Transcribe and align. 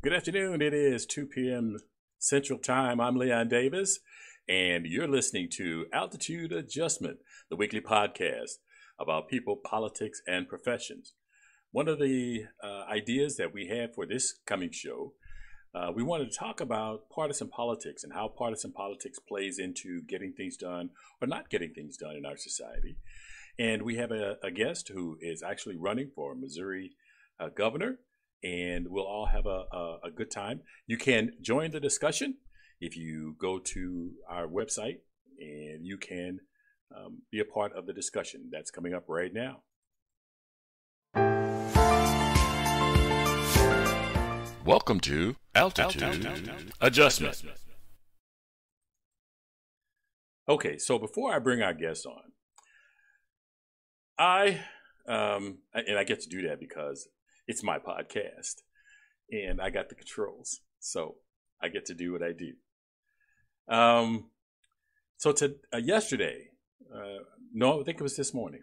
Good 0.00 0.12
afternoon. 0.12 0.62
It 0.62 0.72
is 0.72 1.06
2 1.06 1.26
p.m. 1.26 1.76
Central 2.20 2.60
Time. 2.60 3.00
I'm 3.00 3.16
Leon 3.16 3.48
Davis, 3.48 3.98
and 4.48 4.86
you're 4.86 5.08
listening 5.08 5.48
to 5.54 5.86
Altitude 5.92 6.52
Adjustment, 6.52 7.18
the 7.50 7.56
weekly 7.56 7.80
podcast 7.80 8.58
about 9.00 9.28
people, 9.28 9.56
politics, 9.56 10.22
and 10.24 10.48
professions. 10.48 11.14
One 11.72 11.88
of 11.88 11.98
the 11.98 12.44
uh, 12.62 12.84
ideas 12.88 13.38
that 13.38 13.52
we 13.52 13.66
have 13.66 13.92
for 13.92 14.06
this 14.06 14.38
coming 14.46 14.70
show, 14.70 15.14
uh, 15.74 15.90
we 15.92 16.04
wanted 16.04 16.30
to 16.30 16.38
talk 16.38 16.60
about 16.60 17.10
partisan 17.10 17.48
politics 17.48 18.04
and 18.04 18.12
how 18.12 18.28
partisan 18.28 18.70
politics 18.70 19.18
plays 19.18 19.58
into 19.58 20.02
getting 20.02 20.32
things 20.32 20.56
done 20.56 20.90
or 21.20 21.26
not 21.26 21.50
getting 21.50 21.74
things 21.74 21.96
done 21.96 22.14
in 22.14 22.24
our 22.24 22.36
society. 22.36 22.98
And 23.58 23.82
we 23.82 23.96
have 23.96 24.12
a, 24.12 24.36
a 24.44 24.52
guest 24.52 24.92
who 24.94 25.18
is 25.20 25.42
actually 25.42 25.76
running 25.76 26.12
for 26.14 26.36
Missouri 26.36 26.92
uh, 27.40 27.48
governor 27.48 27.98
and 28.42 28.86
we'll 28.88 29.04
all 29.04 29.26
have 29.26 29.46
a, 29.46 29.64
a, 29.72 29.98
a, 30.04 30.10
good 30.14 30.30
time. 30.30 30.60
You 30.86 30.96
can 30.96 31.32
join 31.40 31.70
the 31.70 31.80
discussion 31.80 32.36
if 32.80 32.96
you 32.96 33.34
go 33.40 33.58
to 33.58 34.12
our 34.28 34.46
website 34.46 34.98
and 35.40 35.84
you 35.84 35.98
can 35.98 36.38
um, 36.96 37.22
be 37.30 37.40
a 37.40 37.44
part 37.44 37.72
of 37.76 37.86
the 37.86 37.92
discussion 37.92 38.48
that's 38.52 38.70
coming 38.70 38.94
up 38.94 39.04
right 39.08 39.32
now. 39.32 39.62
Welcome 44.64 45.00
to 45.00 45.36
Altitude, 45.54 46.02
Altitude. 46.02 46.72
Adjustment. 46.80 47.42
Okay, 50.48 50.78
so 50.78 50.98
before 50.98 51.34
I 51.34 51.38
bring 51.38 51.62
our 51.62 51.74
guests 51.74 52.06
on, 52.06 52.22
I 54.18 54.60
um, 55.06 55.58
and 55.72 55.98
I 55.98 56.04
get 56.04 56.20
to 56.20 56.28
do 56.28 56.46
that 56.48 56.60
because 56.60 57.08
it's 57.48 57.64
my 57.64 57.78
podcast 57.78 58.62
and 59.30 59.60
I 59.60 59.70
got 59.70 59.88
the 59.88 59.94
controls. 59.94 60.60
So 60.78 61.16
I 61.60 61.68
get 61.68 61.86
to 61.86 61.94
do 61.94 62.12
what 62.12 62.22
I 62.22 62.32
do. 62.32 63.74
Um, 63.74 64.30
so 65.16 65.32
to 65.32 65.56
uh, 65.72 65.78
yesterday, 65.78 66.50
uh, 66.94 67.24
no, 67.52 67.80
I 67.80 67.84
think 67.84 67.98
it 67.98 68.02
was 68.02 68.16
this 68.16 68.32
morning, 68.32 68.62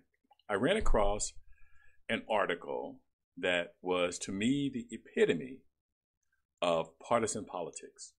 I 0.50 0.54
ran 0.54 0.78
across 0.78 1.34
an 2.08 2.22
article 2.30 3.00
that 3.38 3.74
was 3.82 4.18
to 4.20 4.32
me 4.32 4.72
the 4.74 4.88
epitome 4.92 5.64
of 6.62 6.98
partisan 7.00 7.44
politics. 7.44 8.14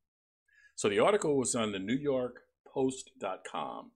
So 0.75 0.89
the 0.89 0.99
article 0.99 1.39
was 1.39 1.55
on 1.55 1.73
the 1.73 1.79
New 1.79 1.97
York 1.97 2.41
Post.com 2.73 3.93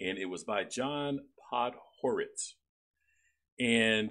and 0.00 0.16
it 0.16 0.26
was 0.26 0.44
by 0.44 0.64
John 0.64 1.20
Podhoretz. 1.52 2.54
And 3.60 4.10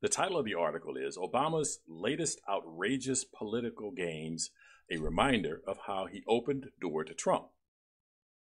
the 0.00 0.08
title 0.08 0.38
of 0.38 0.44
the 0.44 0.54
article 0.54 0.96
is 0.96 1.18
Obama's 1.18 1.80
Latest 1.86 2.40
Outrageous 2.48 3.24
Political 3.24 3.92
Games, 3.92 4.50
a 4.90 4.96
reminder 4.96 5.60
of 5.66 5.78
how 5.86 6.06
he 6.06 6.22
opened 6.26 6.66
door 6.80 7.04
to 7.04 7.14
Trump. 7.14 7.48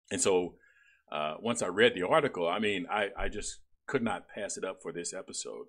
And 0.09 0.21
so 0.21 0.55
uh, 1.11 1.35
once 1.39 1.61
I 1.61 1.67
read 1.67 1.93
the 1.95 2.07
article, 2.07 2.47
I 2.47 2.59
mean, 2.59 2.85
I, 2.89 3.09
I 3.17 3.29
just 3.29 3.59
could 3.87 4.03
not 4.03 4.27
pass 4.33 4.57
it 4.57 4.63
up 4.63 4.81
for 4.81 4.91
this 4.91 5.13
episode. 5.13 5.67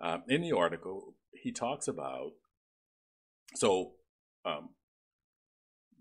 Um, 0.00 0.22
in 0.28 0.42
the 0.42 0.52
article, 0.52 1.14
he 1.32 1.52
talks 1.52 1.88
about 1.88 2.32
so 3.54 3.92
um, 4.44 4.70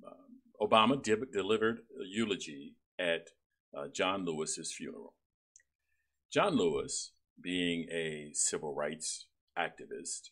uh, 0.05 0.66
Obama 0.66 1.02
delivered 1.02 1.80
a 1.99 2.05
eulogy 2.05 2.75
at 2.97 3.30
uh, 3.77 3.88
John 3.94 4.25
Lewis's 4.25 4.71
funeral. 4.71 5.14
John 6.31 6.55
Lewis 6.55 7.11
being 7.42 7.88
a 7.92 8.31
civil 8.34 8.73
rights 8.73 9.28
activist, 9.58 10.30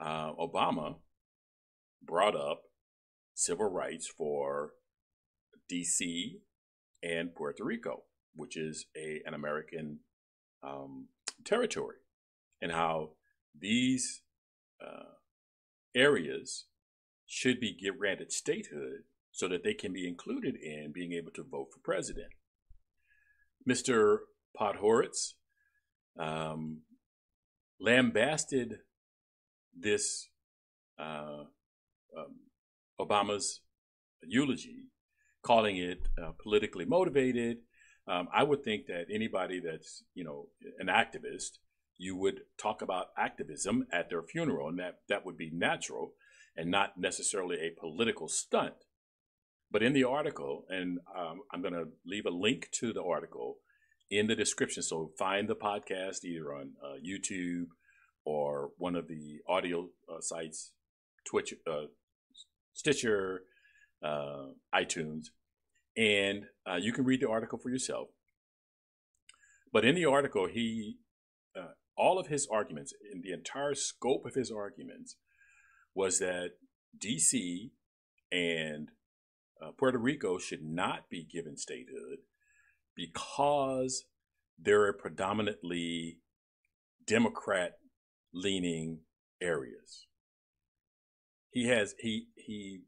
uh, 0.00 0.32
Obama 0.34 0.96
brought 2.02 2.36
up 2.36 2.62
civil 3.34 3.70
rights 3.70 4.06
for 4.08 4.72
DC 5.70 6.40
and 7.02 7.34
Puerto 7.34 7.64
Rico, 7.64 8.04
which 8.34 8.56
is 8.56 8.86
a 8.96 9.20
an 9.26 9.34
American 9.34 10.00
um, 10.62 11.08
territory, 11.44 11.96
and 12.60 12.72
how 12.72 13.10
these 13.58 14.22
uh, 14.84 15.14
areas 15.94 16.66
should 17.26 17.58
be 17.58 17.76
granted 17.98 18.32
statehood 18.32 19.02
so 19.32 19.48
that 19.48 19.64
they 19.64 19.74
can 19.74 19.92
be 19.92 20.08
included 20.08 20.56
in 20.56 20.92
being 20.92 21.12
able 21.12 21.32
to 21.32 21.42
vote 21.42 21.68
for 21.72 21.80
president. 21.80 22.28
Mr. 23.68 24.18
Podhoretz 24.58 25.34
um, 26.18 26.82
lambasted 27.80 28.78
this 29.78 30.28
uh, 30.98 31.44
um, 32.16 32.36
Obama's 33.00 33.60
eulogy, 34.22 34.84
calling 35.42 35.76
it 35.76 36.08
uh, 36.22 36.32
politically 36.42 36.84
motivated. 36.84 37.58
Um, 38.08 38.28
I 38.32 38.42
would 38.42 38.62
think 38.62 38.86
that 38.86 39.06
anybody 39.12 39.60
that's 39.60 40.04
you 40.14 40.24
know 40.24 40.48
an 40.78 40.86
activist, 40.86 41.58
you 41.98 42.16
would 42.16 42.42
talk 42.58 42.82
about 42.82 43.08
activism 43.18 43.86
at 43.92 44.08
their 44.08 44.22
funeral, 44.22 44.68
and 44.68 44.78
that 44.78 45.00
that 45.08 45.26
would 45.26 45.36
be 45.36 45.50
natural 45.52 46.12
and 46.56 46.70
not 46.70 46.98
necessarily 46.98 47.56
a 47.56 47.78
political 47.78 48.28
stunt. 48.28 48.74
But 49.70 49.82
in 49.82 49.92
the 49.92 50.04
article, 50.04 50.64
and 50.70 50.98
um, 51.14 51.40
I'm 51.52 51.60
going 51.60 51.74
to 51.74 51.88
leave 52.06 52.24
a 52.24 52.30
link 52.30 52.68
to 52.72 52.92
the 52.92 53.02
article 53.02 53.58
in 54.10 54.26
the 54.26 54.34
description. 54.34 54.82
So 54.82 55.10
find 55.18 55.48
the 55.48 55.56
podcast 55.56 56.24
either 56.24 56.54
on 56.54 56.72
uh, 56.82 56.96
YouTube 57.04 57.66
or 58.24 58.70
one 58.78 58.96
of 58.96 59.08
the 59.08 59.38
audio 59.48 59.88
uh, 60.08 60.20
sites, 60.20 60.72
Twitch, 61.24 61.54
uh, 61.66 61.86
Stitcher, 62.72 63.42
uh, 64.04 64.46
iTunes, 64.74 65.26
and 65.96 66.44
uh, 66.70 66.76
you 66.76 66.92
can 66.92 67.04
read 67.04 67.20
the 67.20 67.28
article 67.28 67.58
for 67.58 67.70
yourself. 67.70 68.08
But 69.72 69.84
in 69.84 69.94
the 69.94 70.04
article, 70.04 70.48
he 70.48 70.98
uh, 71.56 71.72
all 71.96 72.18
of 72.18 72.26
his 72.26 72.46
arguments, 72.50 72.92
in 73.12 73.22
the 73.22 73.32
entire 73.32 73.74
scope 73.74 74.26
of 74.26 74.34
his 74.34 74.50
arguments, 74.50 75.16
was 75.94 76.18
that 76.18 76.50
D.C. 76.98 77.72
and 78.30 78.90
Puerto 79.78 79.98
Rico 79.98 80.36
should 80.38 80.62
not 80.62 81.08
be 81.08 81.24
given 81.24 81.56
statehood 81.56 82.18
because 82.96 84.04
they're 84.58 84.92
predominantly 84.92 86.18
Democrat 87.06 87.78
leaning 88.32 89.00
areas. 89.40 90.06
He 91.50 91.68
has 91.68 91.94
he 92.00 92.28
he 92.34 92.80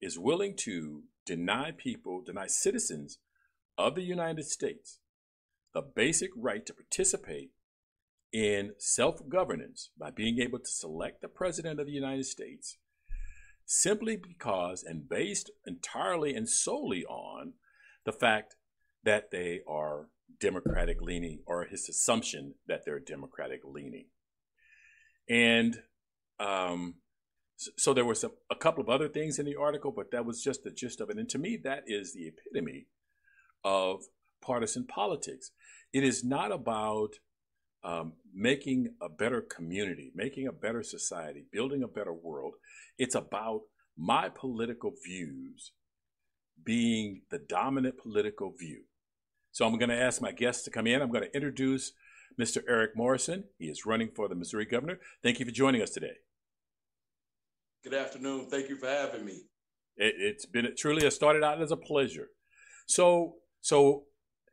is 0.00 0.18
willing 0.18 0.56
to 0.56 1.02
deny 1.26 1.72
people, 1.76 2.22
deny 2.22 2.46
citizens 2.46 3.18
of 3.76 3.94
the 3.94 4.02
United 4.02 4.46
States 4.46 5.00
the 5.74 5.82
basic 5.82 6.30
right 6.36 6.64
to 6.64 6.72
participate 6.72 7.50
in 8.32 8.72
self-governance 8.78 9.90
by 9.98 10.10
being 10.10 10.38
able 10.40 10.58
to 10.58 10.70
select 10.70 11.20
the 11.20 11.28
president 11.28 11.78
of 11.78 11.86
the 11.86 11.92
United 11.92 12.24
States 12.24 12.78
simply 13.64 14.16
because 14.16 14.82
and 14.82 15.08
based 15.08 15.50
entirely 15.66 16.34
and 16.34 16.48
solely 16.48 17.04
on 17.04 17.52
the 18.04 18.12
fact 18.12 18.56
that 19.04 19.30
they 19.30 19.60
are 19.68 20.08
Democratic 20.40 21.00
leaning 21.00 21.40
or 21.46 21.64
his 21.64 21.88
assumption 21.88 22.54
that 22.66 22.82
they're 22.84 23.00
Democratic 23.00 23.60
leaning. 23.64 24.06
And 25.28 25.76
um, 26.40 26.94
so, 27.56 27.92
there 27.92 28.04
was 28.04 28.22
a, 28.22 28.30
a 28.50 28.54
couple 28.54 28.82
of 28.82 28.88
other 28.88 29.08
things 29.08 29.38
in 29.38 29.46
the 29.46 29.56
article, 29.56 29.92
but 29.94 30.12
that 30.12 30.24
was 30.24 30.42
just 30.42 30.62
the 30.62 30.70
gist 30.70 31.00
of 31.00 31.10
it. 31.10 31.18
And 31.18 31.28
to 31.30 31.38
me, 31.38 31.58
that 31.64 31.84
is 31.86 32.14
the 32.14 32.28
epitome 32.28 32.86
of 33.64 34.04
partisan 34.40 34.86
politics. 34.86 35.50
It 35.92 36.04
is 36.04 36.22
not 36.22 36.52
about 36.52 37.14
um, 37.82 38.14
making 38.32 38.94
a 39.00 39.08
better 39.08 39.40
community, 39.40 40.12
making 40.14 40.46
a 40.46 40.52
better 40.52 40.82
society, 40.82 41.44
building 41.52 41.82
a 41.82 41.88
better 41.88 42.12
world. 42.12 42.54
It's 42.98 43.14
about 43.14 43.62
my 43.96 44.28
political 44.28 44.92
views 45.04 45.72
being 46.64 47.22
the 47.30 47.38
dominant 47.38 47.98
political 47.98 48.52
view. 48.56 48.84
So 49.58 49.66
I'm 49.66 49.76
going 49.76 49.88
to 49.88 50.00
ask 50.00 50.22
my 50.22 50.30
guests 50.30 50.62
to 50.66 50.70
come 50.70 50.86
in. 50.86 51.02
I'm 51.02 51.10
going 51.10 51.24
to 51.24 51.34
introduce 51.34 51.90
Mr. 52.40 52.62
Eric 52.68 52.92
Morrison. 52.94 53.42
He 53.58 53.64
is 53.64 53.84
running 53.84 54.08
for 54.14 54.28
the 54.28 54.36
Missouri 54.36 54.64
governor. 54.64 55.00
Thank 55.20 55.40
you 55.40 55.46
for 55.46 55.50
joining 55.50 55.82
us 55.82 55.90
today. 55.90 56.12
Good 57.82 57.92
afternoon. 57.92 58.46
Thank 58.48 58.68
you 58.68 58.76
for 58.76 58.86
having 58.86 59.24
me. 59.24 59.46
It, 59.96 60.36
has 60.36 60.46
been 60.46 60.68
truly 60.78 61.04
it 61.04 61.12
started 61.12 61.42
out 61.42 61.60
as 61.60 61.72
a 61.72 61.76
pleasure. 61.76 62.28
So, 62.86 63.34
so 63.60 64.04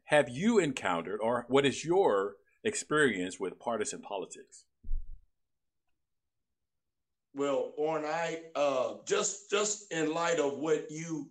have 0.05 0.27
you 0.27 0.57
encountered, 0.57 1.19
or 1.21 1.45
what 1.49 1.67
is 1.67 1.85
your 1.85 2.37
experience 2.63 3.39
with 3.39 3.59
partisan 3.59 4.01
politics? 4.01 4.65
Well, 7.35 7.73
Warren, 7.77 8.05
I 8.05 8.39
uh, 8.55 8.93
just 9.07 9.51
just 9.51 9.93
in 9.93 10.15
light 10.15 10.39
of 10.39 10.57
what 10.57 10.89
you 10.89 11.29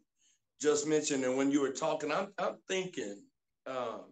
just 0.61 0.87
mentioned, 0.87 1.25
and 1.25 1.37
when 1.37 1.51
you 1.51 1.61
were 1.61 1.73
talking, 1.73 2.13
I'm 2.13 2.29
I'm 2.39 2.59
thinking 2.69 3.21
um, 3.67 4.03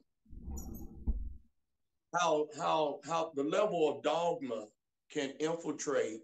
how 2.14 2.46
how 2.58 3.00
how 3.06 3.32
the 3.34 3.42
level 3.42 3.88
of 3.90 4.02
dogma 4.02 4.66
can 5.10 5.30
infiltrate 5.40 6.20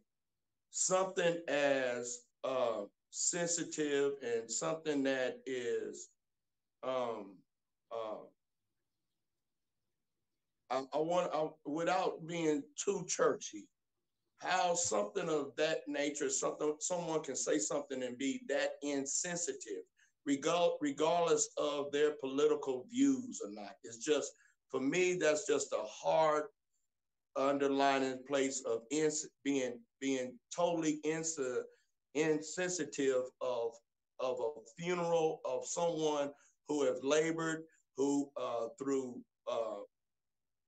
something 0.71 1.37
as 1.49 2.21
uh, 2.45 2.83
sensitive 3.11 4.13
and 4.23 4.51
something 4.51 5.03
that 5.03 5.39
is 5.47 6.09
um, 6.83 7.37
uh, 7.93 8.25
I, 10.71 10.85
I 10.93 10.99
want 10.99 11.31
I, 11.35 11.49
without 11.65 12.27
being 12.27 12.63
too 12.77 13.05
churchy, 13.09 13.67
how 14.39 14.75
something 14.75 15.29
of 15.29 15.53
that 15.57 15.81
nature, 15.89 16.31
something 16.31 16.75
someone 16.81 17.23
can 17.23 17.37
say 17.37 17.59
something 17.59 18.03
and 18.03 18.19
be 18.19 18.43
that 18.49 18.73
insensitive, 18.83 19.85
regardless 20.81 21.49
of 21.57 21.91
their 21.93 22.13
political 22.21 22.85
views 22.91 23.41
or 23.45 23.51
not. 23.51 23.73
It's 23.85 23.99
just 24.05 24.33
for 24.71 24.81
me, 24.81 25.15
that's 25.15 25.47
just 25.47 25.73
a 25.73 25.85
hard 25.87 26.45
underlining 27.37 28.19
place 28.29 28.63
of 28.67 28.83
ins- 28.91 29.29
being 29.45 29.81
being 30.01 30.39
totally 30.55 31.01
ins- 31.05 31.39
insensitive 32.15 33.25
of 33.41 33.73
of 34.21 34.37
a 34.41 34.61
funeral 34.79 35.41
of 35.45 35.67
someone 35.67 36.31
who 36.69 36.85
have 36.85 36.97
labored, 37.03 37.63
who 37.97 38.31
uh, 38.37 38.69
through 38.79 39.21
uh, 39.51 39.81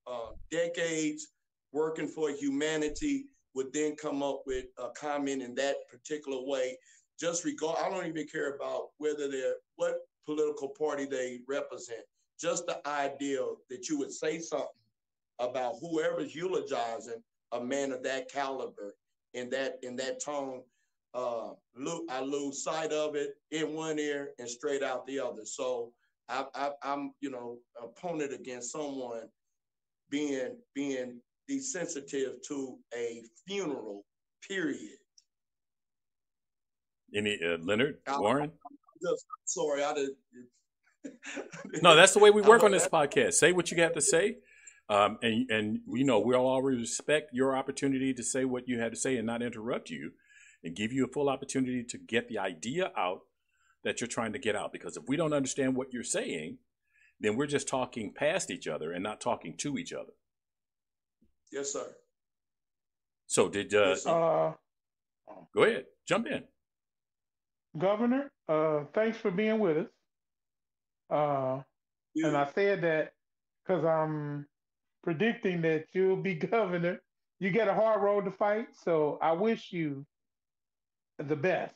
uh, 0.07 0.31
decades 0.51 1.29
working 1.73 2.09
for 2.09 2.31
humanity 2.31 3.27
would 3.55 3.73
then 3.73 3.97
come 3.97 4.23
up 4.23 4.43
with 4.47 4.67
a 4.79 4.89
comment 4.99 5.43
in 5.43 5.55
that 5.57 5.77
particular 5.91 6.39
way. 6.47 6.77
Just 7.21 7.45
regard, 7.45 7.79
I 7.79 7.91
don't 7.91 8.07
even 8.07 8.27
care 8.27 8.55
about 8.55 8.89
whether 8.99 9.29
they're 9.29 9.57
what 9.77 9.99
political 10.25 10.69
party 10.69 11.05
they 11.05 11.41
represent. 11.47 12.01
Just 12.41 12.67
the 12.67 12.87
idea 12.89 13.45
that 13.69 13.89
you 13.89 13.99
would 13.99 14.13
say 14.13 14.39
something 14.39 14.69
about 15.39 15.77
whoever's 15.81 16.35
eulogizing 16.35 17.23
a 17.53 17.61
man 17.61 17.93
of 17.93 18.03
that 18.05 18.31
caliber 18.31 18.95
in 19.35 19.51
that 19.51 19.79
in 19.83 19.97
that 19.97 20.23
tone, 20.23 20.63
uh, 21.15 21.51
I 22.09 22.21
lose 22.21 22.63
sight 22.63 22.93
of 22.93 23.15
it 23.17 23.35
in 23.51 23.75
one 23.75 23.99
ear 23.99 24.31
and 24.39 24.49
straight 24.49 24.83
out 24.83 25.07
the 25.07 25.21
other. 25.21 25.45
So 25.45 25.93
I, 26.29 26.71
I'm, 26.83 27.13
you 27.21 27.31
know, 27.31 27.59
opponent 27.83 28.33
against 28.33 28.73
someone 28.73 29.29
being 30.11 30.57
being 30.75 31.21
desensitive 31.49 32.41
to 32.49 32.79
a 32.95 33.23
funeral. 33.47 34.05
Period. 34.47 35.00
Any 37.15 37.39
uh, 37.45 37.59
Leonard 37.59 37.99
I, 38.07 38.19
Warren? 38.19 38.53
Just, 39.03 39.27
sorry, 39.45 39.83
I 39.83 39.95
didn't. 39.95 40.17
no, 41.83 41.97
that's 41.97 42.13
the 42.13 42.19
way 42.19 42.31
we 42.31 42.43
work 42.43 42.63
on 42.63 42.71
this 42.71 42.87
podcast. 42.87 43.35
Say 43.35 43.53
what 43.53 43.71
you 43.71 43.81
have 43.81 43.95
to 43.95 44.01
say, 44.01 44.37
um, 44.89 45.19
and 45.23 45.51
and 45.51 45.81
you 45.89 46.05
know 46.05 46.21
we'll 46.21 46.47
always 46.47 46.79
respect 46.79 47.31
your 47.33 47.57
opportunity 47.57 48.13
to 48.15 48.23
say 48.23 48.45
what 48.45 48.69
you 48.69 48.79
had 48.79 48.93
to 48.93 48.99
say 48.99 49.17
and 49.17 49.27
not 49.27 49.43
interrupt 49.43 49.89
you, 49.91 50.13
and 50.63 50.77
give 50.77 50.93
you 50.93 51.05
a 51.05 51.09
full 51.09 51.29
opportunity 51.29 51.83
to 51.85 51.99
get 51.99 52.29
the 52.29 52.39
idea 52.39 52.93
out 52.97 53.23
that 53.83 54.01
you're 54.01 54.09
trying 54.09 54.33
to 54.35 54.39
get 54.39 54.55
out. 54.55 54.73
Because 54.73 54.97
if 54.97 55.05
we 55.09 55.17
don't 55.17 55.33
understand 55.33 55.75
what 55.75 55.93
you're 55.93 56.05
saying, 56.05 56.59
then 57.19 57.37
we're 57.37 57.47
just 57.47 57.69
talking 57.69 58.13
past 58.13 58.51
each 58.51 58.69
other 58.69 58.93
and 58.93 59.03
not 59.03 59.21
talking 59.21 59.57
to 59.59 59.79
each 59.79 59.93
other. 59.93 60.13
Yes, 61.51 61.73
sir. 61.73 61.87
So 63.27 63.49
did 63.49 63.75
uh, 63.75 63.89
yes, 63.89 64.07
uh 64.07 64.53
go 65.55 65.65
ahead, 65.65 65.87
jump 66.07 66.27
in. 66.27 66.45
Governor, 67.79 68.31
uh, 68.49 68.85
thanks 68.95 69.19
for 69.19 69.31
being 69.31 69.59
with 69.59 69.79
us. 69.79 69.87
Uh, 71.09 71.63
yeah. 72.15 72.29
and 72.29 72.37
I 72.37 72.51
said 72.55 72.83
that 72.83 73.13
because 73.65 73.85
I'm 73.85 74.47
predicting 75.03 75.63
that 75.63 75.87
you'll 75.93 76.17
be 76.17 76.35
governor. 76.51 77.01
You 77.39 77.51
get 77.51 77.69
a 77.69 77.75
hard 77.75 78.03
road 78.03 78.27
to 78.27 78.31
fight, 78.31 78.67
so 78.85 79.19
I 79.23 79.33
wish 79.33 79.73
you 79.73 80.05
the 81.19 81.37
best. 81.37 81.75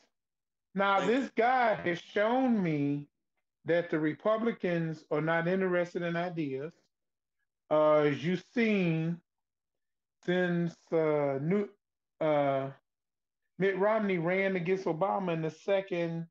Now, 0.75 0.99
Thank 0.99 1.11
this 1.11 1.31
guy 1.35 1.75
has 1.75 1.99
shown 1.99 2.61
me 2.61 3.07
that 3.65 3.89
the 3.89 3.99
Republicans 3.99 5.03
are 5.09 5.21
not 5.21 5.47
interested 5.47 6.03
in 6.03 6.15
ideas. 6.15 6.71
Uh, 7.71 8.01
as 8.01 8.23
you've 8.23 8.43
seen, 8.53 9.19
since 10.23 10.75
uh, 10.91 11.39
New, 11.41 11.67
uh, 12.21 12.69
Mitt 13.57 13.77
Romney 13.77 14.17
ran 14.17 14.55
against 14.55 14.85
Obama 14.85 15.33
in 15.33 15.41
the 15.41 15.51
second 15.51 16.27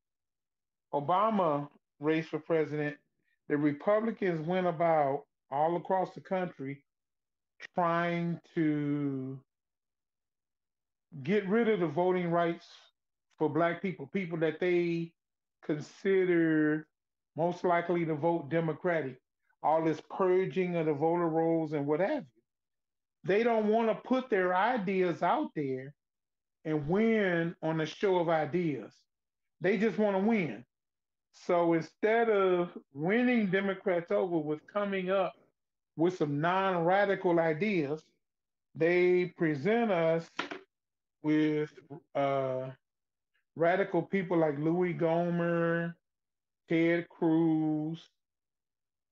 Obama 0.93 1.67
race 1.99 2.27
for 2.27 2.39
president, 2.39 2.95
the 3.47 3.57
Republicans 3.57 4.45
went 4.45 4.67
about 4.67 5.23
all 5.51 5.75
across 5.77 6.13
the 6.13 6.21
country 6.21 6.83
trying 7.73 8.39
to 8.53 9.39
get 11.23 11.47
rid 11.47 11.69
of 11.69 11.79
the 11.79 11.87
voting 11.87 12.29
rights 12.29 12.67
for 13.37 13.49
black 13.49 13.81
people, 13.81 14.07
people 14.07 14.37
that 14.39 14.59
they 14.59 15.11
consider 15.63 16.87
most 17.35 17.63
likely 17.63 18.05
to 18.05 18.15
vote 18.15 18.49
Democratic, 18.49 19.19
all 19.63 19.83
this 19.83 20.01
purging 20.15 20.75
of 20.75 20.85
the 20.85 20.93
voter 20.93 21.27
rolls 21.27 21.73
and 21.73 21.85
what 21.87 21.99
have 21.99 22.23
you. 22.23 22.41
They 23.23 23.43
don't 23.43 23.67
want 23.67 23.89
to 23.89 24.07
put 24.07 24.29
their 24.29 24.55
ideas 24.55 25.23
out 25.23 25.49
there 25.55 25.93
and 26.65 26.87
win 26.87 27.55
on 27.61 27.81
a 27.81 27.85
show 27.85 28.17
of 28.17 28.27
ideas. 28.27 28.91
They 29.61 29.77
just 29.77 29.97
want 29.97 30.17
to 30.17 30.23
win. 30.23 30.65
So 31.31 31.73
instead 31.73 32.29
of 32.29 32.69
winning 32.93 33.47
Democrats 33.47 34.11
over 34.11 34.37
with 34.37 34.65
coming 34.67 35.11
up 35.11 35.33
with 35.95 36.17
some 36.17 36.41
non 36.41 36.83
radical 36.83 37.39
ideas, 37.39 38.01
they 38.73 39.33
present 39.37 39.91
us 39.91 40.29
with 41.23 41.71
uh, 42.15 42.69
radical 43.55 44.01
people 44.01 44.37
like 44.37 44.57
Louis 44.59 44.93
Gohmert, 44.93 45.93
Ted 46.67 47.07
Cruz, 47.09 47.99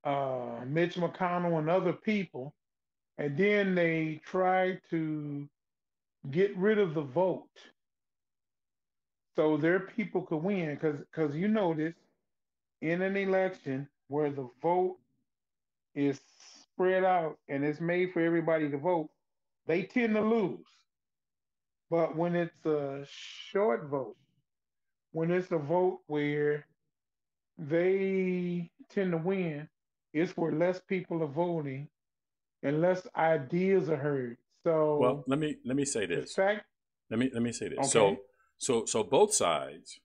uh, 0.03 0.61
Mitch 0.65 0.95
McConnell, 0.95 1.59
and 1.59 1.69
other 1.69 1.93
people. 1.93 2.53
And 3.17 3.37
then 3.37 3.75
they 3.75 4.21
try 4.25 4.79
to 4.89 5.47
get 6.31 6.55
rid 6.57 6.79
of 6.79 6.93
the 6.93 7.01
vote 7.01 7.47
so 9.35 9.57
their 9.57 9.79
people 9.79 10.21
could 10.23 10.43
win. 10.43 10.75
Because 10.75 10.99
because 10.99 11.35
you 11.35 11.47
notice 11.47 11.95
in 12.81 13.01
an 13.01 13.15
election 13.17 13.87
where 14.07 14.31
the 14.31 14.49
vote 14.61 14.97
is 15.95 16.21
spread 16.63 17.03
out 17.03 17.37
and 17.49 17.63
it's 17.63 17.81
made 17.81 18.11
for 18.13 18.21
everybody 18.21 18.69
to 18.69 18.77
vote, 18.77 19.09
they 19.67 19.83
tend 19.83 20.15
to 20.15 20.21
lose. 20.21 20.65
But 21.89 22.15
when 22.15 22.35
it's 22.35 22.65
a 22.65 23.05
short 23.07 23.87
vote, 23.89 24.17
when 25.11 25.31
it's 25.31 25.51
a 25.51 25.57
vote 25.57 26.01
where 26.07 26.65
they 27.57 28.71
tend 28.89 29.11
to 29.11 29.17
win, 29.17 29.69
it's 30.13 30.35
where 30.37 30.51
less 30.51 30.81
people 30.87 31.23
are 31.23 31.27
voting 31.27 31.87
and 32.63 32.81
less 32.81 33.07
ideas 33.15 33.89
are 33.89 33.97
heard. 33.97 34.37
So 34.63 34.97
well, 34.97 35.23
let 35.27 35.39
me 35.39 35.57
let 35.65 35.75
me 35.75 35.85
say 35.85 36.05
this. 36.05 36.33
Fact, 36.33 36.65
let 37.09 37.19
me 37.19 37.29
let 37.33 37.43
me 37.43 37.51
say 37.51 37.69
this. 37.69 37.79
Okay. 37.79 37.89
So 37.89 38.17
so 38.57 38.85
so 38.85 39.03
both 39.03 39.33
sides 39.33 39.99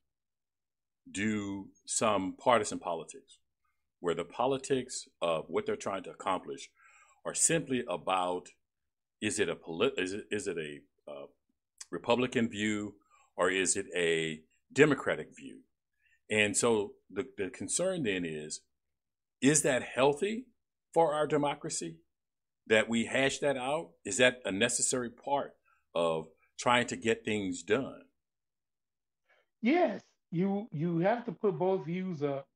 do 1.11 1.69
some 1.87 2.35
partisan 2.39 2.79
politics, 2.79 3.39
where 4.01 4.15
the 4.15 4.25
politics 4.25 5.09
of 5.23 5.45
what 5.49 5.67
they're 5.67 5.77
trying 5.77 6.03
to 6.05 6.11
accomplish 6.11 6.69
are 7.25 7.35
simply 7.35 7.85
about 7.89 8.49
is 9.21 9.39
it 9.39 9.49
a 9.49 9.57
polit- 9.57 9.95
is 9.97 10.13
it 10.13 10.25
is 10.31 10.47
it 10.47 10.57
a 10.59 10.81
uh, 11.11 11.27
Republican 11.91 12.49
view 12.49 12.95
or 13.37 13.51
is 13.51 13.77
it 13.77 13.87
a 13.97 14.41
Democratic 14.73 15.29
view? 15.37 15.61
And 16.31 16.57
so 16.57 16.93
the, 17.11 17.27
the 17.37 17.49
concern 17.49 18.03
then 18.03 18.25
is 18.25 18.61
is 19.41 19.63
that 19.63 19.83
healthy 19.83 20.47
for 20.93 21.15
our 21.15 21.27
democracy? 21.27 21.99
That 22.69 22.89
we 22.89 23.07
hash 23.07 23.39
that 23.39 23.57
out? 23.57 23.91
Is 24.05 24.19
that 24.19 24.41
a 24.45 24.53
necessary 24.53 25.11
part 25.11 25.53
of 25.95 26.29
trying 26.59 26.87
to 26.89 26.97
get 26.97 27.25
things 27.25 27.63
done? 27.63 28.03
Yes, 29.63 30.03
you 30.31 30.69
you 30.71 30.99
have 30.99 31.25
to 31.27 31.33
put 31.33 31.59
both 31.59 31.87
views 31.87 32.23
up 32.23 32.47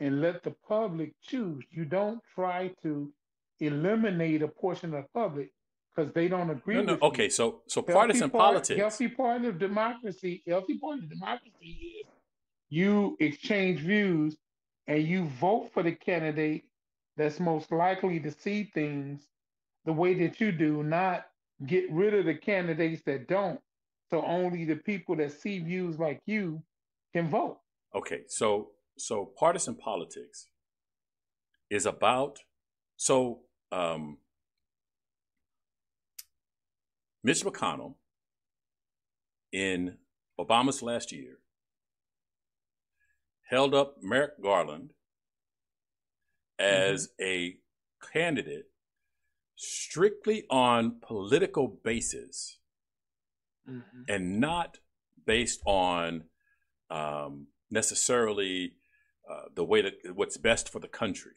and 0.00 0.20
let 0.20 0.42
the 0.42 0.54
public 0.66 1.14
choose. 1.22 1.62
You 1.70 1.84
don't 1.84 2.20
try 2.34 2.72
to 2.82 3.12
eliminate 3.60 4.42
a 4.42 4.48
portion 4.48 4.94
of 4.94 5.04
the 5.04 5.08
public 5.14 5.52
because 5.94 6.12
they 6.12 6.26
don't 6.26 6.50
agree 6.50 6.76
no, 6.76 6.82
no. 6.82 6.98
okay, 7.02 7.24
you. 7.24 7.30
so 7.30 7.62
so 7.68 7.82
partisan 7.82 8.30
part, 8.30 8.54
politics. 8.54 8.78
Healthy 8.78 9.08
part 9.08 9.44
of 9.44 9.58
democracy. 9.58 10.42
Healthy 10.46 10.78
part 10.78 10.98
of 10.98 11.08
democracy 11.08 12.00
is 12.00 12.06
you 12.70 13.16
exchange 13.20 13.80
views 13.80 14.36
and 14.86 15.02
you 15.02 15.26
vote 15.40 15.70
for 15.72 15.82
the 15.82 15.92
candidate 15.92 16.64
that's 17.16 17.38
most 17.38 17.70
likely 17.70 18.18
to 18.18 18.30
see 18.30 18.64
things 18.74 19.28
the 19.84 19.92
way 19.92 20.14
that 20.14 20.40
you 20.40 20.52
do, 20.52 20.82
not 20.82 21.26
get 21.66 21.90
rid 21.90 22.14
of 22.14 22.24
the 22.24 22.34
candidates 22.34 23.02
that 23.06 23.28
don't. 23.28 23.60
So 24.10 24.22
only 24.24 24.64
the 24.64 24.76
people 24.76 25.16
that 25.16 25.32
see 25.32 25.58
views 25.58 25.98
like 25.98 26.20
you 26.26 26.62
can 27.14 27.28
vote. 27.28 27.58
Okay, 27.94 28.22
so 28.28 28.70
so 28.98 29.32
partisan 29.38 29.74
politics 29.74 30.46
is 31.70 31.86
about 31.86 32.38
so 32.96 33.40
um, 33.70 34.18
Mitch 37.24 37.44
McConnell 37.44 37.94
in 39.52 39.96
Obama's 40.38 40.82
last 40.82 41.12
year 41.12 41.38
held 43.48 43.74
up 43.74 43.96
Merrick 44.02 44.42
Garland 44.42 44.92
as 46.58 47.08
mm-hmm. 47.08 47.24
a 47.24 47.56
candidate 48.12 48.71
strictly 49.62 50.44
on 50.50 50.96
political 51.00 51.68
basis 51.68 52.58
mm-hmm. 53.68 54.02
and 54.08 54.40
not 54.40 54.78
based 55.24 55.60
on 55.64 56.24
um, 56.90 57.46
necessarily 57.70 58.72
uh, 59.30 59.42
the 59.54 59.64
way 59.64 59.82
that 59.82 59.94
what's 60.14 60.36
best 60.36 60.68
for 60.68 60.80
the 60.80 60.88
country. 60.88 61.32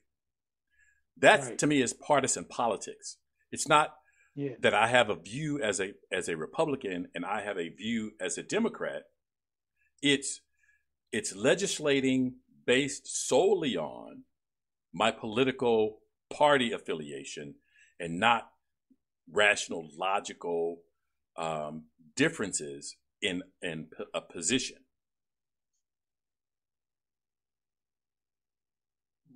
That 1.17 1.41
right. 1.41 1.57
to 1.59 1.67
me 1.67 1.81
is 1.81 1.93
partisan 1.93 2.45
politics. 2.45 3.17
It's 3.51 3.67
not 3.67 3.93
yeah. 4.35 4.53
that 4.59 4.73
I 4.73 4.87
have 4.87 5.09
a 5.09 5.15
view 5.15 5.61
as 5.61 5.79
a 5.79 5.93
as 6.11 6.27
a 6.27 6.35
Republican 6.35 7.07
and 7.13 7.25
I 7.25 7.41
have 7.41 7.57
a 7.57 7.69
view 7.69 8.11
as 8.19 8.37
a 8.37 8.43
Democrat. 8.43 9.03
It's 10.01 10.41
it's 11.11 11.35
legislating 11.35 12.37
based 12.65 13.07
solely 13.07 13.77
on 13.77 14.23
my 14.91 15.11
political 15.11 15.99
party 16.29 16.71
affiliation 16.71 17.55
and 17.99 18.19
not 18.19 18.49
rational, 19.31 19.89
logical 19.97 20.81
um, 21.37 21.85
differences 22.15 22.95
in 23.21 23.43
in 23.61 23.87
a 24.13 24.21
position. 24.21 24.77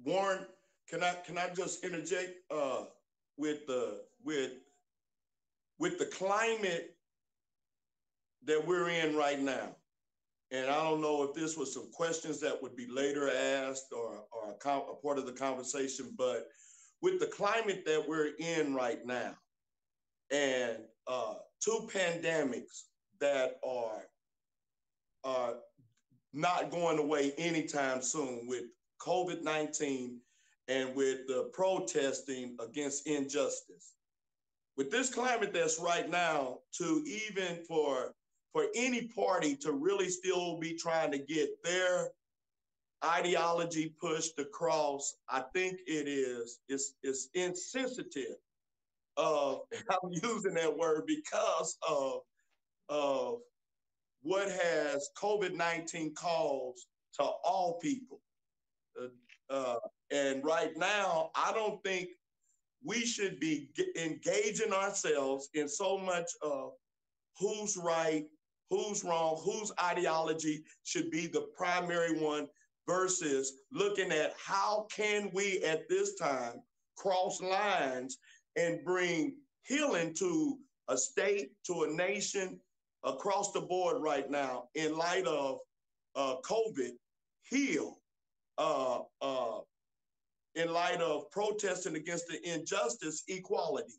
Warren, 0.04 0.46
can 0.90 1.04
I 1.04 1.14
can 1.26 1.38
I 1.38 1.50
just 1.50 1.84
interject 1.84 2.34
uh, 2.52 2.86
with 3.38 3.66
the 3.68 4.02
with 4.24 4.52
with 5.78 6.00
the 6.00 6.06
climate 6.06 6.96
that 8.46 8.66
we're 8.66 8.90
in 8.90 9.16
right 9.16 9.40
now? 9.40 9.76
And 10.52 10.68
I 10.70 10.84
don't 10.84 11.02
know 11.02 11.24
if 11.24 11.36
this 11.36 11.56
was 11.56 11.74
some 11.74 11.92
questions 11.92 12.40
that 12.40 12.60
would 12.62 12.76
be 12.76 12.88
later 12.90 13.30
asked 13.30 13.92
or, 13.92 14.24
or 14.32 14.50
a, 14.50 14.70
a 14.70 14.96
part 14.96 15.20
of 15.20 15.28
the 15.28 15.32
conversation, 15.32 16.12
but 16.18 16.48
with 17.02 17.20
the 17.20 17.28
climate 17.28 17.84
that 17.86 18.08
we're 18.08 18.32
in 18.40 18.74
right 18.74 19.06
now 19.06 19.36
and 20.32 20.78
uh, 21.08 21.36
two 21.64 21.90
pandemics 21.94 22.84
that 23.20 23.60
are 23.66 24.06
are 25.24 25.56
not 26.34 26.72
going 26.72 27.00
away 27.00 27.34
anytime 27.38 28.02
soon 28.02 28.48
with 28.48 28.64
COVID 29.02 29.42
19 29.42 30.20
and 30.68 30.96
with 30.96 31.28
the 31.28 31.50
protesting 31.52 32.56
against 32.62 33.08
injustice. 33.08 33.96
With 34.78 34.92
this 34.92 35.10
climate 35.14 35.52
that's 35.52 35.80
right 35.80 36.10
now, 36.10 36.60
to 36.78 37.04
even 37.06 37.64
for 37.68 38.14
for 38.54 38.68
any 38.76 39.08
party 39.08 39.56
to 39.56 39.72
really 39.74 40.10
still 40.10 40.60
be 40.60 40.74
trying 40.74 41.12
to 41.12 41.18
get 41.18 41.50
their 41.64 42.10
ideology 43.04 43.94
pushed 44.00 44.40
across, 44.40 45.16
I 45.30 45.44
think 45.54 45.80
it 45.88 46.08
is 46.08 46.60
it's, 46.68 46.94
it's 47.04 47.30
insensitive. 47.34 48.36
Uh, 49.18 49.56
I'm 49.90 50.12
using 50.12 50.54
that 50.56 50.76
word 50.76 51.04
because 51.08 51.78
of, 51.88 52.22
of 52.90 53.40
what 54.22 54.50
has 54.50 55.10
COVID-19 55.18 56.14
caused 56.16 56.88
to 57.16 57.24
all 57.24 57.80
people. 57.82 58.22
Uh, 59.00 59.54
uh, 59.54 59.80
and 60.12 60.44
right 60.44 60.76
now, 60.78 61.32
I 61.36 61.52
don't 61.54 61.82
think 61.84 62.10
we 62.84 63.06
should 63.06 63.40
be 63.40 63.70
engaging 63.98 64.74
ourselves 64.74 65.50
in 65.54 65.68
so 65.68 65.98
much 65.98 66.30
of 66.42 66.72
who's 67.38 67.78
right, 67.78 68.26
who's 68.70 69.04
wrong, 69.04 69.42
whose 69.44 69.72
ideology 69.84 70.64
should 70.84 71.10
be 71.10 71.28
the 71.28 71.48
primary 71.56 72.20
one 72.20 72.48
versus 72.90 73.54
looking 73.72 74.12
at 74.12 74.34
how 74.44 74.88
can 74.92 75.30
we 75.32 75.62
at 75.64 75.88
this 75.88 76.16
time 76.16 76.54
cross 76.98 77.40
lines 77.40 78.18
and 78.56 78.84
bring 78.84 79.36
healing 79.64 80.12
to 80.16 80.58
a 80.88 80.98
state, 80.98 81.52
to 81.64 81.84
a 81.84 81.88
nation 81.88 82.60
across 83.04 83.52
the 83.52 83.62
board 83.62 84.02
right 84.02 84.32
now 84.32 84.64
in 84.74 84.98
light 84.98 85.26
of 85.28 85.60
uh, 86.16 86.36
COVID, 86.44 86.92
heal 87.44 88.02
uh, 88.58 89.02
uh, 89.22 89.60
in 90.56 90.74
light 90.74 91.00
of 91.00 91.30
protesting 91.30 91.96
against 91.96 92.28
the 92.28 92.54
injustice, 92.54 93.24
equality. 93.28 93.94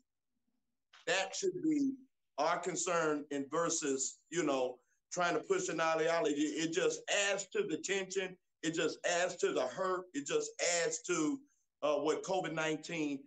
That 1.07 1.35
should 1.35 1.63
be 1.63 1.93
our 2.39 2.59
concern 2.59 3.25
in 3.31 3.47
versus, 3.51 4.19
you 4.31 4.43
know, 4.43 4.79
trying 5.13 5.35
to 5.35 5.41
push 5.41 5.69
an 5.69 5.81
ideology. 5.81 6.43
It 6.43 6.73
just 6.73 7.01
adds 7.31 7.47
to 7.53 7.63
the 7.63 7.77
tension. 7.77 8.37
It 8.63 8.75
just 8.75 8.99
adds 9.07 9.37
to 9.37 9.53
the 9.53 9.63
hurt. 9.63 10.05
It 10.15 10.27
just 10.27 10.51
adds 10.83 11.01
to 11.07 11.39
uh, 11.83 11.97
what 11.97 12.23
COVID 12.23 12.53
19 12.53 13.21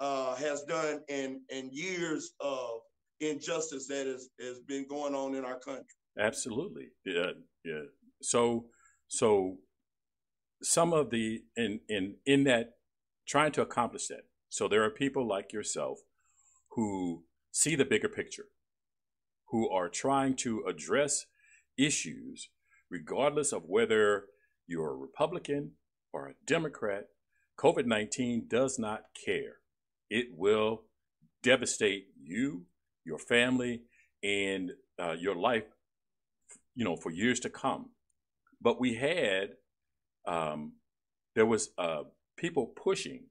uh, 0.00 0.34
has 0.36 0.62
done 0.62 1.00
in, 1.08 1.42
in 1.50 1.70
years 1.72 2.32
of 2.40 2.80
injustice 3.20 3.86
that 3.88 4.06
has, 4.06 4.28
has 4.40 4.60
been 4.60 4.86
going 4.88 5.14
on 5.14 5.34
in 5.34 5.44
our 5.44 5.58
country. 5.58 5.84
Absolutely. 6.18 6.88
Yeah. 7.04 7.32
Yeah. 7.64 7.82
So, 8.22 8.66
so 9.08 9.58
some 10.62 10.92
of 10.92 11.10
the, 11.10 11.42
in, 11.56 11.80
in, 11.88 12.16
in 12.26 12.44
that, 12.44 12.74
trying 13.28 13.52
to 13.52 13.62
accomplish 13.62 14.08
that. 14.08 14.22
So 14.48 14.66
there 14.66 14.82
are 14.82 14.90
people 14.90 15.26
like 15.26 15.52
yourself 15.52 15.98
who 16.72 17.24
see 17.52 17.76
the 17.76 17.84
bigger 17.84 18.08
picture, 18.08 18.46
who 19.50 19.70
are 19.70 19.88
trying 19.88 20.34
to 20.36 20.64
address 20.68 21.26
issues 21.78 22.48
regardless 22.90 23.52
of 23.52 23.62
whether 23.66 24.24
you're 24.70 24.92
a 24.92 24.96
Republican 24.96 25.72
or 26.12 26.28
a 26.28 26.34
Democrat, 26.46 27.08
COVID 27.58 27.86
19 27.86 28.46
does 28.48 28.78
not 28.78 29.02
care. 29.26 29.56
It 30.08 30.28
will 30.36 30.84
devastate 31.42 32.06
you, 32.22 32.66
your 33.04 33.18
family, 33.18 33.82
and 34.22 34.70
uh, 34.98 35.16
your 35.18 35.34
life, 35.34 35.64
you 36.74 36.84
know, 36.84 36.96
for 36.96 37.10
years 37.10 37.40
to 37.40 37.50
come. 37.50 37.90
But 38.62 38.80
we 38.80 38.94
had, 38.94 39.50
um, 40.26 40.74
there 41.34 41.46
was 41.46 41.70
uh, 41.76 42.04
people 42.36 42.66
pushing 42.66 43.24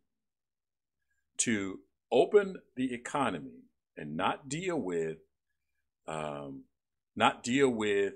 to 1.38 1.80
open 2.12 2.58
the 2.76 2.94
economy 2.94 3.64
and 3.96 4.18
not 4.18 4.50
deal 4.50 4.78
with, 4.78 5.18
um, 6.08 6.64
not 7.16 7.44
deal 7.44 7.70
with, 7.70 8.14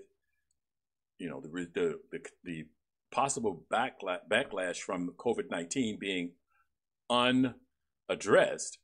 you 1.20 1.30
know, 1.30 1.40
the 1.40 1.48
the 1.74 2.00
the, 2.12 2.20
the 2.44 2.66
possible 3.14 3.64
backlash, 3.72 4.20
backlash 4.30 4.78
from 4.78 5.12
COVID 5.18 5.50
19 5.50 5.98
being 6.00 6.32
unaddressed 7.10 8.80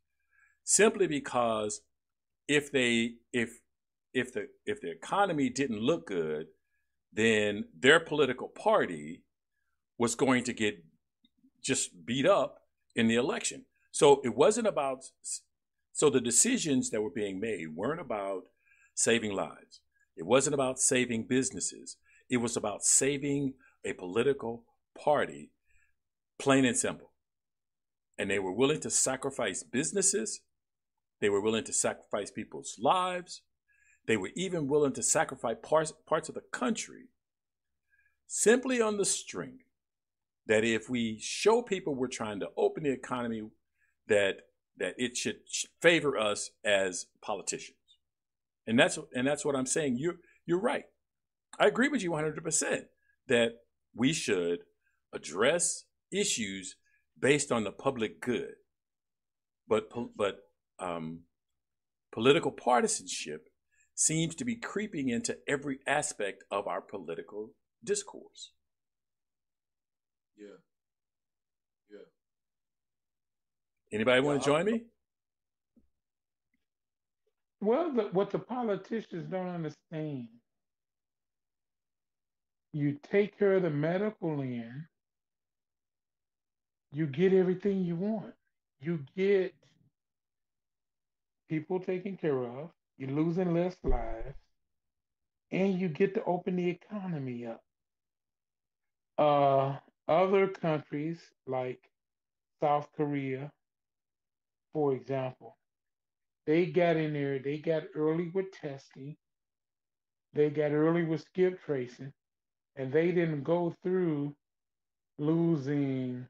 simply 0.64 1.08
because 1.08 1.82
if 2.48 2.72
they 2.72 3.14
if 3.34 3.60
if 4.14 4.34
the 4.34 4.48
if 4.66 4.82
the 4.82 4.92
economy 4.92 5.50
didn't 5.50 5.80
look 5.80 6.08
good 6.08 6.48
then 7.12 7.66
their 7.78 8.00
political 8.00 8.48
party 8.48 9.24
was 9.98 10.16
going 10.16 10.44
to 10.44 10.54
get 10.54 10.84
just 11.62 12.06
beat 12.06 12.26
up 12.26 12.62
in 12.96 13.08
the 13.08 13.16
election. 13.16 13.66
So 13.92 14.22
it 14.24 14.36
wasn't 14.36 14.68
about 14.68 15.04
so 15.94 16.10
the 16.10 16.22
decisions 16.22 16.90
that 16.92 17.02
were 17.02 17.10
being 17.10 17.40
made 17.40 17.76
weren't 17.76 18.00
about 18.00 18.44
saving 18.96 19.34
lives. 19.34 19.82
It 20.16 20.26
wasn't 20.26 20.54
about 20.54 20.80
saving 20.80 21.28
businesses. 21.28 21.98
It 22.30 22.38
was 22.38 22.56
about 22.56 22.84
saving 22.84 23.54
a 23.84 23.94
political 23.94 24.64
party, 24.98 25.52
plain 26.38 26.66
and 26.66 26.78
simple. 26.78 27.12
And 28.18 28.30
they 28.30 28.40
were 28.40 28.52
willing 28.52 28.82
to 28.82 28.90
sacrifice 28.90 29.64
businesses, 29.64 30.42
they 31.22 31.30
were 31.30 31.42
willing 31.42 31.64
to 31.66 31.74
sacrifice 31.74 32.32
people's 32.32 32.78
lives, 32.80 33.42
they 34.08 34.18
were 34.18 34.32
even 34.36 34.68
willing 34.68 34.94
to 34.94 35.04
sacrifice 35.04 35.58
parts, 35.62 35.94
parts 36.08 36.30
of 36.30 36.36
the 36.36 36.44
country 36.52 37.10
simply 38.28 38.82
on 38.82 38.98
the 38.98 39.06
string 39.06 39.60
that 40.48 40.64
if 40.64 40.90
we 40.90 41.18
show 41.20 41.62
people 41.62 41.96
we're 41.96 42.08
trying 42.08 42.40
to 42.40 42.50
open 42.58 42.84
the 42.84 42.92
economy, 42.92 43.44
that 44.08 44.38
that 44.78 44.96
it 44.98 45.16
should 45.16 45.38
favor 45.82 46.18
us 46.18 46.52
as 46.64 47.06
politicians. 47.22 47.76
And 48.66 48.80
that's 48.80 48.98
and 49.14 49.28
that's 49.28 49.46
what 49.46 49.56
I'm 49.56 49.66
saying. 49.66 49.98
You're 49.98 50.18
you're 50.46 50.60
right. 50.60 50.86
I 51.60 51.68
agree 51.68 51.90
with 51.90 52.02
you 52.02 52.12
100% 52.12 52.86
that 53.28 53.54
we 53.96 54.14
should 54.14 54.60
address 55.14 55.86
issues 56.12 56.76
based 57.20 57.52
on 57.52 57.64
the 57.64 57.72
public 57.72 58.22
good. 58.22 58.54
But, 59.68 59.90
but 60.16 60.40
um, 60.80 61.22
political 62.12 62.52
partisanship 62.52 63.50
seems 63.96 64.36
to 64.36 64.46
be 64.46 64.56
creeping 64.56 65.10
into 65.10 65.38
every 65.48 65.80
aspect 65.86 66.44
of 66.52 66.68
our 66.68 66.82
political 66.82 67.52
discourse. 67.84 68.52
Yeah. 70.38 70.48
Yeah. 71.92 72.06
Anybody 73.92 74.22
yeah, 74.22 74.26
want 74.26 74.42
to 74.42 74.46
join 74.50 74.66
me? 74.66 74.84
Well, 77.62 77.92
the, 77.92 78.04
what 78.14 78.32
the 78.32 78.40
politicians 78.40 79.30
don't 79.30 79.50
understand 79.50 80.30
you 82.74 82.98
take 83.12 83.38
care 83.38 83.56
of 83.56 83.64
the 83.64 83.70
medical 83.70 84.42
end, 84.42 84.86
you 86.92 87.06
get 87.08 87.34
everything 87.34 87.84
you 87.84 87.96
want. 87.96 88.34
You 88.80 89.00
get 89.16 89.54
people 91.50 91.80
taken 91.80 92.16
care 92.16 92.38
of, 92.44 92.70
you're 92.98 93.10
losing 93.10 93.54
less 93.54 93.76
lives, 93.84 94.36
and 95.52 95.80
you 95.80 95.90
get 95.90 96.14
to 96.14 96.24
open 96.26 96.56
the 96.56 96.70
economy 96.70 97.48
up. 97.48 97.62
Uh, 99.18 99.78
other 100.08 100.48
countries 100.48 101.20
like 101.48 101.80
South 102.62 102.88
Korea, 102.96 103.52
for 104.74 104.94
example, 104.94 105.58
they 106.46 106.68
got 106.68 106.96
in 106.96 107.14
there, 107.14 107.40
they 107.40 107.58
got 107.58 107.84
early 107.96 108.30
with 108.34 108.52
testing, 108.52 109.16
they 110.34 110.50
got 110.50 110.72
early 110.72 111.04
with 111.04 111.22
skip 111.22 111.64
tracing, 111.66 112.14
and 112.76 112.92
they 112.92 113.12
didn't 113.12 113.44
go 113.44 113.76
through 113.84 114.36
losing 115.18 116.26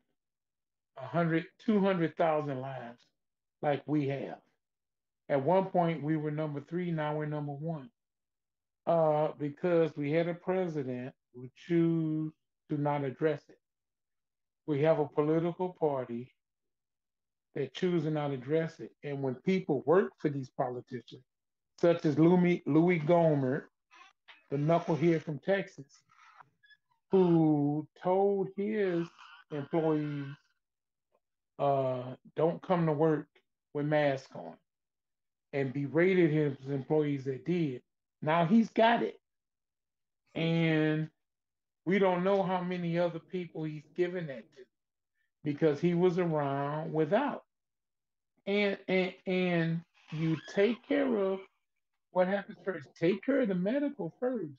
100, 0.95 1.45
200,000 1.65 2.59
lives 2.59 3.01
like 3.61 3.81
we 3.85 4.07
have. 4.07 4.39
At 5.29 5.43
one 5.43 5.65
point, 5.65 6.01
we 6.03 6.17
were 6.17 6.31
number 6.31 6.61
three, 6.61 6.91
now 6.91 7.15
we're 7.15 7.25
number 7.25 7.53
one. 7.53 7.89
Uh, 8.87 9.29
because 9.37 9.91
we 9.95 10.11
had 10.11 10.27
a 10.27 10.33
president 10.33 11.13
who 11.33 11.47
chose 11.67 12.31
to 12.69 12.81
not 12.81 13.03
address 13.03 13.43
it. 13.49 13.59
We 14.65 14.81
have 14.81 14.99
a 14.99 15.07
political 15.07 15.75
party 15.79 16.33
that 17.55 17.73
choose 17.73 18.03
to 18.03 18.11
not 18.11 18.31
address 18.31 18.79
it. 18.79 18.91
And 19.03 19.21
when 19.21 19.35
people 19.35 19.83
work 19.85 20.13
for 20.17 20.29
these 20.29 20.49
politicians, 20.49 21.23
such 21.79 22.05
as 22.05 22.17
Louis, 22.17 22.63
Louis 22.65 22.99
Gohmert, 22.99 23.63
the 24.49 24.57
knucklehead 24.57 25.21
from 25.21 25.39
Texas, 25.39 26.01
who 27.11 27.87
told 28.03 28.49
his 28.55 29.07
employees, 29.51 30.27
uh, 31.57 32.03
don't 32.35 32.61
come 32.61 32.85
to 32.85 32.93
work 32.93 33.27
with 33.73 33.85
masks 33.85 34.29
on, 34.35 34.53
and 35.53 35.73
berated 35.73 36.31
his 36.31 36.55
employees 36.69 37.25
that 37.25 37.45
did. 37.45 37.81
Now 38.21 38.45
he's 38.45 38.69
got 38.69 39.03
it. 39.03 39.19
And 40.35 41.09
we 41.85 41.99
don't 41.99 42.23
know 42.23 42.43
how 42.43 42.61
many 42.61 42.99
other 42.99 43.19
people 43.19 43.63
he's 43.63 43.87
given 43.95 44.27
that 44.27 44.49
to 44.55 44.63
because 45.43 45.79
he 45.79 45.93
was 45.93 46.19
around 46.19 46.93
without. 46.93 47.43
And 48.45 48.77
and 48.87 49.13
and 49.25 49.81
you 50.11 50.37
take 50.53 50.87
care 50.87 51.17
of 51.17 51.39
what 52.11 52.27
happens 52.27 52.57
first. 52.63 52.87
Take 52.99 53.23
care 53.23 53.41
of 53.41 53.47
the 53.47 53.55
medical 53.55 54.13
first. 54.19 54.53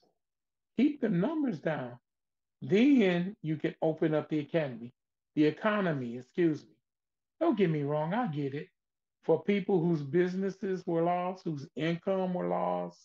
Keep 0.77 1.01
the 1.01 1.09
numbers 1.09 1.59
down. 1.59 1.99
Then 2.63 3.37
you 3.43 3.57
can 3.57 3.75
open 3.83 4.15
up 4.15 4.29
the 4.29 4.41
academy, 4.41 4.93
the 5.35 5.45
economy, 5.47 6.19
excuse 6.19 6.63
me. 6.63 6.77
Don't 7.41 7.57
get 7.57 7.71
me 7.71 7.83
wrong, 7.83 8.13
I 8.13 8.27
get 8.27 8.55
it. 8.55 8.69
For 9.25 9.43
people 9.43 9.81
whose 9.81 10.03
businesses 10.03 10.87
were 10.87 11.03
lost, 11.03 11.45
whose 11.45 11.67
income 11.77 12.35
were 12.35 12.49
lost, 12.49 12.99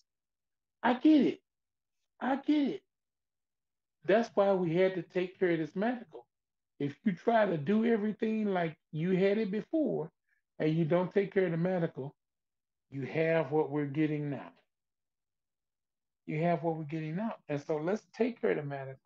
I 0.83 0.93
get 0.95 1.21
it. 1.21 1.39
I 2.19 2.37
get 2.37 2.67
it. 2.69 2.81
That's 4.05 4.29
why 4.35 4.53
we 4.53 4.75
had 4.75 4.95
to 4.95 5.01
take 5.01 5.39
care 5.39 5.51
of 5.51 5.59
this 5.59 5.75
medical. 5.75 6.25
If 6.79 6.95
you 7.05 7.13
try 7.13 7.45
to 7.45 7.57
do 7.57 7.85
everything 7.85 8.45
like 8.47 8.75
you 8.91 9.11
had 9.11 9.37
it 9.37 9.51
before 9.51 10.11
and 10.59 10.75
you 10.75 10.85
don't 10.85 11.13
take 11.13 11.33
care 11.33 11.45
of 11.45 11.51
the 11.51 11.57
medical, 11.57 12.13
you 12.89 13.03
have 13.05 13.51
what 13.51 13.71
we're 13.71 13.85
getting 13.85 14.29
now. 14.29 14.51
You 16.27 16.41
have 16.43 16.63
what 16.63 16.75
we're 16.75 16.83
getting 16.83 17.15
now. 17.15 17.35
And 17.49 17.61
so 17.61 17.77
let's 17.77 18.03
take 18.15 18.41
care 18.41 18.51
of 18.51 18.57
the 18.57 18.63
medical. 18.63 19.04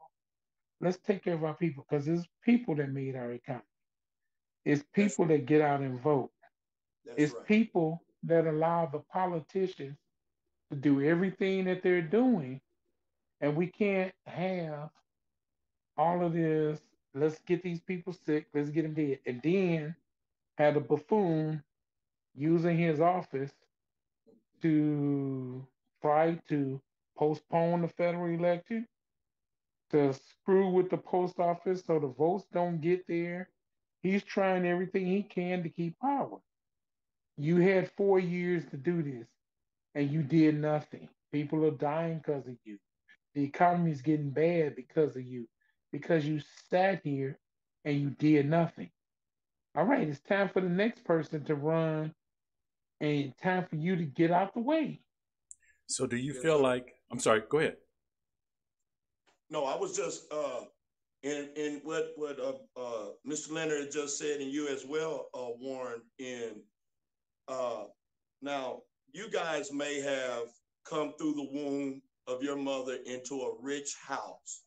Let's 0.81 0.97
take 0.97 1.23
care 1.23 1.33
of 1.33 1.43
our 1.43 1.53
people 1.53 1.85
because 1.89 2.07
it's 2.07 2.27
people 2.43 2.75
that 2.75 2.91
made 2.91 3.15
our 3.15 3.31
economy. 3.31 3.63
It's 4.65 4.83
people 4.93 5.25
right. 5.25 5.39
that 5.39 5.45
get 5.45 5.61
out 5.61 5.81
and 5.81 5.99
vote. 6.01 6.31
That's 7.05 7.19
it's 7.19 7.33
right. 7.33 7.47
people 7.47 8.03
that 8.23 8.47
allow 8.47 8.85
the 8.85 8.99
politicians 8.99 9.97
to 10.71 10.77
do 10.77 11.01
everything 11.01 11.65
that 11.65 11.83
they're 11.83 12.01
doing. 12.01 12.61
And 13.41 13.55
we 13.55 13.67
can't 13.67 14.13
have 14.25 14.89
all 15.97 16.25
of 16.25 16.33
this, 16.33 16.79
let's 17.13 17.39
get 17.45 17.63
these 17.63 17.81
people 17.81 18.13
sick, 18.13 18.47
let's 18.53 18.69
get 18.69 18.83
them 18.83 18.93
dead. 18.93 19.19
And 19.25 19.41
then 19.43 19.95
had 20.57 20.77
a 20.77 20.81
buffoon 20.81 21.63
using 22.35 22.77
his 22.77 22.99
office 22.99 23.51
to 24.61 25.65
try 26.01 26.39
to 26.49 26.81
postpone 27.17 27.81
the 27.81 27.87
federal 27.87 28.27
election, 28.27 28.87
to 29.91 30.13
screw 30.13 30.69
with 30.69 30.89
the 30.89 30.97
post 30.97 31.39
office 31.39 31.83
so 31.85 31.99
the 31.99 32.07
votes 32.07 32.45
don't 32.53 32.81
get 32.81 33.07
there. 33.07 33.49
He's 34.01 34.23
trying 34.23 34.65
everything 34.65 35.05
he 35.05 35.23
can 35.23 35.63
to 35.63 35.69
keep 35.69 35.99
power. 35.99 36.37
You 37.37 37.57
had 37.57 37.91
four 37.97 38.19
years 38.19 38.63
to 38.71 38.77
do 38.77 39.01
this, 39.01 39.27
and 39.95 40.11
you 40.11 40.21
did 40.23 40.55
nothing. 40.59 41.09
People 41.31 41.65
are 41.65 41.71
dying 41.71 42.17
because 42.17 42.47
of 42.47 42.55
you. 42.63 42.77
The 43.35 43.43
economy 43.43 43.91
is 43.91 44.01
getting 44.01 44.31
bad 44.31 44.75
because 44.75 45.15
of 45.15 45.23
you, 45.23 45.47
because 45.91 46.25
you 46.25 46.41
sat 46.69 47.01
here 47.03 47.37
and 47.85 47.99
you 47.99 48.09
did 48.09 48.49
nothing. 48.49 48.89
All 49.75 49.85
right, 49.85 50.07
it's 50.07 50.19
time 50.21 50.49
for 50.49 50.61
the 50.61 50.69
next 50.69 51.03
person 51.03 51.43
to 51.45 51.55
run 51.55 52.13
and 52.99 53.33
time 53.41 53.65
for 53.69 53.75
you 53.75 53.95
to 53.95 54.03
get 54.03 54.31
out 54.31 54.53
the 54.53 54.59
way. 54.59 55.01
So 55.87 56.05
do 56.05 56.17
you 56.17 56.33
feel 56.33 56.61
like 56.61 56.93
I'm 57.11 57.19
sorry, 57.19 57.43
go 57.49 57.59
ahead. 57.59 57.77
No, 59.49 59.65
I 59.65 59.75
was 59.75 59.95
just 59.95 60.31
uh 60.31 60.61
in 61.23 61.49
in 61.55 61.81
what 61.83 62.11
what 62.15 62.39
uh, 62.39 62.79
uh 62.79 63.09
Mr. 63.27 63.51
Leonard 63.51 63.91
just 63.91 64.17
said 64.17 64.41
and 64.41 64.51
you 64.51 64.67
as 64.67 64.85
well, 64.85 65.27
uh 65.33 65.49
Warren, 65.59 66.01
in 66.19 66.61
uh 67.47 67.85
now 68.41 68.81
you 69.11 69.29
guys 69.29 69.71
may 69.71 69.99
have 70.01 70.47
come 70.85 71.13
through 71.17 71.33
the 71.33 71.49
womb 71.51 72.01
of 72.27 72.43
your 72.43 72.55
mother 72.55 72.97
into 73.05 73.41
a 73.41 73.53
rich 73.61 73.95
house 74.05 74.63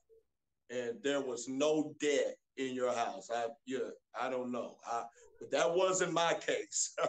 and 0.71 0.97
there 1.03 1.21
was 1.21 1.49
no 1.49 1.95
debt 2.01 2.37
in 2.57 2.75
your 2.75 2.93
house. 2.93 3.29
I 3.33 3.47
yeah, 3.67 3.79
I 4.21 4.31
don't 4.31 4.51
know. 4.53 4.77
I 4.91 5.05
but 5.41 5.51
that 5.51 5.75
wasn't 5.75 6.13
my 6.13 6.35
case. 6.35 6.95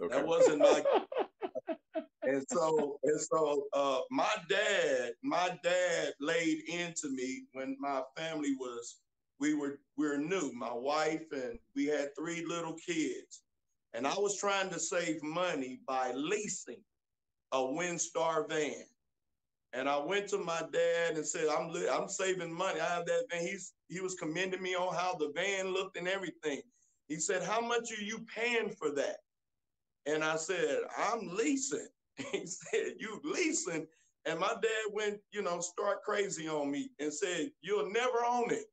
Okay. 0.00 0.16
That 0.16 0.26
wasn't 0.26 0.58
my 0.58 0.82
and 2.26 2.44
so 2.50 2.98
and 3.04 3.20
so 3.20 3.64
uh, 3.72 4.00
my 4.10 4.30
dad, 4.48 5.12
my 5.22 5.56
dad 5.62 6.12
laid 6.20 6.62
into 6.68 7.08
me 7.10 7.44
when 7.52 7.76
my 7.80 8.02
family 8.16 8.54
was 8.58 8.96
we 9.40 9.54
were 9.54 9.80
we 9.96 10.06
were 10.06 10.18
new, 10.18 10.52
my 10.52 10.72
wife 10.72 11.24
and 11.32 11.58
we 11.74 11.86
had 11.86 12.14
three 12.18 12.44
little 12.46 12.74
kids. 12.74 13.42
And 13.94 14.06
I 14.06 14.14
was 14.14 14.38
trying 14.38 14.68
to 14.70 14.78
save 14.78 15.22
money 15.22 15.80
by 15.86 16.12
leasing 16.12 16.82
a 17.52 17.58
Windstar 17.58 18.48
van. 18.48 18.84
And 19.72 19.88
I 19.88 19.98
went 19.98 20.28
to 20.28 20.38
my 20.38 20.62
dad 20.72 21.16
and 21.16 21.26
said, 21.26 21.48
"I'm 21.48 21.72
I'm 21.90 22.08
saving 22.08 22.52
money. 22.52 22.80
I 22.80 22.88
have 22.88 23.06
that 23.06 23.24
van." 23.30 23.42
He's 23.42 23.72
he 23.88 24.00
was 24.00 24.14
commending 24.14 24.62
me 24.62 24.74
on 24.74 24.94
how 24.94 25.14
the 25.14 25.32
van 25.34 25.72
looked 25.72 25.96
and 25.96 26.08
everything. 26.08 26.62
He 27.08 27.20
said, 27.20 27.42
How 27.42 27.60
much 27.60 27.92
are 27.92 28.02
you 28.02 28.24
paying 28.34 28.70
for 28.70 28.90
that? 28.92 29.18
And 30.06 30.24
I 30.24 30.36
said, 30.36 30.80
I'm 30.96 31.28
leasing. 31.36 31.88
He 32.16 32.46
said, 32.46 32.94
You 32.98 33.20
leasing? 33.24 33.86
And 34.24 34.40
my 34.40 34.54
dad 34.60 34.92
went, 34.92 35.20
you 35.32 35.42
know, 35.42 35.60
start 35.60 36.02
crazy 36.02 36.48
on 36.48 36.70
me 36.70 36.90
and 36.98 37.12
said, 37.12 37.50
You'll 37.60 37.90
never 37.90 38.24
own 38.28 38.50
it. 38.50 38.64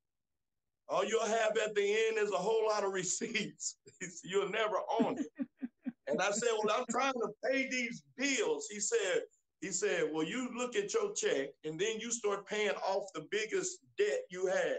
All 0.89 1.05
you'll 1.05 1.25
have 1.25 1.57
at 1.63 1.75
the 1.75 1.81
end 1.81 2.17
is 2.17 2.31
a 2.31 2.37
whole 2.37 2.65
lot 2.67 2.83
of 2.83 2.93
receipts. 2.93 3.77
You'll 4.23 4.49
never 4.49 4.77
own 4.99 5.17
it. 5.19 5.47
and 6.07 6.21
I 6.21 6.31
said, 6.31 6.49
Well, 6.63 6.75
I'm 6.77 6.85
trying 6.89 7.13
to 7.13 7.29
pay 7.49 7.69
these 7.69 8.03
bills. 8.17 8.67
He 8.71 8.79
said, 8.79 9.21
he 9.61 9.71
said, 9.71 10.09
Well, 10.11 10.25
you 10.25 10.49
look 10.55 10.75
at 10.75 10.93
your 10.93 11.13
check 11.13 11.49
and 11.63 11.79
then 11.79 11.99
you 11.99 12.11
start 12.11 12.47
paying 12.47 12.75
off 12.87 13.05
the 13.13 13.27
biggest 13.31 13.79
debt 13.97 14.21
you 14.29 14.47
had. 14.47 14.77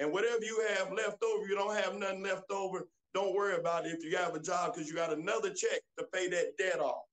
And 0.00 0.12
whatever 0.12 0.44
you 0.44 0.64
have 0.76 0.92
left 0.92 1.22
over, 1.24 1.46
you 1.48 1.56
don't 1.56 1.74
have 1.74 1.96
nothing 1.96 2.22
left 2.22 2.50
over. 2.50 2.86
Don't 3.14 3.34
worry 3.34 3.56
about 3.56 3.86
it 3.86 3.94
if 3.98 4.04
you 4.04 4.16
have 4.16 4.34
a 4.34 4.40
job 4.40 4.74
because 4.74 4.88
you 4.88 4.94
got 4.94 5.12
another 5.12 5.50
check 5.50 5.80
to 5.98 6.04
pay 6.12 6.28
that 6.28 6.56
debt 6.56 6.78
off. 6.78 7.07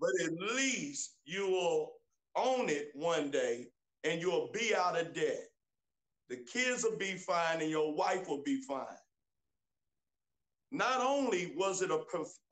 But 0.00 0.10
at 0.24 0.32
least 0.56 1.16
you 1.24 1.46
will 1.46 1.92
own 2.36 2.68
it 2.70 2.90
one 2.94 3.30
day 3.30 3.66
and 4.04 4.20
you'll 4.20 4.50
be 4.52 4.74
out 4.74 4.98
of 4.98 5.14
debt. 5.14 5.48
The 6.28 6.36
kids 6.36 6.84
will 6.84 6.96
be 6.96 7.16
fine 7.16 7.60
and 7.60 7.70
your 7.70 7.94
wife 7.94 8.28
will 8.28 8.42
be 8.42 8.62
fine. 8.62 8.86
Not 10.72 11.00
only 11.00 11.52
was 11.56 11.82
it 11.82 11.90
a, 11.90 12.00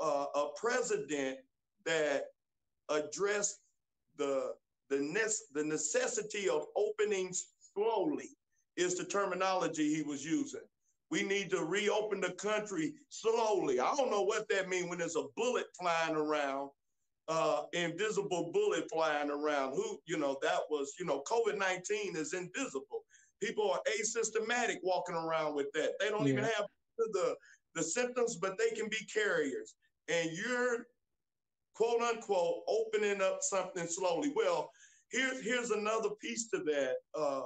uh, 0.01 0.27
a 0.35 0.49
president 0.61 1.39
that 1.87 2.25
addressed 2.91 3.61
the, 4.17 4.55
the, 4.91 4.99
ne- 4.99 5.55
the 5.55 5.65
necessity 5.65 6.49
of 6.49 6.67
opening 6.77 7.33
slowly 7.75 8.31
is 8.77 8.97
the 8.97 9.05
terminology 9.05 9.95
he 9.95 10.03
was 10.03 10.25
using. 10.25 10.61
We 11.11 11.23
need 11.23 11.51
to 11.51 11.65
reopen 11.65 12.21
the 12.21 12.33
country 12.33 12.95
slowly. 13.09 13.81
I 13.81 13.95
don't 13.97 14.11
know 14.11 14.23
what 14.23 14.49
that 14.51 14.69
means 14.69 14.89
when 14.89 14.99
there's 14.99 15.17
a 15.17 15.25
bullet 15.37 15.67
flying 15.81 16.17
around 16.17 16.71
uh, 17.29 17.63
invisible 17.73 18.51
bullet 18.53 18.89
flying 18.91 19.31
around. 19.31 19.75
Who, 19.75 19.99
you 20.07 20.19
know, 20.19 20.39
that 20.43 20.61
was, 20.71 20.95
you 20.99 21.07
know, 21.07 21.23
COVID 21.31 21.59
19 21.59 22.17
is 22.17 22.33
invisible. 22.33 23.05
People 23.43 23.71
are 23.71 23.81
asymptomatic 24.01 24.79
walking 24.83 25.15
around 25.15 25.55
with 25.55 25.67
that. 25.75 25.93
They 26.01 26.09
don't 26.09 26.27
yeah. 26.27 26.33
even 26.33 26.45
have 26.45 26.67
the, 26.99 27.37
the 27.75 27.83
symptoms, 27.83 28.37
but 28.37 28.59
they 28.59 28.71
can 28.71 28.89
be 28.89 29.07
carriers. 29.13 29.75
And 30.09 30.31
you're 30.33 30.87
quote 31.75 32.01
unquote 32.01 32.63
opening 32.67 33.23
up 33.23 33.39
something 33.43 33.87
slowly. 33.87 34.33
Well, 34.35 34.71
here's 35.11 35.43
here's 35.45 35.71
another 35.71 36.11
piece 36.21 36.49
to 36.51 36.59
that, 36.65 36.95
uh, 37.15 37.43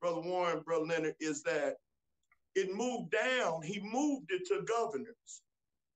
Brother 0.00 0.22
Warren, 0.22 0.62
Brother 0.64 0.86
Leonard, 0.86 1.14
is 1.20 1.42
that 1.44 1.76
it 2.56 2.74
moved 2.74 3.12
down. 3.12 3.62
He 3.62 3.80
moved 3.80 4.32
it 4.32 4.46
to 4.48 4.62
governors. 4.66 5.42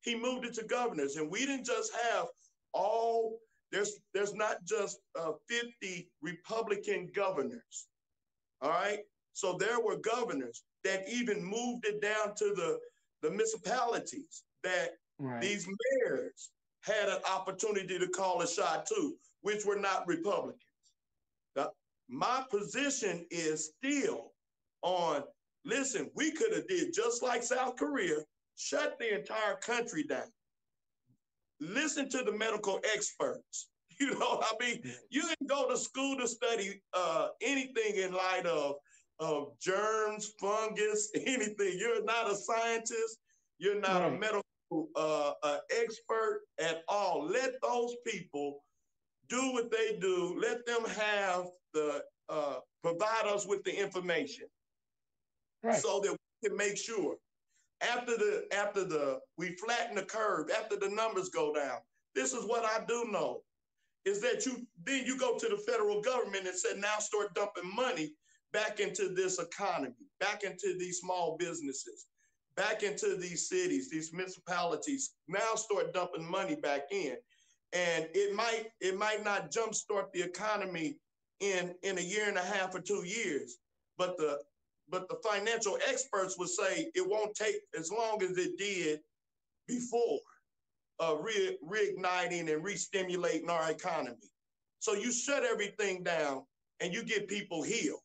He 0.03 0.15
moved 0.15 0.47
it 0.47 0.55
to 0.55 0.65
governors, 0.65 1.17
and 1.17 1.31
we 1.31 1.41
didn't 1.41 1.67
just 1.67 1.93
have 2.11 2.27
all. 2.73 3.39
There's 3.73 4.01
there's 4.15 4.35
not 4.35 4.65
just 4.65 4.99
uh, 5.19 5.33
50 5.49 6.09
Republican 6.23 7.11
governors. 7.15 7.87
All 8.63 8.71
right, 8.71 9.01
so 9.33 9.55
there 9.55 9.81
were 9.81 9.97
governors 9.97 10.65
that 10.85 11.09
even 11.09 11.45
moved 11.45 11.87
it 11.87 12.01
down 12.03 12.35
to 12.37 12.53
the 12.55 12.79
the 13.23 13.31
municipalities 13.31 14.45
that 14.63 14.91
right. 15.19 15.41
these 15.41 15.67
mayors 15.67 16.51
had 16.83 17.09
an 17.09 17.21
opportunity 17.31 17.99
to 17.99 18.09
call 18.09 18.41
a 18.43 18.49
shot 18.49 18.87
too, 18.87 19.15
which 19.43 19.65
were 19.65 19.79
not 19.79 20.07
Republicans. 20.07 20.63
Now, 21.57 21.71
my 22.09 22.45
position 22.51 23.27
is 23.31 23.73
still 23.77 24.33
on, 24.83 25.23
listen, 25.65 26.11
we 26.15 26.33
could 26.33 26.53
have 26.55 26.67
did 26.69 26.93
just 26.95 27.23
like 27.23 27.43
South 27.43 27.77
Korea, 27.77 28.17
shut 28.57 28.97
the 28.99 29.19
entire 29.19 29.57
country 29.57 30.05
down. 30.05 30.31
Listen 31.61 32.09
to 32.11 32.23
the 32.25 32.33
medical 32.33 32.81
experts. 32.95 33.69
You 34.01 34.19
know, 34.19 34.41
I 34.43 34.53
mean, 34.59 34.81
you 35.11 35.21
can 35.21 35.47
go 35.47 35.69
to 35.69 35.77
school 35.77 36.17
to 36.17 36.27
study 36.27 36.81
uh, 36.95 37.29
anything 37.43 37.97
in 37.97 38.15
light 38.15 38.47
of, 38.47 38.77
of 39.19 39.49
germs, 39.61 40.33
fungus, 40.41 41.11
anything. 41.27 41.77
You're 41.79 42.03
not 42.05 42.31
a 42.31 42.35
scientist. 42.35 43.19
You're 43.59 43.79
not 43.79 44.01
right. 44.01 44.15
a 44.15 44.19
medical 44.19 44.43
uh, 44.97 45.33
an 45.43 45.59
expert 45.83 46.43
at 46.59 46.83
all. 46.89 47.27
Let 47.27 47.53
those 47.63 47.95
people 48.07 48.63
do 49.29 49.53
what 49.53 49.71
they 49.71 49.99
do. 50.01 50.39
Let 50.41 50.65
them 50.67 50.85
have 50.97 51.47
the 51.75 52.03
uh, 52.29 52.57
provide 52.83 53.27
us 53.27 53.47
with 53.47 53.63
the 53.65 53.79
information, 53.79 54.47
right. 55.63 55.79
so 55.79 56.01
that 56.01 56.13
we 56.13 56.49
can 56.49 56.57
make 56.57 56.77
sure 56.77 57.17
after 57.83 58.17
the 58.17 58.47
after 58.53 58.85
the 58.85 59.21
we 59.37 59.57
flatten 59.57 59.97
the 59.97 60.03
curve 60.03 60.49
after 60.59 60.77
the 60.77 60.89
numbers 60.89 61.29
go 61.29 61.55
down. 61.55 61.79
This 62.15 62.33
is 62.33 62.45
what 62.45 62.65
I 62.65 62.85
do 62.87 63.07
know 63.11 63.43
is 64.05 64.21
that 64.21 64.47
you 64.47 64.67
then 64.85 65.05
you 65.05 65.19
go 65.19 65.39
to 65.39 65.49
the 65.49 65.57
federal 65.57 66.01
government 66.01 66.47
and 66.47 66.57
say 66.57 66.71
now 66.77 66.99
start 66.99 67.35
dumping 67.35 67.75
money 67.75 68.13
back 68.53 68.81
into 68.81 69.09
this 69.09 69.39
economy, 69.39 69.95
back 70.19 70.43
into 70.43 70.77
these 70.79 70.99
small 70.99 71.37
businesses, 71.39 72.07
back 72.57 72.83
into 72.83 73.17
these 73.17 73.49
cities, 73.49 73.91
these 73.91 74.13
municipalities, 74.13 75.15
now 75.29 75.55
start 75.55 75.95
dumping 75.95 76.29
money 76.29 76.57
back 76.57 76.83
in. 76.91 77.17
And 77.73 78.09
it 78.15 78.35
might 78.35 78.67
it 78.81 78.99
might 78.99 79.25
not 79.25 79.53
jumpstart 79.53 80.13
the 80.13 80.23
economy 80.23 80.97
in 81.41 81.75
in 81.83 81.99
a 81.99 82.03
year 82.03 82.29
and 82.29 82.37
a 82.37 82.43
half 82.43 82.75
or 82.75 82.81
two 82.81 83.05
years, 83.05 83.59
but 83.97 84.17
the 84.17 84.41
but 84.91 85.09
the 85.09 85.17
financial 85.29 85.79
experts 85.89 86.37
would 86.39 86.49
say 86.49 86.91
it 86.95 87.09
won't 87.09 87.35
take 87.35 87.57
as 87.79 87.91
long 87.91 88.23
as 88.23 88.37
it 88.37 88.59
did 88.59 89.01
before 89.69 90.19
uh, 91.01 91.17
re- 91.17 91.57
reigniting 91.67 92.53
and 92.53 92.65
re-stimulating 92.65 93.49
our 93.49 93.71
economy. 93.71 94.31
So 94.81 94.95
you 94.95 95.13
shut 95.13 95.45
everything 95.45 96.03
down 96.03 96.43
and 96.81 96.93
you 96.93 97.03
get 97.05 97.29
people 97.29 97.63
healed. 97.63 98.01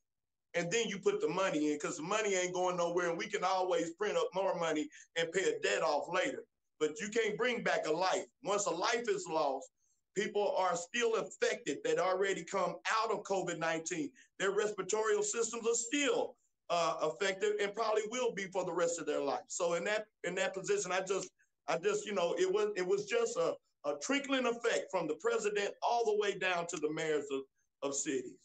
And 0.53 0.71
then 0.71 0.87
you 0.87 0.99
put 0.99 1.19
the 1.19 1.27
money 1.27 1.71
in 1.71 1.73
because 1.75 1.97
the 1.97 2.03
money 2.03 2.35
ain't 2.35 2.53
going 2.53 2.77
nowhere 2.77 3.09
and 3.09 3.17
we 3.17 3.27
can 3.27 3.43
always 3.43 3.91
print 3.91 4.15
up 4.15 4.29
more 4.33 4.57
money 4.57 4.87
and 5.17 5.31
pay 5.33 5.43
a 5.43 5.59
debt 5.59 5.81
off 5.81 6.07
later. 6.13 6.43
But 6.79 6.99
you 7.01 7.09
can't 7.09 7.37
bring 7.37 7.63
back 7.63 7.87
a 7.87 7.91
life. 7.91 8.25
Once 8.43 8.65
a 8.65 8.71
life 8.71 9.09
is 9.09 9.25
lost 9.29 9.69
people 10.15 10.55
are 10.57 10.75
still 10.77 11.15
affected. 11.15 11.77
That 11.83 11.99
already 11.99 12.43
come 12.43 12.75
out 13.03 13.11
of 13.11 13.23
covid-19 13.23 14.09
their 14.39 14.51
respiratory 14.51 15.21
systems 15.23 15.67
are 15.67 15.75
still 15.75 16.35
uh, 16.69 16.95
affected 17.01 17.59
and 17.61 17.73
probably 17.75 18.03
will 18.09 18.33
be 18.33 18.45
for 18.45 18.65
the 18.65 18.73
rest 18.73 18.99
of 18.99 19.05
their 19.05 19.21
life. 19.21 19.43
So 19.47 19.73
in 19.73 19.83
that 19.85 20.05
in 20.23 20.35
that 20.35 20.53
position 20.53 20.91
i 20.91 21.01
just 21.01 21.29
i 21.67 21.77
just 21.77 22.05
you 22.05 22.13
know 22.13 22.35
it 22.37 22.51
was 22.51 22.69
it 22.75 22.85
was 22.85 23.05
just 23.05 23.37
a, 23.37 23.53
a 23.85 23.93
trickling 24.01 24.45
effect 24.45 24.85
from 24.89 25.07
the 25.07 25.15
president 25.15 25.71
all 25.83 26.03
the 26.05 26.17
way 26.19 26.37
down 26.37 26.65
to 26.67 26.77
the 26.77 26.91
mayors 26.91 27.25
of, 27.31 27.41
of 27.83 27.95
cities. 27.95 28.39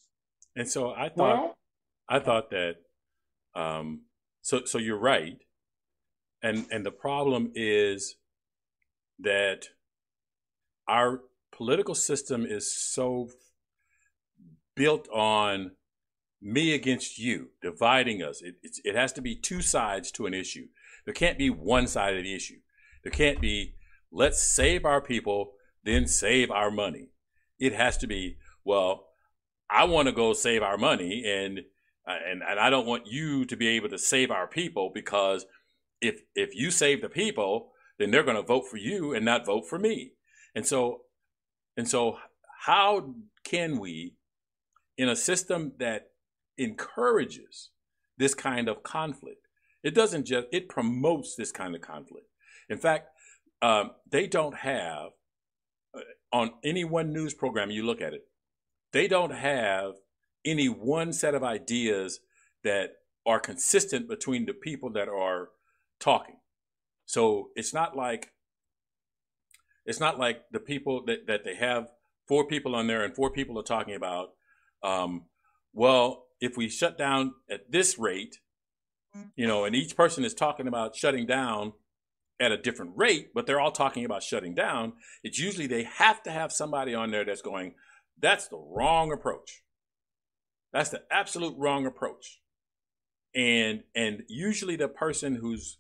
And 0.57 0.69
so 0.69 0.93
i 0.93 1.09
thought 1.09 1.17
well, 1.17 1.57
I 2.09 2.19
thought 2.19 2.51
that 2.51 2.77
um, 3.55 4.03
so 4.43 4.65
so 4.65 4.79
you're 4.79 4.99
right, 4.99 5.39
and 6.43 6.67
and 6.71 6.85
the 6.85 6.91
problem 6.91 7.53
is 7.55 8.17
that 9.21 9.69
our 10.89 11.21
political 11.53 11.95
system 11.95 12.45
is 12.47 12.75
so 12.75 13.29
built 14.75 15.09
on 15.11 15.73
me 16.41 16.75
against 16.75 17.19
you, 17.19 17.51
dividing 17.63 18.23
us. 18.23 18.43
It, 18.43 18.57
it 18.85 18.95
has 18.95 19.13
to 19.15 19.23
be 19.23 19.35
two 19.35 19.61
sides 19.61 20.11
to 20.13 20.27
an 20.27 20.35
issue. 20.35 20.67
There 21.05 21.15
can't 21.15 21.39
be 21.39 21.51
one 21.51 21.87
side 21.87 22.17
of 22.17 22.23
the 22.23 22.35
issue. 22.35 22.61
There 23.03 23.13
can't 23.13 23.41
be 23.41 23.75
let's 24.11 24.43
save 24.43 24.85
our 24.85 25.01
people, 25.01 25.53
then 25.85 26.07
save 26.07 26.51
our 26.51 26.71
money. 26.71 27.09
It 27.59 27.75
has 27.75 27.97
to 27.99 28.07
be 28.07 28.37
well. 28.65 29.07
I 29.69 29.85
want 29.85 30.07
to 30.09 30.13
go 30.13 30.33
save 30.33 30.63
our 30.63 30.77
money, 30.77 31.25
and 31.27 31.61
uh, 32.07 32.17
and 32.29 32.43
and 32.43 32.59
I 32.59 32.71
don't 32.71 32.87
want 32.87 33.07
you 33.07 33.45
to 33.45 33.57
be 33.57 33.69
able 33.69 33.89
to 33.91 33.99
save 33.99 34.31
our 34.31 34.47
people 34.47 34.91
because 34.93 35.47
if 36.01 36.23
if 36.35 36.55
you 36.55 36.71
save 36.71 37.03
the 37.03 37.09
people, 37.09 37.73
then 37.99 38.11
they're 38.11 38.25
going 38.25 38.37
to 38.37 38.43
vote 38.43 38.67
for 38.69 38.79
you 38.79 39.15
and 39.15 39.25
not 39.25 39.47
vote 39.47 39.69
for 39.69 39.79
me. 39.79 40.13
And 40.55 40.67
so 40.67 41.03
and 41.77 41.89
so 41.89 42.19
how 42.65 43.15
can 43.45 43.79
we 43.79 44.17
in 44.97 45.09
a 45.09 45.17
system 45.17 45.73
that 45.79 46.10
encourages 46.61 47.71
this 48.19 48.35
kind 48.35 48.69
of 48.69 48.83
conflict 48.83 49.47
it 49.83 49.95
doesn't 49.95 50.27
just 50.27 50.47
it 50.53 50.69
promotes 50.69 51.35
this 51.37 51.53
kind 51.53 51.75
of 51.75 51.81
conflict 51.81 52.27
in 52.69 52.79
fact 52.79 53.09
um, 53.63 53.91
they 54.11 54.27
don't 54.27 54.57
have 54.59 55.11
uh, 55.95 56.01
on 56.33 56.51
any 56.65 56.85
one 56.85 57.13
news 57.13 57.35
program 57.35 57.71
you 57.71 57.85
look 57.85 58.01
at 58.01 58.15
it 58.15 58.23
they 58.93 59.09
don't 59.09 59.33
have 59.33 59.95
any 60.45 60.69
one 60.69 61.13
set 61.13 61.35
of 61.35 61.43
ideas 61.43 62.21
that 62.65 62.91
are 63.27 63.41
consistent 63.41 64.09
between 64.09 64.47
the 64.47 64.55
people 64.55 64.91
that 64.93 65.09
are 65.09 65.51
talking. 65.99 66.37
So 67.07 67.51
it's 67.55 67.75
not 67.75 67.97
like 67.97 68.33
it's 69.85 70.01
not 70.01 70.19
like 70.19 70.43
the 70.53 70.61
people 70.61 71.05
that, 71.07 71.27
that 71.27 71.45
they 71.45 71.57
have 71.57 71.89
four 72.29 72.47
people 72.47 72.75
on 72.75 72.87
there 72.87 73.03
and 73.03 73.15
four 73.15 73.31
people 73.33 73.59
are 73.59 73.65
talking 73.65 73.95
about, 73.95 74.29
um, 74.85 75.25
well, 75.73 76.27
if 76.41 76.57
we 76.57 76.69
shut 76.69 76.97
down 76.97 77.35
at 77.51 77.71
this 77.71 77.99
rate, 77.99 78.41
you 79.37 79.47
know, 79.47 79.65
and 79.65 79.75
each 79.75 79.97
person 79.97 80.25
is 80.25 80.35
talking 80.35 80.69
about 80.69 80.97
shutting 80.97 81.27
down 81.27 81.73
at 82.41 82.53
a 82.53 82.57
different 82.57 82.93
rate, 82.97 83.35
but 83.35 83.47
they're 83.47 83.61
all 83.61 83.73
talking 83.73 84.05
about 84.05 84.23
shutting 84.23 84.55
down. 84.55 84.95
It's 85.23 85.39
usually 85.39 85.67
they 85.67 85.85
have 85.85 86.23
to 86.23 86.31
have 86.31 86.53
somebody 86.53 86.95
on 86.95 87.11
there 87.11 87.25
that's 87.25 87.43
going, 87.43 87.75
that's 88.19 88.49
the 88.49 88.57
wrong 88.57 89.13
approach. 89.13 89.63
That's 90.73 90.91
the 90.91 91.03
absolute 91.11 91.55
wrong 91.59 91.87
approach. 91.87 92.41
And 93.35 93.83
and 93.95 94.23
usually 94.29 94.77
the 94.77 94.89
person 94.89 95.37
who's 95.37 95.79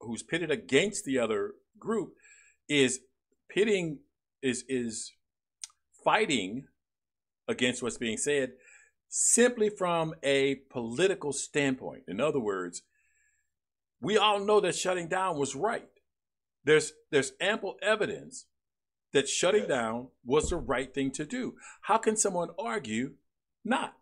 who's 0.00 0.22
pitted 0.22 0.50
against 0.50 1.04
the 1.04 1.18
other 1.18 1.52
group 1.78 2.14
is 2.68 3.00
pitting 3.48 3.98
is 4.42 4.64
is 4.68 5.12
fighting 6.04 6.64
against 7.46 7.82
what's 7.82 7.98
being 7.98 8.16
said 8.16 8.52
simply 9.10 9.68
from 9.68 10.14
a 10.22 10.54
political 10.70 11.32
standpoint. 11.32 12.04
In 12.06 12.20
other 12.20 12.40
words, 12.40 12.82
we 14.00 14.16
all 14.16 14.38
know 14.40 14.60
that 14.60 14.76
shutting 14.76 15.08
down 15.08 15.36
was 15.36 15.54
right. 15.54 15.90
There's 16.64 16.92
there's 17.10 17.32
ample 17.40 17.76
evidence 17.82 18.46
that 19.12 19.28
shutting 19.28 19.62
yes. 19.62 19.68
down 19.68 20.08
was 20.24 20.50
the 20.50 20.56
right 20.56 20.94
thing 20.94 21.10
to 21.12 21.26
do. 21.26 21.56
How 21.82 21.98
can 21.98 22.16
someone 22.16 22.50
argue 22.58 23.14
not? 23.64 23.94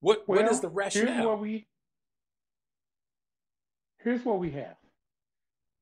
What 0.00 0.28
well, 0.28 0.42
what 0.42 0.50
is 0.50 0.60
the 0.60 0.68
rationale? 0.68 1.14
Here's 1.14 1.26
what 1.26 1.40
we 1.40 1.66
here's 3.98 4.24
what 4.24 4.38
we 4.38 4.52
have. 4.52 4.76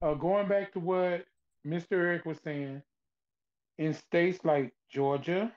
Uh, 0.00 0.14
going 0.14 0.48
back 0.48 0.72
to 0.72 0.80
what 0.80 1.26
Mr. 1.66 1.92
Eric 1.92 2.24
was 2.24 2.38
saying, 2.42 2.82
in 3.78 3.94
states 3.94 4.44
like 4.44 4.72
Georgia, 4.90 5.52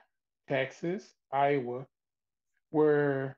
Texas, 0.48 1.14
Iowa, 1.36 1.86
where 2.72 3.38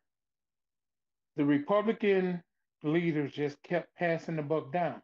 the 1.36 1.46
Republican 1.46 2.44
leaders 2.84 3.34
just 3.34 3.62
kept 3.64 3.96
passing 3.96 4.36
the 4.36 4.44
buck 4.44 4.72
down. 4.72 5.02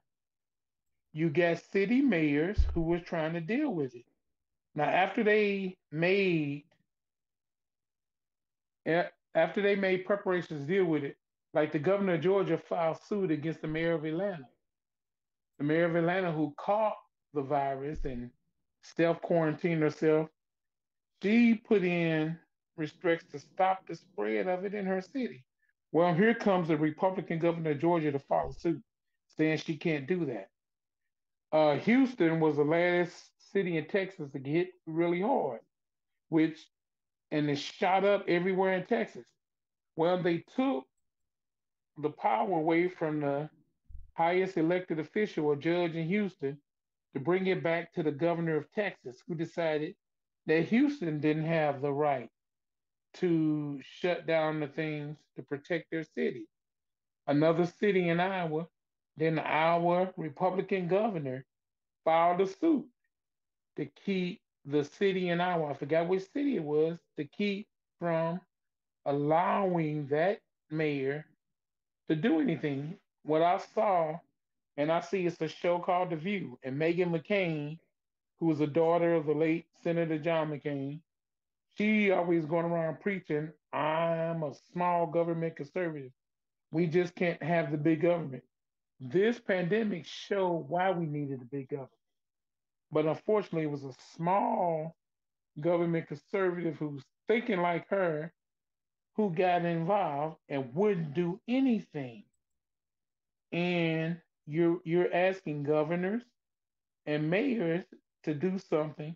You 1.12 1.30
got 1.30 1.60
city 1.72 2.02
mayors 2.02 2.60
who 2.74 2.82
was 2.82 3.02
trying 3.02 3.34
to 3.34 3.42
deal 3.42 3.74
with 3.74 3.96
it. 3.96 4.06
Now, 4.76 4.86
after 4.86 5.24
they 5.24 5.78
made 5.92 6.64
after 8.86 9.62
they 9.62 9.76
made 9.76 10.06
preparations 10.06 10.62
to 10.62 10.68
deal 10.68 10.86
with 10.86 11.04
it, 11.04 11.18
like 11.54 11.72
the 11.72 11.80
governor 11.80 12.16
of 12.16 12.22
Georgia 12.22 12.58
filed 12.58 13.02
suit 13.02 13.32
against 13.32 13.62
the 13.62 13.68
mayor 13.68 13.94
of 13.94 14.06
Atlanta. 14.06 14.48
The 15.58 15.64
mayor 15.64 15.86
of 15.86 15.96
Atlanta 15.96 16.32
who 16.32 16.54
caught 16.58 16.98
the 17.34 17.42
virus 17.42 18.06
and 18.06 18.30
self 18.84 19.22
quarantined 19.22 19.82
herself, 19.82 20.30
she 21.22 21.56
put 21.56 21.84
in 21.84 22.38
restricts 22.78 23.26
to 23.32 23.40
stop 23.40 23.88
the 23.88 23.96
spread 23.96 24.48
of 24.48 24.66
it 24.66 24.74
in 24.74 24.86
her 24.86 25.02
city. 25.02 25.44
Well, 25.92 26.14
here 26.14 26.34
comes 26.34 26.68
the 26.68 26.78
Republican 26.78 27.40
governor 27.40 27.72
of 27.72 27.80
Georgia 27.80 28.12
to 28.12 28.20
follow 28.20 28.52
suit, 28.52 28.82
saying 29.38 29.60
she 29.60 29.78
can't 29.78 30.08
do 30.08 30.26
that. 30.26 30.50
Uh, 31.52 31.76
Houston 31.78 32.40
was 32.40 32.56
the 32.56 32.64
last 32.64 33.30
city 33.52 33.78
in 33.78 33.86
Texas 33.86 34.32
to 34.32 34.40
get 34.40 34.70
really 34.88 35.22
hard, 35.22 35.60
which 36.30 36.58
and 37.32 37.50
it 37.50 37.58
shot 37.58 38.04
up 38.04 38.24
everywhere 38.28 38.74
in 38.74 38.86
Texas. 38.86 39.26
Well, 39.96 40.22
they 40.22 40.44
took 40.56 40.86
the 41.98 42.10
power 42.10 42.58
away 42.58 42.88
from 42.88 43.22
the 43.22 43.50
highest 44.14 44.58
elected 44.58 45.00
official 45.00 45.46
or 45.46 45.56
judge 45.56 45.96
in 45.96 46.08
Houston 46.08 46.58
to 47.14 47.20
bring 47.20 47.48
it 47.48 47.64
back 47.64 47.94
to 47.94 48.04
the 48.04 48.12
governor 48.12 48.56
of 48.56 48.72
Texas, 48.72 49.18
who 49.28 49.36
decided 49.36 49.96
that 50.46 50.68
Houston 50.70 51.20
didn't 51.20 51.46
have 51.46 51.82
the 51.82 51.92
right 51.92 52.30
to 53.16 53.80
shut 54.00 54.26
down 54.26 54.60
the 54.60 54.68
things 54.68 55.18
to 55.36 55.44
protect 55.44 55.92
their 55.92 56.04
city. 56.04 56.48
Another 57.28 57.66
city 57.66 58.10
in 58.10 58.20
Iowa, 58.20 58.68
then 59.18 59.40
our 59.40 60.12
Republican 60.18 60.88
governor 60.88 61.46
filed 62.04 62.42
a 62.42 62.48
suit 62.48 62.86
to 63.78 63.86
keep 64.06 64.42
the 64.66 64.84
city 64.84 65.30
in 65.30 65.42
Iowa, 65.42 65.72
I 65.72 65.74
forgot 65.74 66.08
which 66.08 66.24
city 66.32 66.56
it 66.56 66.64
was, 66.64 66.98
to 67.18 67.26
keep 67.26 67.68
from 68.00 68.40
allowing 69.06 70.08
that 70.08 70.40
mayor 70.72 71.26
to 72.10 72.16
do 72.16 72.40
anything. 72.40 72.96
What 73.24 73.42
I 73.42 73.60
saw, 73.74 74.20
and 74.78 74.92
I 74.92 75.02
see 75.02 75.26
it's 75.26 75.42
a 75.42 75.48
show 75.48 75.80
called 75.80 76.10
The 76.10 76.16
View, 76.16 76.58
and 76.64 76.80
Meghan 76.80 77.12
McCain, 77.12 77.78
who 78.40 78.48
was 78.48 78.62
a 78.62 78.68
daughter 78.68 79.16
of 79.16 79.26
the 79.26 79.34
late 79.34 79.66
Senator 79.84 80.18
John 80.18 80.50
McCain, 80.50 81.00
she 81.78 82.12
always 82.12 82.46
going 82.46 82.66
around 82.66 83.02
preaching, 83.02 83.52
I'm 83.72 84.44
a 84.44 84.54
small 84.72 85.08
government 85.08 85.56
conservative. 85.56 86.12
We 86.72 86.88
just 86.88 87.16
can't 87.16 87.42
have 87.42 87.72
the 87.72 87.78
big 87.78 88.02
government. 88.02 88.44
This 89.00 89.40
pandemic 89.40 90.06
showed 90.06 90.66
why 90.70 90.92
we 90.92 91.06
needed 91.06 91.42
a 91.42 91.46
big 91.46 91.70
government. 91.70 91.92
But 92.92 93.06
unfortunately, 93.06 93.64
it 93.64 93.72
was 93.72 93.84
a 93.84 93.94
small 94.16 94.96
government 95.60 96.08
conservative 96.08 96.76
who's 96.78 97.04
thinking 97.28 97.62
like 97.62 97.90
her 97.90 98.32
who 99.16 99.32
got 99.32 99.66
involved 99.66 100.38
and 100.50 100.74
wouldn't 100.74 101.14
do 101.14 101.40
anything. 101.48 102.24
And 103.52 104.18
you're 104.46 104.80
you're 104.84 105.14
asking 105.14 105.64
governors 105.64 106.24
and 107.06 107.30
mayors 107.30 107.86
to 108.24 108.34
do 108.34 108.58
something 108.58 109.16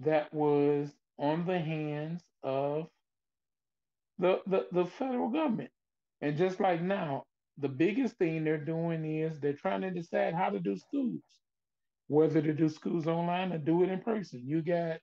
that 0.00 0.32
was 0.34 0.90
on 1.18 1.46
the 1.46 1.58
hands 1.58 2.22
of 2.42 2.88
the, 4.18 4.40
the, 4.46 4.66
the 4.72 4.86
federal 4.86 5.28
government. 5.28 5.70
And 6.20 6.36
just 6.36 6.60
like 6.60 6.82
now, 6.82 7.24
the 7.58 7.68
biggest 7.68 8.16
thing 8.16 8.44
they're 8.44 8.58
doing 8.58 9.04
is 9.04 9.40
they're 9.40 9.52
trying 9.52 9.82
to 9.82 9.90
decide 9.90 10.34
how 10.34 10.50
to 10.50 10.60
do 10.60 10.76
schools 10.76 11.22
whether 12.08 12.42
to 12.42 12.52
do 12.52 12.68
schools 12.68 13.06
online 13.06 13.52
or 13.52 13.58
do 13.58 13.82
it 13.82 13.88
in 13.88 14.00
person. 14.00 14.42
You 14.44 14.62
got 14.62 14.98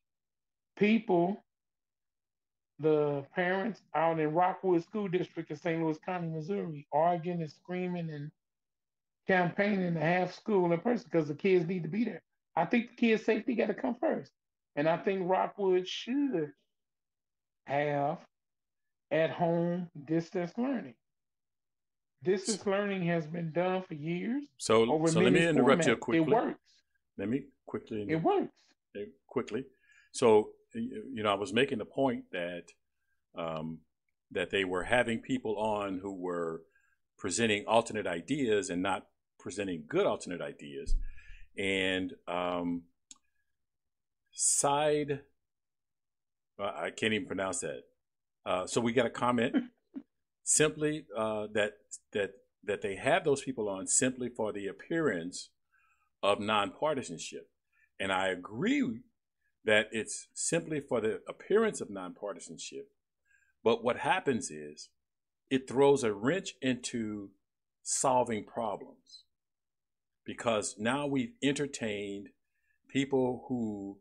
people, 0.77 1.43
the 2.79 3.25
parents 3.35 3.81
out 3.95 4.19
in 4.19 4.33
Rockwood 4.33 4.83
School 4.83 5.07
District 5.07 5.49
in 5.49 5.57
St. 5.57 5.81
Louis 5.81 5.97
County, 6.05 6.27
Missouri, 6.27 6.87
arguing 6.93 7.41
and 7.41 7.51
screaming 7.51 8.11
and 8.11 8.31
campaigning 9.27 9.95
to 9.95 9.99
have 9.99 10.33
school 10.33 10.71
in 10.71 10.79
person 10.79 11.07
because 11.11 11.27
the 11.27 11.35
kids 11.35 11.65
need 11.67 11.83
to 11.83 11.89
be 11.89 12.03
there. 12.03 12.21
I 12.55 12.65
think 12.65 12.89
the 12.89 12.95
kids' 12.95 13.25
safety 13.25 13.55
got 13.55 13.67
to 13.67 13.73
come 13.73 13.95
first. 13.99 14.31
And 14.75 14.88
I 14.88 14.97
think 14.97 15.29
Rockwood 15.29 15.88
should 15.88 16.51
have 17.65 18.17
at 19.12 19.32
home 19.32 19.89
distance 20.05 20.51
learning. 20.58 20.95
Distance 22.23 22.65
learning 22.65 23.05
has 23.08 23.25
been 23.25 23.51
done 23.51 23.84
for 23.88 23.93
years. 23.93 24.43
So, 24.58 24.86
so 25.08 25.19
let 25.19 25.34
me 25.34 25.47
interrupt 25.47 25.84
formats. 25.84 25.88
you 25.88 25.95
quickly. 25.95 26.34
It 26.34 26.36
works. 26.36 26.60
Let 27.17 27.29
me 27.29 27.43
quickly. 27.65 28.05
It 28.10 28.17
works. 28.17 28.55
Quickly. 29.27 29.65
So, 30.12 30.49
you 30.73 31.23
know, 31.23 31.32
I 31.32 31.36
was 31.36 31.53
making 31.53 31.77
the 31.77 31.86
point 31.86 32.25
that 32.32 32.63
um, 33.38 33.79
that 34.32 34.49
they 34.49 34.65
were 34.65 34.84
having 34.84 35.19
people 35.19 35.58
on 35.58 35.99
who 36.01 36.13
were 36.13 36.62
presenting 37.17 37.65
alternate 37.67 38.08
ideas 38.08 38.69
and 38.69 38.82
not 38.82 39.08
presenting 39.39 39.84
good 39.88 40.05
alternate 40.05 40.41
ideas. 40.41 40.95
And 41.58 42.13
um, 42.27 42.84
side, 44.31 45.21
I 46.59 46.89
can't 46.89 47.13
even 47.13 47.27
pronounce 47.27 47.59
that. 47.59 47.83
Uh, 48.45 48.65
so 48.65 48.81
we 48.81 48.93
got 48.93 49.05
a 49.05 49.11
comment 49.11 49.55
simply 50.43 51.05
uh, 51.15 51.47
that 51.53 51.73
that 52.13 52.31
that 52.63 52.81
they 52.81 52.95
have 52.95 53.23
those 53.23 53.41
people 53.41 53.69
on 53.69 53.87
simply 53.87 54.29
for 54.29 54.51
the 54.51 54.67
appearance 54.67 55.49
of 56.21 56.39
nonpartisanship. 56.39 57.47
And 57.99 58.11
I 58.11 58.27
agree 58.27 59.01
that 59.65 59.87
it's 59.91 60.27
simply 60.33 60.79
for 60.79 61.01
the 61.01 61.21
appearance 61.27 61.81
of 61.81 61.89
nonpartisanship. 61.89 62.87
But 63.63 63.83
what 63.83 63.97
happens 63.97 64.49
is 64.49 64.89
it 65.49 65.67
throws 65.67 66.03
a 66.03 66.13
wrench 66.13 66.55
into 66.61 67.31
solving 67.83 68.45
problems 68.45 69.23
because 70.25 70.75
now 70.77 71.07
we've 71.07 71.33
entertained 71.41 72.29
people 72.87 73.45
who 73.47 73.97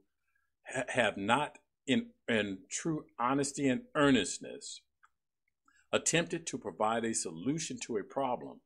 ha- 0.72 0.84
have 0.88 1.16
not, 1.16 1.58
in, 1.86 2.06
in 2.28 2.58
true 2.70 3.04
honesty 3.18 3.68
and 3.68 3.82
earnestness, 3.94 4.82
attempted 5.92 6.46
to 6.46 6.58
provide 6.58 7.04
a 7.04 7.14
solution 7.14 7.78
to 7.86 7.96
a 7.96 8.04
problem, 8.04 8.60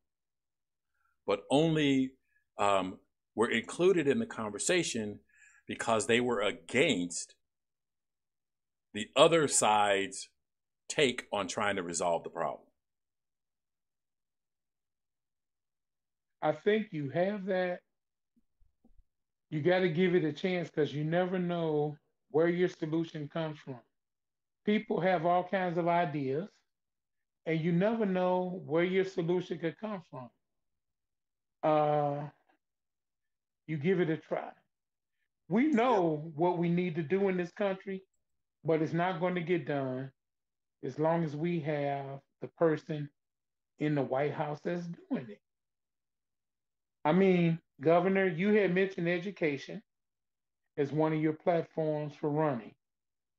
but 1.27 1.41
only 1.51 2.13
um, 2.59 2.99
were 3.35 3.51
included 3.51 4.09
in 4.09 4.19
the 4.19 4.27
conversation 4.27 5.21
because 5.67 6.07
they 6.07 6.21
were 6.21 6.41
against 6.41 7.35
the 8.95 9.09
other 9.17 9.49
side's 9.49 10.29
take 10.89 11.27
on 11.33 11.49
trying 11.49 11.77
to 11.77 11.83
resolve 11.83 12.25
the 12.25 12.31
problem. 12.31 12.67
I 16.43 16.53
think 16.53 16.89
you 16.91 17.11
have 17.11 17.47
that. 17.47 17.79
You 19.53 19.61
got 19.61 19.81
to 19.81 19.89
give 19.91 20.15
it 20.15 20.25
a 20.25 20.33
chance 20.33 20.71
because 20.71 20.95
you 20.95 21.05
never 21.05 21.39
know 21.39 21.99
where 22.31 22.49
your 22.49 22.71
solution 22.71 23.29
comes 23.29 23.59
from. 23.59 23.81
People 24.65 24.99
have 24.99 25.27
all 25.27 25.45
kinds 25.45 25.77
of 25.77 25.89
ideas, 25.89 26.49
and 27.45 27.61
you 27.61 27.71
never 27.71 28.07
know 28.07 28.63
where 28.65 28.83
your 28.83 29.05
solution 29.05 29.59
could 29.59 29.79
come 29.79 30.03
from. 30.11 30.31
Uh, 31.63 32.29
you 33.67 33.77
give 33.77 34.01
it 34.01 34.09
a 34.09 34.17
try. 34.17 34.49
We 35.51 35.67
know 35.67 36.33
what 36.35 36.57
we 36.57 36.71
need 36.71 36.95
to 36.95 37.03
do 37.03 37.29
in 37.29 37.37
this 37.37 37.53
country, 37.53 38.03
but 38.65 38.81
it's 38.81 38.95
not 38.95 39.21
going 39.21 39.35
to 39.35 39.43
get 39.43 39.67
done 39.67 40.11
as 40.83 40.99
long 40.99 41.25
as 41.25 41.37
we 41.37 41.61
have 41.61 42.21
the 42.41 42.49
person 42.57 43.11
in 43.81 43.97
the 43.97 44.03
White 44.03 44.33
House 44.33 44.61
that's 44.65 44.87
doing 45.11 45.27
it. 45.29 45.41
I 47.05 47.13
mean, 47.13 47.59
Governor, 47.83 48.29
you 48.29 48.55
had 48.55 48.73
mentioned 48.73 49.09
education 49.09 49.83
as 50.79 50.93
one 50.93 51.13
of 51.13 51.21
your 51.21 51.33
platforms 51.33 52.15
for 52.15 52.31
running, 52.31 52.73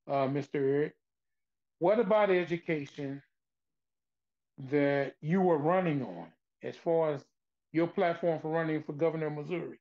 uh, 0.08 0.27
Mr. 0.27 0.56
Eric. 0.56 0.95
What 1.79 1.99
about 1.99 2.29
education 2.29 3.23
that 4.69 5.15
you 5.21 5.41
were 5.41 5.58
running 5.58 6.03
on 6.03 6.27
as 6.62 6.75
far 6.75 7.13
as 7.13 7.25
your 7.71 7.88
platform 7.88 8.39
for 8.41 8.51
running 8.51 8.84
for 8.84 8.93
governor 8.93 9.27
of 9.27 9.34
Missouri? 9.34 9.79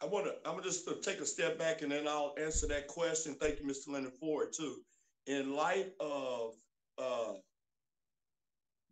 I 0.00 0.06
want 0.06 0.26
to. 0.26 0.34
I'm 0.44 0.56
gonna 0.56 0.62
just 0.62 0.88
take 1.02 1.20
a 1.20 1.26
step 1.26 1.58
back 1.58 1.82
and 1.82 1.92
then 1.92 2.08
I'll 2.08 2.34
answer 2.40 2.66
that 2.68 2.86
question. 2.86 3.34
Thank 3.34 3.60
you, 3.60 3.66
Mr. 3.66 3.88
Leonard 3.88 4.14
Ford, 4.14 4.48
too. 4.56 4.78
In 5.26 5.54
light 5.54 5.92
of 6.00 6.54
uh, 6.98 7.34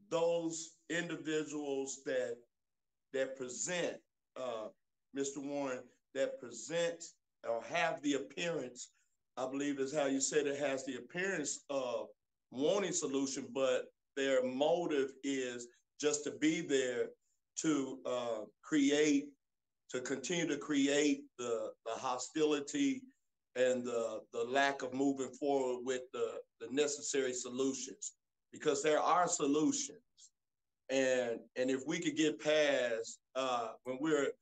those 0.08 0.76
individuals 0.88 2.00
that 2.04 2.36
that 3.12 3.36
present, 3.36 3.96
uh, 4.36 4.68
Mr. 5.16 5.38
Warren, 5.38 5.80
that 6.14 6.40
present 6.40 7.04
or 7.48 7.62
have 7.70 8.02
the 8.02 8.14
appearance, 8.14 8.90
I 9.36 9.48
believe 9.48 9.78
is 9.78 9.94
how 9.94 10.06
you 10.06 10.20
said 10.20 10.46
it 10.46 10.58
has 10.58 10.84
the 10.84 10.96
appearance 10.96 11.64
of 11.70 12.06
wanting 12.50 12.92
solution, 12.92 13.46
but 13.54 13.86
their 14.16 14.44
motive 14.44 15.12
is 15.24 15.68
just 16.00 16.24
to 16.24 16.32
be 16.32 16.60
there 16.60 17.06
to 17.62 17.98
uh, 18.06 18.40
create 18.62 19.28
to 19.90 20.00
continue 20.00 20.46
to 20.46 20.56
create 20.56 21.22
the, 21.38 21.70
the 21.84 21.92
hostility 21.92 23.02
and 23.56 23.84
the, 23.84 24.20
the 24.32 24.44
lack 24.44 24.82
of 24.82 24.94
moving 24.94 25.30
forward 25.30 25.80
with 25.84 26.02
the, 26.12 26.34
the 26.60 26.68
necessary 26.70 27.32
solutions 27.32 28.12
because 28.52 28.82
there 28.82 29.00
are 29.00 29.26
solutions. 29.26 29.98
And, 30.90 31.38
and 31.56 31.70
if 31.70 31.86
we 31.86 32.00
could 32.00 32.16
get 32.16 32.40
past 32.40 33.18
uh, 33.36 33.68
when 33.84 33.98
we're 34.00 34.32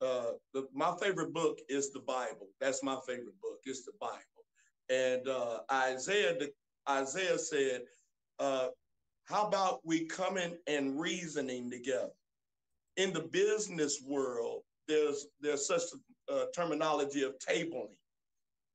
uh, 0.00 0.32
the, 0.54 0.66
my 0.72 0.94
favorite 1.00 1.32
book 1.32 1.58
is 1.68 1.90
the 1.90 2.00
Bible. 2.00 2.48
That's 2.60 2.82
my 2.82 2.96
favorite 3.06 3.40
book. 3.42 3.58
It's 3.64 3.84
the 3.84 3.92
Bible. 4.00 4.22
And 4.88 5.28
uh, 5.28 5.60
Isaiah, 5.72 6.38
the, 6.38 6.50
Isaiah 6.88 7.38
said, 7.38 7.82
uh, 8.38 8.68
"How 9.24 9.46
about 9.46 9.80
we 9.84 10.06
coming 10.06 10.56
and 10.66 11.00
reasoning 11.00 11.70
together?" 11.70 12.12
In 12.96 13.12
the 13.12 13.22
business 13.22 14.00
world, 14.06 14.62
there's 14.86 15.26
there's 15.40 15.66
such 15.66 15.82
a 16.30 16.44
terminology 16.54 17.22
of 17.22 17.34
tabling, 17.38 17.94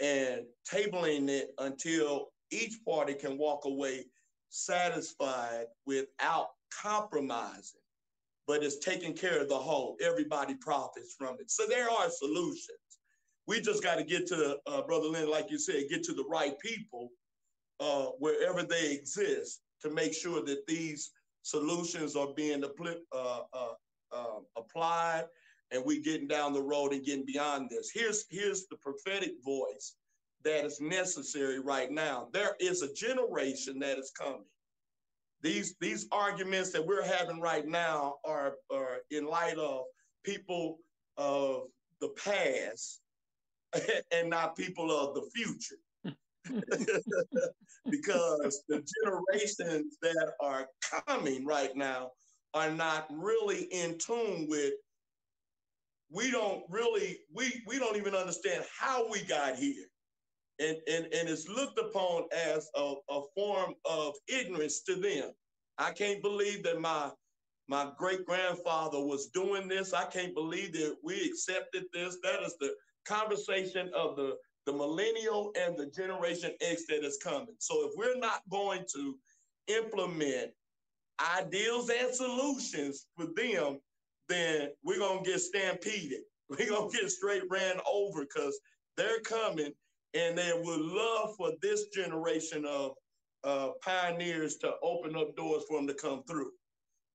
and 0.02 0.42
tabling 0.70 1.30
it 1.30 1.52
until 1.58 2.32
each 2.52 2.84
party 2.86 3.14
can 3.14 3.38
walk 3.38 3.66
away 3.66 4.06
satisfied 4.50 5.66
without 5.88 6.50
compromising, 6.82 7.82
but 8.48 8.64
it's 8.64 8.80
taking 8.80 9.14
care 9.14 9.42
of 9.42 9.50
the 9.50 9.58
whole. 9.58 9.98
Everybody 10.02 10.56
profits 10.56 11.16
from 11.18 11.38
it. 11.40 11.50
So 11.52 11.66
there 11.68 11.90
are 11.90 12.10
solutions. 12.10 12.78
We 13.48 13.60
just 13.62 13.84
got 13.84 13.96
to 13.98 14.04
get 14.04 14.28
to, 14.28 14.58
uh, 14.68 14.82
Brother 14.84 15.08
Lynn, 15.08 15.30
like 15.30 15.52
you 15.52 15.60
said, 15.60 15.84
get 15.90 16.04
to 16.04 16.14
the 16.14 16.26
right 16.30 16.58
people 16.60 17.10
uh, 17.80 18.08
wherever 18.20 18.64
they 18.64 18.92
exist 18.92 19.62
to 19.82 19.90
make 19.90 20.14
sure 20.14 20.44
that 20.46 20.66
these 20.68 21.12
solutions 21.42 22.16
are 22.16 22.34
being 22.36 22.64
uh, 22.64 23.40
uh, 23.54 23.74
um, 24.16 24.46
applied 24.58 25.26
and 25.72 25.84
we're 25.84 26.02
getting 26.02 26.28
down 26.28 26.54
the 26.54 26.62
road 26.62 26.94
and 26.94 27.04
getting 27.04 27.26
beyond 27.26 27.70
this. 27.70 27.92
Here's 27.94 28.26
here's 28.30 28.68
the 28.68 28.78
prophetic 28.78 29.34
voice 29.44 29.96
that 30.44 30.66
is 30.66 30.80
necessary 30.80 31.60
right 31.60 31.92
now. 31.92 32.30
There 32.32 32.56
is 32.60 32.82
a 32.82 32.94
generation 32.94 33.80
that 33.80 33.98
is 33.98 34.12
coming. 34.12 34.46
These 35.44 35.76
these 35.82 36.08
arguments 36.12 36.72
that 36.72 36.86
we're 36.86 37.04
having 37.04 37.42
right 37.42 37.68
now 37.68 38.16
are, 38.26 38.54
are 38.72 39.00
in 39.12 39.28
light 39.28 39.58
of 39.58 39.84
people 40.24 40.80
of 41.18 41.64
the 42.00 42.10
past 42.10 43.02
and 44.12 44.30
not 44.30 44.56
people 44.56 44.90
of 44.92 45.16
the 45.16 45.30
future. 45.36 45.76
because 47.90 48.64
the 48.68 48.84
generations 49.04 49.98
that 50.02 50.34
are 50.42 50.68
coming 51.08 51.46
right 51.46 51.76
now 51.76 52.12
are 52.54 52.72
not 52.72 53.08
really 53.10 53.64
in 53.72 53.98
tune 53.98 54.48
with 54.50 54.74
we 56.12 56.30
don't 56.30 56.64
really 56.70 57.20
we 57.34 57.64
we 57.66 57.80
don't 57.80 57.98
even 57.98 58.14
understand 58.14 58.64
how 58.78 59.10
we 59.10 59.22
got 59.24 59.56
here 59.56 59.86
and 60.64 60.78
and, 60.88 61.06
and 61.14 61.30
it's 61.30 61.48
looked 61.48 61.80
upon 61.80 62.24
as 62.34 62.70
a, 62.76 62.94
a 63.10 63.22
form 63.36 63.74
of 63.86 64.14
ignorance 64.28 64.82
to 64.84 64.96
them. 64.96 65.32
I 65.78 65.92
can't 65.92 66.22
believe 66.22 66.64
that 66.64 66.80
my 66.80 67.12
my 67.68 67.92
great 67.98 68.26
grandfather 68.26 69.00
was 69.00 69.28
doing 69.28 69.68
this. 69.68 69.94
I 69.94 70.06
can't 70.06 70.34
believe 70.34 70.74
that 70.74 70.96
we 71.04 71.22
accepted 71.24 71.86
this. 71.94 72.18
That 72.24 72.44
is 72.44 72.56
the 72.60 72.74
conversation 73.06 73.90
of 73.96 74.16
the 74.16 74.36
the 74.66 74.74
millennial 74.74 75.52
and 75.60 75.78
the 75.78 75.88
generation 75.88 76.52
x 76.62 76.86
that 76.88 77.04
is 77.04 77.20
coming. 77.22 77.56
So 77.60 77.88
if 77.88 77.92
we're 77.98 78.18
not 78.18 78.42
going 78.50 78.86
to 78.94 79.18
implement 79.68 80.52
ideals 81.38 81.90
and 81.90 82.14
solutions 82.14 83.08
for 83.16 83.28
them 83.36 83.80
then 84.30 84.70
we're 84.84 85.00
gonna 85.00 85.24
get 85.24 85.40
stampeded. 85.42 86.22
We're 86.50 86.70
gonna 86.70 86.92
get 86.92 87.10
straight 87.10 87.44
ran 87.50 87.78
over 87.92 88.22
because 88.22 88.60
they're 88.98 89.22
coming 89.22 89.74
and 90.14 90.38
they 90.38 90.52
would 90.54 90.82
love 90.82 91.36
for 91.36 91.52
this 91.62 91.88
generation 91.88 92.66
of 92.66 92.92
uh, 93.44 93.70
pioneers 93.84 94.56
to 94.58 94.74
open 94.82 95.16
up 95.16 95.36
doors 95.36 95.64
for 95.68 95.78
them 95.78 95.88
to 95.88 95.94
come 95.94 96.24
through. 96.24 96.52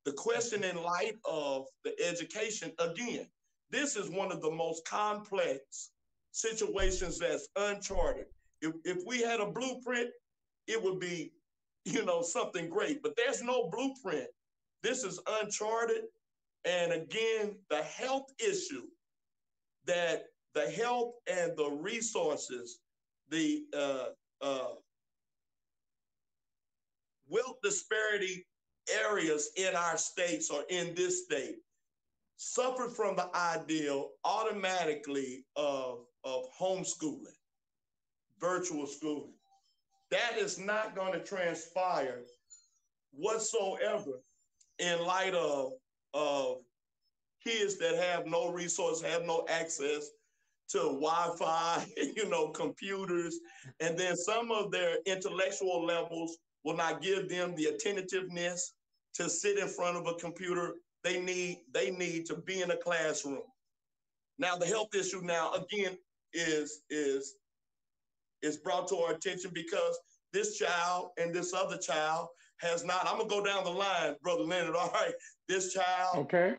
The 0.04 0.12
question 0.12 0.64
in 0.64 0.82
light 0.82 1.14
of 1.24 1.66
the 1.84 1.94
education, 2.04 2.72
again, 2.78 3.26
this 3.70 3.96
is 3.96 4.10
one 4.10 4.32
of 4.32 4.40
the 4.40 4.50
most 4.50 4.86
complex 4.86 5.90
situations 6.32 7.18
that's 7.18 7.48
uncharted. 7.56 8.26
If, 8.62 8.72
if 8.84 8.98
we 9.06 9.20
had 9.20 9.40
a 9.40 9.50
blueprint, 9.50 10.10
it 10.66 10.82
would 10.82 10.98
be, 10.98 11.32
you 11.84 12.04
know, 12.04 12.22
something 12.22 12.68
great, 12.68 13.02
but 13.02 13.14
there's 13.16 13.42
no 13.42 13.70
blueprint. 13.70 14.28
This 14.82 15.04
is 15.04 15.20
uncharted 15.40 16.04
and 16.64 16.92
again, 16.92 17.56
the 17.70 17.82
health 17.82 18.26
issue 18.38 18.86
that 19.86 20.24
the 20.54 20.70
health 20.70 21.14
and 21.26 21.56
the 21.56 21.70
resources, 21.70 22.80
the 23.30 23.64
uh, 23.76 24.06
uh, 24.40 24.74
wealth 27.28 27.58
disparity 27.62 28.46
areas 29.04 29.50
in 29.56 29.74
our 29.74 29.96
states 29.96 30.50
or 30.50 30.62
in 30.70 30.94
this 30.94 31.24
state 31.24 31.56
suffer 32.36 32.88
from 32.88 33.16
the 33.16 33.28
ideal 33.34 34.10
automatically 34.24 35.44
of, 35.56 36.06
of 36.24 36.44
homeschooling, 36.58 37.34
virtual 38.40 38.86
schooling. 38.86 39.34
That 40.10 40.38
is 40.38 40.58
not 40.58 40.94
going 40.94 41.12
to 41.12 41.20
transpire 41.20 42.20
whatsoever 43.12 44.22
in 44.78 45.04
light 45.04 45.34
of 45.34 45.72
of 46.14 46.58
kids 47.44 47.76
that 47.78 47.96
have 47.96 48.26
no 48.26 48.50
resource, 48.50 49.02
have 49.02 49.24
no 49.24 49.44
access 49.48 50.10
to 50.70 50.78
Wi-Fi, 50.78 51.86
you 52.16 52.28
know, 52.28 52.48
computers, 52.48 53.38
and 53.80 53.98
then 53.98 54.16
some 54.16 54.50
of 54.50 54.70
their 54.70 54.96
intellectual 55.06 55.84
levels 55.84 56.36
will 56.64 56.76
not 56.76 57.02
give 57.02 57.28
them 57.28 57.54
the 57.56 57.66
attentiveness 57.66 58.74
to 59.14 59.28
sit 59.28 59.58
in 59.58 59.68
front 59.68 59.96
of 59.96 60.06
a 60.06 60.14
computer. 60.14 60.74
They 61.04 61.20
need 61.20 61.60
they 61.72 61.90
need 61.90 62.26
to 62.26 62.36
be 62.36 62.62
in 62.62 62.70
a 62.70 62.76
classroom. 62.76 63.42
Now 64.38 64.56
the 64.56 64.66
health 64.66 64.94
issue 64.94 65.22
now 65.22 65.52
again 65.52 65.96
is 66.32 66.82
is 66.90 67.36
is 68.42 68.58
brought 68.58 68.88
to 68.88 68.96
our 68.96 69.12
attention 69.12 69.50
because 69.54 69.98
this 70.32 70.58
child 70.58 71.10
and 71.16 71.34
this 71.34 71.54
other 71.54 71.78
child 71.78 72.28
has 72.58 72.84
not. 72.84 73.06
I'm 73.06 73.18
gonna 73.18 73.28
go 73.28 73.44
down 73.44 73.64
the 73.64 73.70
line, 73.70 74.16
brother 74.22 74.42
Leonard. 74.42 74.76
All 74.76 74.90
right, 74.92 75.14
this 75.48 75.72
child 75.72 76.18
okay 76.18 76.54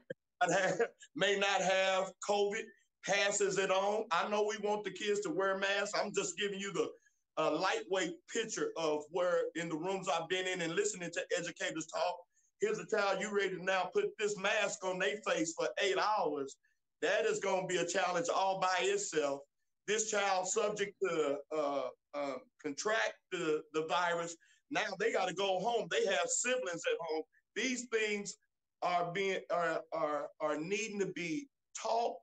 may 1.15 1.37
not 1.37 1.61
have 1.61 2.11
COVID, 2.27 2.63
passes 3.05 3.57
it 3.57 3.71
on. 3.71 4.05
I 4.11 4.27
know 4.29 4.43
we 4.43 4.57
want 4.67 4.83
the 4.83 4.91
kids 4.91 5.21
to 5.21 5.29
wear 5.29 5.57
masks. 5.57 5.97
I'm 5.99 6.13
just 6.13 6.37
giving 6.37 6.59
you 6.59 6.71
the 6.73 6.89
uh, 7.37 7.51
lightweight 7.51 8.15
picture 8.33 8.71
of 8.77 9.03
where 9.11 9.43
in 9.55 9.69
the 9.69 9.75
rooms 9.75 10.07
I've 10.07 10.27
been 10.29 10.47
in 10.47 10.61
and 10.61 10.75
listening 10.75 11.11
to 11.11 11.21
educators 11.37 11.87
talk. 11.87 12.17
Here's 12.59 12.79
a 12.79 12.85
child 12.85 13.21
you 13.21 13.33
ready 13.33 13.55
to 13.55 13.63
now 13.63 13.89
put 13.93 14.05
this 14.19 14.37
mask 14.37 14.83
on 14.83 14.99
their 14.99 15.17
face 15.25 15.53
for 15.57 15.69
eight 15.81 15.97
hours. 15.97 16.57
That 17.01 17.25
is 17.25 17.39
going 17.39 17.61
to 17.61 17.67
be 17.67 17.77
a 17.77 17.85
challenge 17.85 18.27
all 18.33 18.59
by 18.59 18.75
itself. 18.81 19.41
This 19.87 20.11
child 20.11 20.47
subject 20.47 20.93
to 21.01 21.37
uh, 21.55 21.81
uh, 22.13 22.33
contract 22.61 23.13
the, 23.31 23.61
the 23.73 23.85
virus. 23.87 24.35
Now 24.69 24.81
they 24.99 25.13
got 25.13 25.29
to 25.29 25.33
go 25.33 25.59
home. 25.59 25.87
They 25.89 26.05
have 26.05 26.27
siblings 26.27 26.83
at 26.91 26.97
home. 26.99 27.23
These 27.55 27.87
things 27.91 28.35
are 28.81 29.11
being 29.11 29.39
are 29.51 29.81
are 29.93 30.27
are 30.39 30.57
needing 30.57 30.99
to 30.99 31.07
be 31.07 31.47
taught 31.81 32.17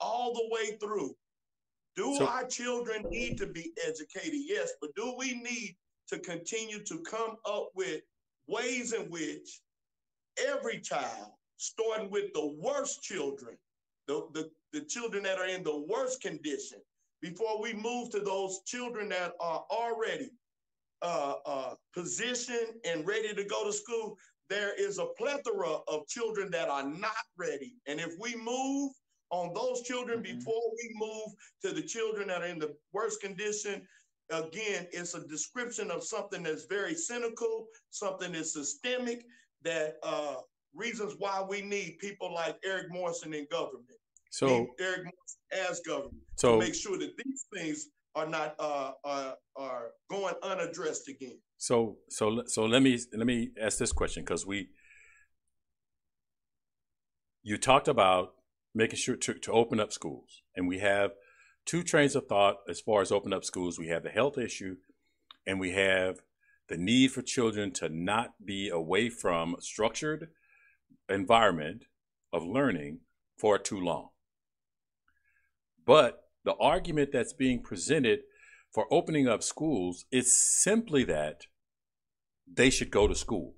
all 0.00 0.32
the 0.34 0.48
way 0.50 0.76
through. 0.78 1.14
Do 1.96 2.16
so, 2.16 2.26
our 2.26 2.46
children 2.46 3.04
need 3.10 3.36
to 3.38 3.46
be 3.46 3.72
educated? 3.86 4.40
Yes, 4.46 4.72
but 4.80 4.94
do 4.94 5.14
we 5.18 5.34
need 5.34 5.76
to 6.08 6.18
continue 6.18 6.82
to 6.84 6.98
come 7.00 7.36
up 7.44 7.68
with 7.74 8.02
ways 8.46 8.92
in 8.92 9.10
which 9.10 9.60
every 10.38 10.80
child, 10.80 11.32
starting 11.56 12.10
with 12.10 12.32
the 12.34 12.54
worst 12.58 13.02
children, 13.02 13.56
the, 14.06 14.26
the, 14.32 14.50
the 14.72 14.80
children 14.86 15.22
that 15.24 15.38
are 15.38 15.46
in 15.46 15.62
the 15.62 15.84
worst 15.88 16.20
condition, 16.20 16.78
before 17.20 17.60
we 17.60 17.74
move 17.74 18.10
to 18.10 18.20
those 18.20 18.60
children 18.66 19.08
that 19.10 19.34
are 19.40 19.64
already 19.70 20.30
uh, 21.02 21.34
uh, 21.44 21.74
positioned 21.94 22.74
and 22.84 23.06
ready 23.06 23.34
to 23.34 23.44
go 23.44 23.64
to 23.64 23.72
school, 23.72 24.16
there 24.48 24.74
is 24.74 24.98
a 24.98 25.06
plethora 25.18 25.78
of 25.86 26.06
children 26.08 26.50
that 26.50 26.68
are 26.68 26.86
not 26.86 27.12
ready. 27.38 27.74
And 27.86 28.00
if 28.00 28.14
we 28.18 28.34
move 28.36 28.92
on 29.30 29.52
those 29.54 29.82
children 29.82 30.22
mm-hmm. 30.22 30.38
before 30.38 30.62
we 30.72 30.94
move 30.94 31.34
to 31.62 31.72
the 31.72 31.86
children 31.86 32.28
that 32.28 32.42
are 32.42 32.46
in 32.46 32.58
the 32.58 32.74
worst 32.92 33.20
condition, 33.20 33.86
again, 34.30 34.86
it's 34.92 35.14
a 35.14 35.26
description 35.26 35.90
of 35.90 36.04
something 36.04 36.42
that's 36.42 36.64
very 36.64 36.94
cynical, 36.94 37.66
something 37.90 38.32
that's 38.32 38.52
systemic, 38.52 39.24
that 39.62 39.96
uh, 40.02 40.36
reasons 40.74 41.14
why 41.18 41.44
we 41.46 41.62
need 41.62 41.98
people 41.98 42.32
like 42.32 42.56
Eric 42.64 42.86
Morrison 42.90 43.34
in 43.34 43.46
government. 43.50 43.86
So 44.30 44.68
Eric 44.78 45.04
Morrison 45.04 45.70
as 45.70 45.80
government 45.80 46.22
so, 46.36 46.52
to 46.52 46.58
make 46.58 46.74
sure 46.74 46.96
that 46.98 47.12
these 47.24 47.46
things 47.52 47.88
are 48.14 48.26
not 48.26 48.54
uh, 48.58 48.92
are, 49.04 49.34
are 49.56 49.90
going 50.08 50.34
unaddressed 50.42 51.08
again. 51.08 51.38
So 51.58 51.98
so 52.08 52.42
so 52.46 52.64
let 52.64 52.82
me 52.82 52.98
let 53.12 53.26
me 53.26 53.50
ask 53.60 53.78
this 53.78 53.92
question 53.92 54.22
because 54.22 54.46
we 54.46 54.68
you 57.42 57.58
talked 57.58 57.88
about 57.88 58.34
making 58.74 58.98
sure 58.98 59.16
to, 59.16 59.34
to 59.34 59.52
open 59.52 59.80
up 59.80 59.92
schools 59.92 60.42
and 60.54 60.68
we 60.68 60.78
have 60.78 61.12
two 61.64 61.82
trains 61.82 62.16
of 62.16 62.26
thought 62.26 62.56
as 62.68 62.80
far 62.80 63.02
as 63.02 63.12
open 63.12 63.32
up 63.32 63.44
schools. 63.44 63.78
We 63.78 63.88
have 63.88 64.02
the 64.02 64.10
health 64.10 64.38
issue, 64.38 64.76
and 65.46 65.60
we 65.60 65.72
have 65.72 66.20
the 66.68 66.76
need 66.76 67.12
for 67.12 67.22
children 67.22 67.72
to 67.74 67.88
not 67.88 68.44
be 68.44 68.68
away 68.68 69.08
from 69.08 69.56
structured 69.60 70.28
environment 71.08 71.84
of 72.32 72.44
learning 72.44 73.00
for 73.36 73.58
too 73.58 73.80
long. 73.80 74.08
But 75.84 76.24
the 76.44 76.54
argument 76.54 77.10
that's 77.12 77.32
being 77.32 77.62
presented 77.62 78.20
for 78.72 78.86
opening 78.92 79.26
up 79.26 79.42
schools 79.42 80.04
is 80.12 80.40
simply 80.40 81.04
that 81.04 81.42
they 82.52 82.70
should 82.70 82.90
go 82.90 83.08
to 83.08 83.14
school. 83.14 83.54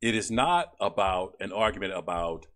It 0.00 0.14
is 0.14 0.30
not 0.30 0.72
about 0.80 1.32
an 1.40 1.52
argument 1.52 1.94
about 1.94 2.46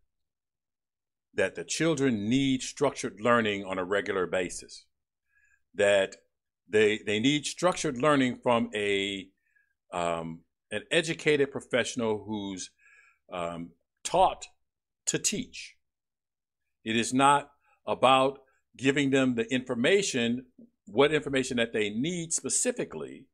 that 1.35 1.55
the 1.55 1.65
children 1.65 2.29
need 2.29 2.63
structured 2.63 3.21
learning 3.21 3.65
on 3.65 3.79
a 3.79 3.85
regular 3.85 4.27
basis, 4.27 4.87
that 5.75 6.17
they, 6.69 7.01
they 7.07 7.21
need 7.21 7.47
structured 7.47 7.99
learning 7.99 8.39
from 8.43 8.71
a 8.75 9.29
um, 9.93 10.41
an 10.71 10.83
educated 10.91 11.51
professional 11.51 12.25
who's 12.27 12.71
um, 13.33 13.71
taught 14.05 14.47
to 15.07 15.19
teach. 15.19 15.77
It 16.85 16.97
is 16.97 17.13
not 17.13 17.51
about 17.87 18.39
giving 18.77 19.11
them 19.11 19.35
the 19.35 19.53
information, 19.53 20.47
what 20.87 21.13
information 21.13 21.57
that 21.57 21.73
they 21.73 21.91
need 21.91 22.33
specifically 22.33 23.27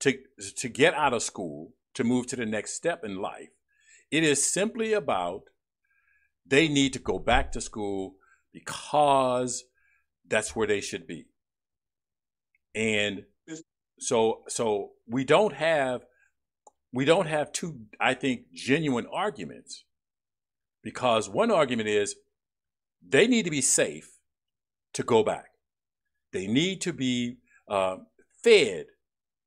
to, 0.00 0.18
to 0.56 0.68
get 0.68 0.94
out 0.94 1.14
of 1.14 1.22
school, 1.22 1.72
to 1.94 2.04
move 2.04 2.26
to 2.28 2.36
the 2.36 2.46
next 2.46 2.74
step 2.74 3.04
in 3.04 3.16
life. 3.16 3.50
It 4.10 4.24
is 4.24 4.44
simply 4.44 4.92
about 4.92 5.42
they 6.48 6.68
need 6.68 6.92
to 6.94 6.98
go 6.98 7.18
back 7.18 7.52
to 7.52 7.60
school 7.60 8.16
because 8.52 9.64
that's 10.26 10.56
where 10.56 10.66
they 10.66 10.80
should 10.80 11.06
be. 11.06 11.26
And 12.74 13.24
so 13.98 14.42
so 14.48 14.90
we 15.06 15.24
don't 15.24 15.54
have 15.54 16.04
we 16.92 17.04
don't 17.04 17.26
have 17.26 17.52
two 17.52 17.80
I 18.00 18.14
think 18.14 18.52
genuine 18.52 19.06
arguments 19.12 19.84
because 20.82 21.28
one 21.28 21.50
argument 21.50 21.88
is 21.88 22.16
they 23.06 23.26
need 23.26 23.44
to 23.44 23.50
be 23.50 23.60
safe 23.60 24.18
to 24.94 25.02
go 25.02 25.22
back. 25.22 25.46
They 26.32 26.46
need 26.46 26.80
to 26.82 26.92
be 26.92 27.38
uh, 27.68 27.96
fed. 28.42 28.86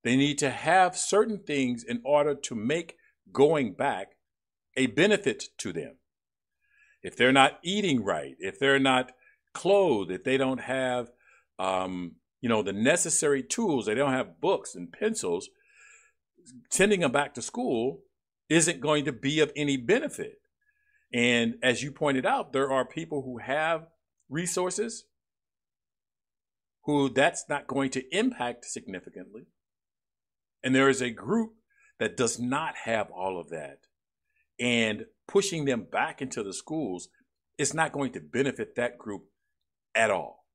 They 0.04 0.16
need 0.16 0.38
to 0.40 0.50
have 0.50 0.98
certain 0.98 1.40
things 1.40 1.84
in 1.84 2.02
order 2.04 2.36
to 2.36 2.56
make 2.56 2.96
going 3.32 3.74
back 3.74 4.16
a 4.76 4.88
benefit 4.88 5.46
to 5.60 5.74
them. 5.74 5.98
If 7.04 7.16
they're 7.16 7.32
not 7.32 7.60
eating 7.64 8.04
right, 8.04 8.36
if 8.40 8.60
they're 8.60 8.80
not 8.80 9.12
clothed, 9.54 10.12
if 10.12 10.24
they 10.24 10.38
don't 10.38 10.62
have, 10.62 11.12
um, 11.60 12.16
you 12.42 12.50
know, 12.50 12.62
the 12.62 12.74
necessary 12.74 13.44
tools, 13.44 13.86
they 13.86 13.96
don't 13.96 14.14
have 14.14 14.40
books 14.40 14.76
and 14.76 14.92
pencils, 14.92 15.50
sending 16.70 17.02
them 17.02 17.12
back 17.12 17.34
to 17.36 17.42
school 17.42 18.02
isn't 18.50 18.82
going 18.82 19.06
to 19.06 19.14
be 19.14 19.40
of 19.40 19.52
any 19.56 19.78
benefit. 19.78 20.36
And 21.14 21.56
as 21.64 21.84
you 21.84 21.92
pointed 21.92 22.26
out, 22.26 22.54
there 22.54 22.72
are 22.72 22.86
people 22.86 23.22
who 23.24 23.38
have 23.40 23.88
resources 24.30 25.06
who 26.84 27.10
that's 27.10 27.46
not 27.48 27.68
going 27.68 27.92
to 27.92 28.16
impact 28.16 28.66
significantly. 28.66 29.44
And 30.64 30.76
there 30.76 30.90
is 30.90 31.02
a 31.02 31.10
group 31.10 31.54
that 32.00 32.18
does 32.18 32.40
not 32.40 32.76
have 32.86 33.10
all 33.12 33.40
of 33.40 33.50
that. 33.50 33.80
And 34.60 35.06
pushing 35.32 35.64
them 35.64 35.88
back 35.90 36.22
into 36.22 36.44
the 36.44 36.54
schools 36.54 37.08
is 37.58 37.74
not 37.74 37.94
going 37.94 38.12
to 38.12 38.20
benefit 38.20 38.76
that 38.76 38.98
group 38.98 39.24
at 39.96 40.12
all. 40.12 40.46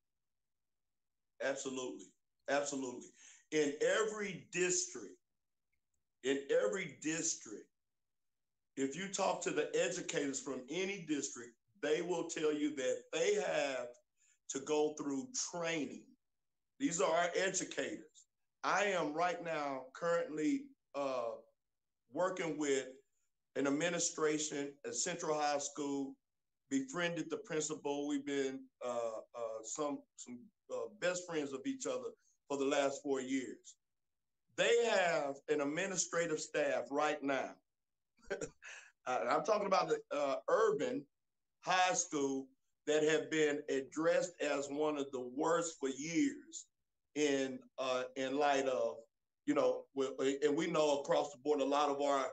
Absolutely. 1.43 2.05
Absolutely. 2.49 3.07
In 3.51 3.73
every 3.81 4.45
district, 4.51 5.15
in 6.23 6.39
every 6.63 6.97
district, 7.01 7.65
if 8.75 8.95
you 8.95 9.07
talk 9.07 9.41
to 9.43 9.49
the 9.49 9.69
educators 9.75 10.39
from 10.39 10.61
any 10.69 11.05
district, 11.07 11.53
they 11.81 12.01
will 12.01 12.25
tell 12.25 12.53
you 12.53 12.75
that 12.75 12.97
they 13.11 13.35
have 13.35 13.87
to 14.49 14.59
go 14.59 14.93
through 14.97 15.27
training. 15.51 16.03
These 16.79 17.01
are 17.01 17.11
our 17.11 17.29
educators. 17.35 18.05
I 18.63 18.85
am 18.85 19.13
right 19.13 19.43
now 19.43 19.85
currently 19.93 20.65
uh, 20.93 21.31
working 22.11 22.57
with 22.59 22.85
an 23.57 23.67
administration 23.67 24.73
at 24.85 24.95
Central 24.95 25.39
High 25.39 25.59
School, 25.59 26.13
befriended 26.69 27.29
the 27.29 27.37
principal. 27.37 28.07
We've 28.07 28.25
been 28.25 28.59
uh, 28.85 29.19
uh, 29.35 29.63
some 29.63 29.99
some 30.15 30.39
uh, 30.73 30.87
best 30.99 31.23
friends 31.27 31.53
of 31.53 31.61
each 31.65 31.85
other 31.85 32.09
for 32.47 32.57
the 32.57 32.65
last 32.65 33.01
four 33.01 33.21
years. 33.21 33.75
They 34.57 34.85
have 34.85 35.35
an 35.49 35.61
administrative 35.61 36.39
staff 36.39 36.85
right 36.91 37.21
now 37.21 37.51
I'm 39.07 39.43
talking 39.43 39.67
about 39.67 39.89
the 39.89 39.99
uh, 40.15 40.35
urban 40.49 41.03
high 41.61 41.93
school 41.93 42.47
that 42.85 43.03
have 43.03 43.29
been 43.29 43.59
addressed 43.69 44.33
as 44.41 44.67
one 44.69 44.97
of 44.97 45.11
the 45.11 45.29
worst 45.35 45.75
for 45.79 45.89
years 45.89 46.67
in 47.15 47.59
uh, 47.79 48.03
in 48.15 48.37
light 48.37 48.65
of 48.67 48.95
you 49.45 49.53
know 49.53 49.83
and 50.43 50.55
we 50.55 50.67
know 50.67 50.99
across 50.99 51.31
the 51.31 51.39
board 51.43 51.61
a 51.61 51.65
lot 51.65 51.89
of 51.89 52.01
our 52.01 52.27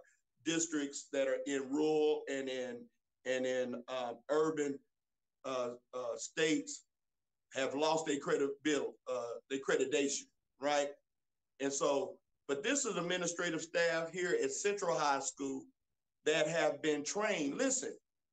districts 0.44 1.08
that 1.12 1.28
are 1.28 1.38
in 1.46 1.62
rural 1.70 2.22
and 2.30 2.48
in 2.48 2.78
and 3.26 3.46
in 3.46 3.74
um, 3.88 4.16
urban 4.28 4.78
uh, 5.44 5.70
uh, 5.94 6.16
states 6.16 6.84
have 7.54 7.74
lost 7.74 8.06
their 8.06 8.18
credit 8.18 8.50
bill, 8.62 8.94
uh, 9.10 9.34
their 9.48 9.60
accreditation, 9.60 10.24
right? 10.60 10.88
And 11.60 11.72
so, 11.72 12.16
but 12.48 12.62
this 12.62 12.84
is 12.84 12.96
administrative 12.96 13.62
staff 13.62 14.10
here 14.10 14.36
at 14.42 14.50
Central 14.50 14.98
High 14.98 15.20
School 15.20 15.62
that 16.26 16.48
have 16.48 16.82
been 16.82 17.04
trained. 17.04 17.56
Listen, 17.56 17.92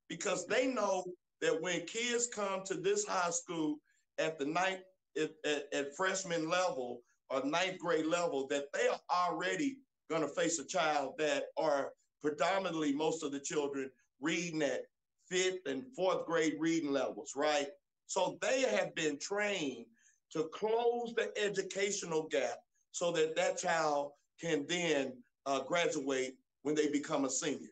because 0.09 0.45
they 0.45 0.67
know 0.67 1.05
that 1.41 1.61
when 1.61 1.85
kids 1.85 2.27
come 2.27 2.63
to 2.65 2.75
this 2.75 3.05
high 3.05 3.29
school 3.29 3.77
at 4.17 4.37
the 4.37 4.45
ninth, 4.45 4.81
at, 5.21 5.31
at, 5.45 5.65
at 5.73 5.95
freshman 5.95 6.49
level 6.49 7.01
or 7.29 7.43
ninth 7.45 7.79
grade 7.79 8.05
level, 8.05 8.47
that 8.47 8.65
they 8.73 8.87
are 8.87 8.99
already 9.09 9.77
going 10.09 10.21
to 10.21 10.27
face 10.27 10.59
a 10.59 10.65
child 10.65 11.13
that 11.17 11.45
are 11.57 11.91
predominantly 12.21 12.93
most 12.93 13.23
of 13.23 13.31
the 13.31 13.39
children 13.39 13.89
reading 14.19 14.61
at 14.61 14.85
fifth 15.29 15.65
and 15.65 15.83
fourth 15.95 16.25
grade 16.25 16.55
reading 16.59 16.91
levels, 16.91 17.33
right? 17.35 17.67
So 18.07 18.37
they 18.41 18.61
have 18.61 18.93
been 18.95 19.17
trained 19.19 19.85
to 20.33 20.49
close 20.53 21.13
the 21.15 21.31
educational 21.41 22.27
gap 22.27 22.59
so 22.91 23.11
that 23.13 23.35
that 23.35 23.57
child 23.57 24.11
can 24.39 24.65
then 24.67 25.13
uh, 25.45 25.61
graduate 25.61 26.35
when 26.63 26.75
they 26.75 26.89
become 26.89 27.25
a 27.25 27.29
senior 27.29 27.69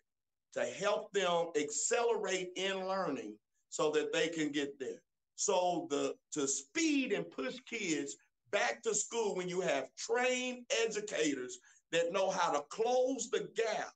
to 0.53 0.61
help 0.61 1.11
them 1.13 1.47
accelerate 1.55 2.51
in 2.55 2.87
learning 2.87 3.35
so 3.69 3.91
that 3.91 4.11
they 4.11 4.27
can 4.27 4.51
get 4.51 4.79
there. 4.79 5.01
So 5.35 5.87
the 5.89 6.15
to 6.33 6.47
speed 6.47 7.13
and 7.13 7.29
push 7.29 7.55
kids 7.69 8.15
back 8.51 8.81
to 8.83 8.95
school 8.95 9.35
when 9.35 9.47
you 9.47 9.61
have 9.61 9.87
trained 9.97 10.65
educators 10.83 11.59
that 11.91 12.11
know 12.11 12.29
how 12.29 12.51
to 12.51 12.61
close 12.69 13.29
the 13.29 13.47
gap 13.55 13.93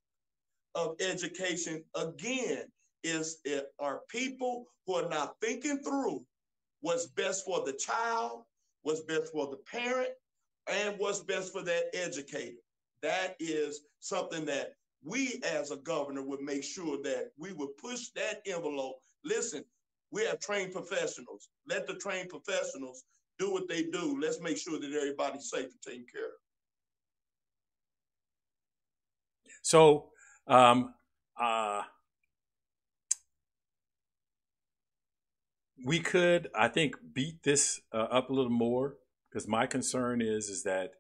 of 0.76 0.95
education 0.99 1.84
again 1.95 2.63
is 3.03 3.38
it 3.45 3.67
are 3.80 4.01
people 4.09 4.65
who 4.86 4.95
are 4.95 5.09
not 5.09 5.36
thinking 5.41 5.80
through 5.84 6.24
what's 6.82 7.07
best 7.07 7.45
for 7.45 7.63
the 7.65 7.74
child, 7.74 8.43
what's 8.82 9.01
best 9.01 9.32
for 9.32 9.47
the 9.47 9.57
parent, 9.69 10.09
and 10.67 10.95
what's 10.97 11.21
best 11.21 11.51
for 11.51 11.61
that 11.63 11.86
educator. 11.93 12.57
That 13.01 13.36
is 13.39 13.82
something 13.99 14.45
that 14.45 14.74
we 15.03 15.41
as 15.43 15.71
a 15.71 15.78
governor 15.78 16.24
would 16.24 16.41
make 16.41 16.63
sure 16.63 16.97
that 17.03 17.32
we 17.38 17.51
would 17.53 17.76
push 17.78 18.07
that 18.15 18.41
envelope. 18.45 18.95
Listen, 19.26 19.63
we 20.11 20.26
have 20.26 20.39
trained 20.39 20.71
professionals. 20.71 21.49
Let 21.67 21.88
the 21.88 21.95
trained 21.95 22.30
professionals 22.30 23.03
do 23.39 23.51
what 23.51 23.67
they 23.67 23.84
do. 23.84 24.17
Let's 24.21 24.39
make 24.39 24.57
sure 24.57 24.80
that 24.80 24.93
everybody's 24.93 25.49
safe 25.49 25.65
and 25.65 25.82
taken 25.86 26.05
care 26.11 26.26
of. 26.26 26.32
So, 29.61 30.09
um, 30.48 30.94
uh, 31.39 31.84
we 35.86 36.00
could, 36.00 36.50
I 36.56 36.68
think, 36.68 36.96
beat 37.14 37.44
this 37.44 37.82
uh, 37.94 37.98
up 37.98 38.30
a 38.30 38.34
little 38.34 38.52
more 38.52 38.96
because 39.30 39.48
my 39.48 39.66
concern 39.66 40.22
is 40.22 40.50
is 40.50 40.64
that 40.64 40.91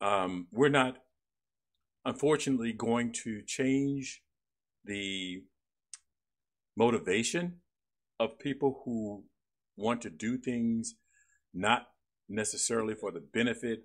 um, 0.00 0.46
we're 0.50 0.68
not 0.68 0.98
unfortunately 2.04 2.72
going 2.72 3.12
to 3.12 3.42
change 3.42 4.22
the 4.84 5.42
motivation 6.76 7.56
of 8.18 8.38
people 8.38 8.82
who 8.84 9.24
want 9.76 10.00
to 10.02 10.10
do 10.10 10.38
things 10.38 10.94
not 11.52 11.88
necessarily 12.28 12.94
for 12.94 13.10
the 13.10 13.20
benefit 13.20 13.84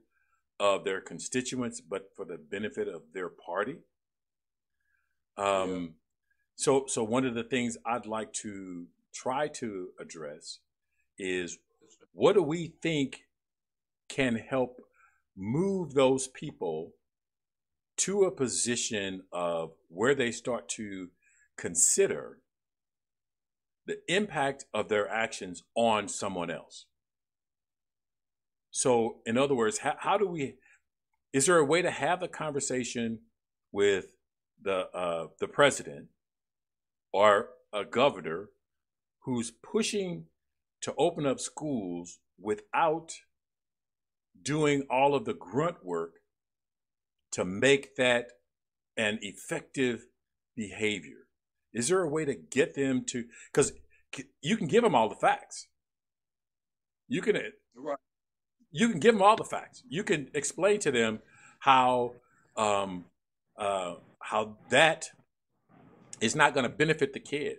of 0.60 0.86
their 0.86 1.02
constituents, 1.02 1.82
but 1.82 2.10
for 2.16 2.26
the 2.26 2.38
benefit 2.38 2.88
of 2.88 3.02
their 3.14 3.30
party. 3.30 3.78
Um, 5.38 5.82
yeah. 5.82 5.88
So, 6.56 6.86
so 6.88 7.04
one 7.04 7.26
of 7.26 7.36
the 7.36 7.44
things 7.44 7.78
I'd 7.86 8.06
like 8.06 8.32
to 8.34 8.88
try 9.14 9.48
to 9.48 9.90
address 10.00 10.60
is 11.18 11.58
what 12.14 12.34
do 12.34 12.42
we 12.42 12.74
think 12.82 13.22
can 14.08 14.36
help 14.36 14.82
move 15.36 15.94
those 15.94 16.28
people 16.28 16.94
to 17.98 18.24
a 18.24 18.32
position 18.32 19.24
of 19.32 19.72
where 19.90 20.16
they 20.16 20.32
start 20.32 20.68
to 20.68 21.10
consider 21.58 22.40
the 23.86 24.00
impact 24.08 24.66
of 24.74 24.90
their 24.90 25.08
actions 25.08 25.64
on 25.76 26.08
someone 26.08 26.50
else. 26.50 26.86
So, 28.72 29.18
in 29.26 29.38
other 29.38 29.56
words, 29.56 29.80
how, 29.80 29.96
how 30.00 30.18
do 30.18 30.28
we? 30.28 30.56
Is 31.32 31.46
there 31.46 31.58
a 31.58 31.66
way 31.66 31.82
to 31.82 31.92
have 31.92 32.24
a 32.24 32.28
conversation 32.28 33.20
with 33.72 34.15
the 34.62 34.90
uh, 34.92 35.28
the 35.40 35.48
president 35.48 36.08
or 37.12 37.50
a 37.74 37.86
governor 37.86 38.50
who's 39.22 39.52
pushing 39.52 40.26
to 40.82 40.94
open 40.98 41.26
up 41.26 41.40
schools 41.40 42.20
without 42.40 43.14
doing 44.42 44.84
all 44.90 45.16
of 45.16 45.26
the 45.26 45.34
grunt 45.34 45.84
work 45.84 46.16
to 47.32 47.44
make 47.44 47.96
that 47.96 48.32
an 48.98 49.20
effective 49.22 50.06
behavior? 50.56 51.28
Is 51.74 51.90
there 51.90 52.02
a 52.02 52.10
way 52.10 52.24
to 52.26 52.36
get 52.36 52.76
them 52.76 53.04
to? 53.08 53.26
Because 53.52 53.74
you 54.42 54.56
can 54.58 54.68
give 54.68 54.84
them 54.84 54.96
all 54.96 55.10
the 55.10 55.16
facts. 55.16 55.68
You 57.08 57.22
can 57.22 57.36
right. 57.76 57.98
you 58.72 58.90
can 58.90 59.00
give 59.00 59.14
them 59.14 59.22
all 59.22 59.36
the 59.36 59.44
facts. 59.44 59.84
You 59.88 60.04
can 60.04 60.30
explain 60.34 60.80
to 60.80 60.92
them 60.92 61.20
how 61.60 62.14
um, 62.56 63.06
uh, 63.58 63.96
how 64.26 64.58
that 64.70 65.12
is 66.20 66.36
not 66.36 66.56
going 66.56 66.64
to 66.64 66.70
benefit 66.70 67.14
the 67.14 67.20
kid, 67.20 67.58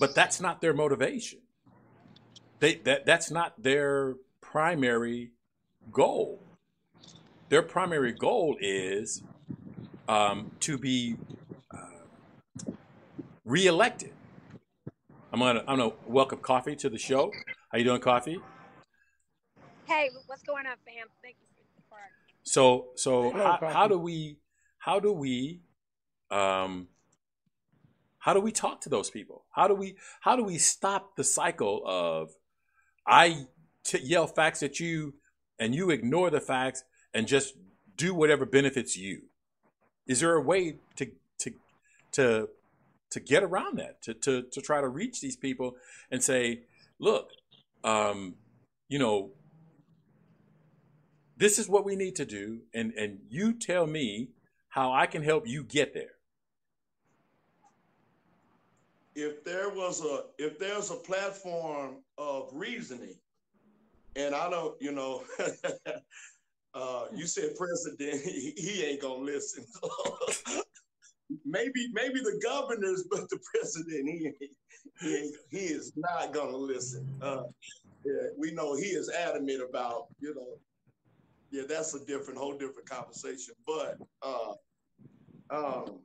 but 0.00 0.12
that's 0.14 0.40
not 0.40 0.60
their 0.60 0.74
motivation. 0.74 1.38
They 2.58 2.76
that 2.84 3.06
that's 3.06 3.30
not 3.30 3.62
their 3.62 4.16
primary 4.40 5.30
goal. 5.92 6.42
Their 7.48 7.62
primary 7.62 8.12
goal 8.12 8.56
is 8.60 9.22
um, 10.08 10.50
to 10.60 10.78
be 10.78 11.16
uh, 11.70 12.72
reelected. 13.44 14.12
I'm 15.32 15.38
gonna 15.38 15.62
I'm 15.68 15.78
gonna 15.78 15.92
welcome 16.08 16.40
Coffee 16.40 16.74
to 16.76 16.88
the 16.88 16.98
show. 16.98 17.30
How 17.70 17.78
you 17.78 17.84
doing, 17.84 18.00
Coffee? 18.00 18.40
Hey, 19.84 20.10
what's 20.26 20.42
going 20.42 20.66
on, 20.66 20.76
fam? 20.84 21.06
Thank 21.22 21.36
you. 21.40 21.48
for 21.88 21.98
the 21.98 22.50
So 22.50 22.86
so 22.96 23.30
how, 23.30 23.58
how 23.62 23.86
do 23.86 23.98
we 23.98 24.38
how 24.78 24.98
do 24.98 25.12
we 25.12 25.60
um, 26.34 26.88
how 28.18 28.34
do 28.34 28.40
we 28.40 28.50
talk 28.50 28.80
to 28.82 28.88
those 28.88 29.08
people? 29.08 29.44
How 29.52 29.68
do 29.68 29.74
we 29.74 29.96
how 30.20 30.34
do 30.34 30.42
we 30.42 30.58
stop 30.58 31.14
the 31.16 31.24
cycle 31.24 31.82
of 31.86 32.30
I 33.06 33.46
t- 33.84 34.00
yell 34.02 34.26
facts 34.26 34.62
at 34.62 34.80
you 34.80 35.14
and 35.58 35.74
you 35.74 35.90
ignore 35.90 36.30
the 36.30 36.40
facts 36.40 36.82
and 37.12 37.28
just 37.28 37.54
do 37.96 38.14
whatever 38.14 38.44
benefits 38.44 38.96
you? 38.96 39.22
Is 40.08 40.20
there 40.20 40.34
a 40.34 40.40
way 40.40 40.78
to 40.96 41.12
to 41.38 41.52
to 42.12 42.48
to 43.10 43.20
get 43.20 43.44
around 43.44 43.78
that 43.78 44.02
to 44.02 44.14
to 44.14 44.42
to 44.42 44.60
try 44.60 44.80
to 44.80 44.88
reach 44.88 45.20
these 45.20 45.36
people 45.36 45.76
and 46.10 46.20
say, 46.22 46.62
look, 46.98 47.28
um, 47.84 48.34
you 48.88 48.98
know, 48.98 49.30
this 51.36 51.60
is 51.60 51.68
what 51.68 51.84
we 51.84 51.94
need 51.94 52.16
to 52.16 52.24
do, 52.24 52.62
and 52.72 52.92
and 52.94 53.20
you 53.28 53.52
tell 53.52 53.86
me 53.86 54.30
how 54.70 54.92
I 54.92 55.06
can 55.06 55.22
help 55.22 55.46
you 55.46 55.62
get 55.62 55.94
there. 55.94 56.13
If 59.14 59.44
there 59.44 59.70
was 59.70 60.04
a 60.04 60.24
if 60.38 60.58
there's 60.58 60.90
a 60.90 60.96
platform 60.96 62.02
of 62.18 62.50
reasoning, 62.52 63.16
and 64.16 64.34
I 64.34 64.50
don't, 64.50 64.80
you 64.80 64.92
know, 64.92 65.22
uh, 66.74 67.06
you 67.14 67.26
said 67.26 67.56
president, 67.56 68.20
he, 68.24 68.82
ain't 68.84 69.02
gonna 69.02 69.22
listen. 69.22 69.64
maybe 71.44 71.88
maybe 71.92 72.20
the 72.20 72.40
governors, 72.42 73.04
but 73.10 73.28
the 73.30 73.38
president, 73.54 74.08
he 74.08 74.32
he, 75.00 75.32
he 75.50 75.64
is 75.66 75.92
not 75.96 76.32
gonna 76.32 76.56
listen. 76.56 77.06
Uh, 77.22 77.44
yeah, 78.04 78.28
we 78.36 78.52
know 78.52 78.74
he 78.74 78.86
is 78.86 79.10
adamant 79.10 79.62
about, 79.66 80.08
you 80.20 80.34
know, 80.34 80.58
yeah, 81.50 81.62
that's 81.68 81.94
a 81.94 82.04
different, 82.04 82.38
whole 82.38 82.52
different 82.52 82.88
conversation. 82.88 83.54
But 83.66 83.96
uh, 84.22 84.52
um, 85.50 86.00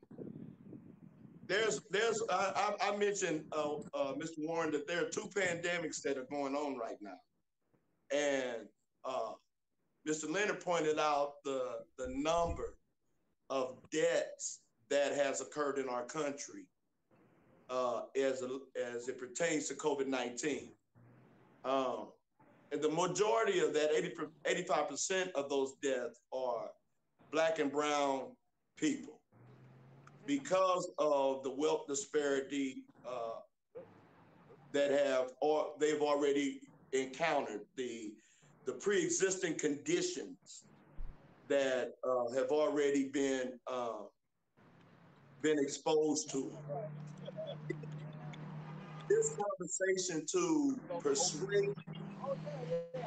there's 1.49 1.81
there's 1.89 2.21
I, 2.29 2.75
I 2.79 2.95
mentioned 2.95 3.43
uh, 3.51 3.77
uh, 3.95 4.13
Mr. 4.13 4.37
Warren 4.37 4.71
that 4.71 4.87
there 4.87 5.03
are 5.03 5.09
two 5.09 5.27
pandemics 5.35 6.01
that 6.03 6.17
are 6.17 6.27
going 6.29 6.55
on 6.55 6.77
right 6.77 6.97
now, 7.01 7.17
and 8.15 8.67
uh, 9.03 9.31
Mr. 10.07 10.29
Leonard 10.29 10.61
pointed 10.61 10.99
out 10.99 11.33
the 11.43 11.79
the 11.97 12.07
number 12.09 12.75
of 13.49 13.77
deaths 13.91 14.59
that 14.89 15.13
has 15.15 15.41
occurred 15.41 15.79
in 15.79 15.89
our 15.89 16.05
country 16.05 16.67
uh, 17.69 18.01
as 18.15 18.43
a, 18.43 18.59
as 18.79 19.09
it 19.09 19.17
pertains 19.17 19.67
to 19.67 19.73
COVID 19.73 20.07
nineteen. 20.07 20.71
Um, 21.65 22.09
and 22.71 22.81
the 22.81 22.89
majority 22.89 23.59
of 23.59 23.73
that 23.73 23.91
80, 23.91 24.13
85% 24.47 25.31
of 25.31 25.49
those 25.49 25.73
deaths 25.81 26.21
are 26.31 26.69
black 27.31 27.57
and 27.57 27.71
brown 27.71 28.27
people 28.77 29.18
because 30.29 30.91
of 30.99 31.41
the 31.41 31.49
wealth 31.49 31.87
disparity 31.87 32.83
uh, 33.03 33.39
that 34.71 34.91
have 34.91 35.31
or 35.41 35.71
they've 35.79 36.03
already 36.03 36.61
encountered 36.93 37.61
the 37.75 38.13
the 38.65 38.73
pre-existing 38.73 39.57
conditions 39.57 40.65
that 41.47 41.93
uh, 42.07 42.31
have 42.35 42.51
already 42.51 43.09
been 43.09 43.53
uh, 43.65 44.03
been 45.41 45.57
exposed 45.57 46.29
to. 46.29 46.51
This 49.09 49.35
conversation 49.35 50.27
to 50.31 50.79
persuade, 50.99 51.73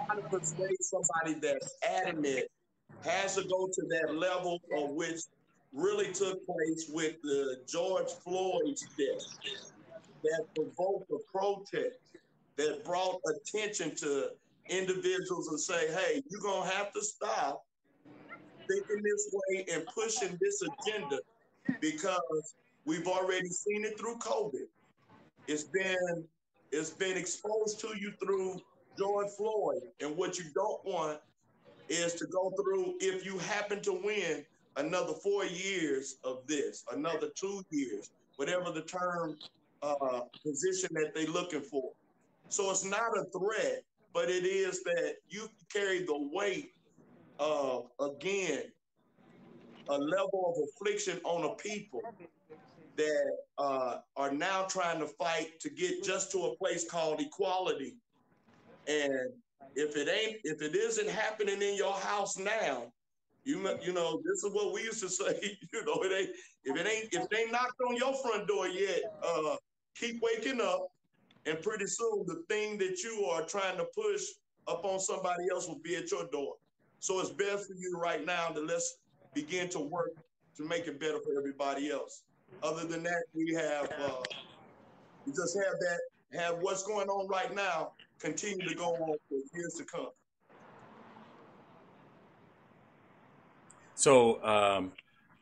trying 0.06 0.22
to 0.22 0.28
persuade 0.28 0.76
somebody 0.80 1.38
that's 1.40 1.76
adamant 1.88 2.46
has 3.04 3.36
to 3.36 3.42
go 3.44 3.68
to 3.68 3.82
that 3.90 4.16
level 4.16 4.60
of 4.76 4.90
which 4.90 5.20
really 5.72 6.12
took 6.12 6.44
place 6.46 6.90
with 6.92 7.20
the 7.22 7.60
George 7.66 8.10
Floyd's 8.24 8.86
death 8.98 9.62
that 10.22 10.44
provoked 10.54 11.10
a 11.10 11.18
protest 11.30 11.98
that 12.56 12.84
brought 12.84 13.20
attention 13.26 13.94
to 13.96 14.30
individuals 14.68 15.48
and 15.48 15.58
say, 15.58 15.88
hey, 15.92 16.22
you're 16.28 16.40
going 16.40 16.68
to 16.68 16.74
have 16.74 16.92
to 16.92 17.02
stop 17.02 17.64
thinking 18.68 19.02
this 19.02 19.30
way 19.32 19.64
and 19.72 19.86
pushing 19.86 20.38
this 20.40 20.62
agenda 20.62 21.18
because 21.80 22.54
we've 22.84 23.06
already 23.06 23.48
seen 23.48 23.84
it 23.84 23.98
through 23.98 24.18
COVID. 24.18 24.66
It's 25.48 25.64
been 25.64 26.24
it's 26.70 26.90
been 26.90 27.16
exposed 27.16 27.80
to 27.80 27.88
you 28.00 28.12
through 28.22 28.58
George 28.98 29.28
Floyd. 29.36 29.82
And 30.00 30.16
what 30.16 30.38
you 30.38 30.44
don't 30.54 30.82
want 30.84 31.18
is 31.88 32.14
to 32.14 32.26
go 32.26 32.50
through, 32.62 32.94
if 33.00 33.26
you 33.26 33.36
happen 33.38 33.82
to 33.82 33.92
win, 33.92 34.44
another 34.76 35.12
four 35.14 35.44
years 35.44 36.16
of 36.24 36.46
this, 36.46 36.84
another 36.92 37.28
two 37.36 37.62
years, 37.70 38.10
whatever 38.36 38.70
the 38.70 38.82
term 38.82 39.36
uh, 39.82 40.20
position 40.44 40.88
that 40.92 41.12
they're 41.14 41.26
looking 41.26 41.60
for. 41.60 41.92
So 42.48 42.70
it's 42.70 42.84
not 42.84 43.16
a 43.16 43.24
threat, 43.36 43.82
but 44.12 44.28
it 44.28 44.44
is 44.44 44.82
that 44.84 45.14
you 45.28 45.48
carry 45.72 46.04
the 46.04 46.28
weight 46.32 46.72
of, 47.38 47.86
again, 48.00 48.64
a 49.88 49.98
level 49.98 50.54
of 50.54 50.62
affliction 50.68 51.20
on 51.24 51.44
a 51.50 51.54
people 51.56 52.00
that 52.96 53.36
uh, 53.58 53.98
are 54.16 54.32
now 54.32 54.64
trying 54.64 55.00
to 55.00 55.06
fight 55.06 55.58
to 55.60 55.70
get 55.70 56.04
just 56.04 56.30
to 56.32 56.44
a 56.44 56.56
place 56.56 56.88
called 56.88 57.20
equality. 57.20 57.96
And 58.86 59.32
if 59.74 59.96
it 59.96 60.08
ain't, 60.08 60.40
if 60.44 60.60
it 60.60 60.76
isn't 60.76 61.08
happening 61.08 61.62
in 61.62 61.76
your 61.76 61.94
house 61.94 62.38
now, 62.38 62.92
you 63.45 63.78
you 63.82 63.93
know, 63.93 64.20
this 64.24 64.45
is 64.45 64.53
what 64.53 64.72
we 64.72 64.82
used 64.82 65.01
to 65.01 65.09
say. 65.09 65.59
You 65.72 65.84
know, 65.84 66.03
it 66.03 66.12
ain't 66.12 66.30
if 66.64 66.76
it 66.76 66.86
ain't 66.86 67.09
if 67.12 67.28
they 67.30 67.51
knocked 67.51 67.80
on 67.88 67.97
your 67.97 68.14
front 68.14 68.47
door 68.47 68.68
yet, 68.68 69.01
uh, 69.26 69.57
keep 69.97 70.20
waking 70.22 70.61
up, 70.61 70.88
and 71.47 71.61
pretty 71.62 71.86
soon 71.86 72.24
the 72.26 72.43
thing 72.49 72.78
that 72.78 73.03
you 73.03 73.24
are 73.24 73.43
trying 73.43 73.78
to 73.78 73.86
push 73.95 74.22
up 74.68 74.84
on 74.84 75.01
somebody 75.01 75.45
else 75.51 75.66
will 75.66 75.80
be 75.82 75.97
at 75.97 76.11
your 76.11 76.26
door. 76.30 76.55
So 77.01 77.20
it's 77.20 77.30
best 77.30 77.66
for 77.66 77.74
you 77.74 77.99
right 77.99 78.24
now 78.24 78.49
to 78.49 78.61
let's 78.61 78.99
begin 79.34 79.68
to 79.70 79.80
work 79.80 80.11
to 80.57 80.62
make 80.62 80.86
it 80.86 81.01
better 81.01 81.18
for 81.18 81.36
everybody 81.38 81.90
else. 81.90 82.22
Other 82.62 82.86
than 82.86 83.03
that, 83.03 83.22
we 83.34 83.55
have 83.55 83.90
uh, 83.99 84.22
we 85.26 85.32
just 85.32 85.57
have 85.57 85.78
that 85.80 86.38
have 86.38 86.59
what's 86.61 86.82
going 86.82 87.09
on 87.09 87.28
right 87.28 87.55
now 87.55 87.93
continue 88.18 88.68
to 88.68 88.74
go 88.74 88.95
on 88.95 89.16
for 89.28 89.38
years 89.55 89.74
to 89.78 89.84
come. 89.84 90.09
So 94.03 94.42
um, 94.42 94.90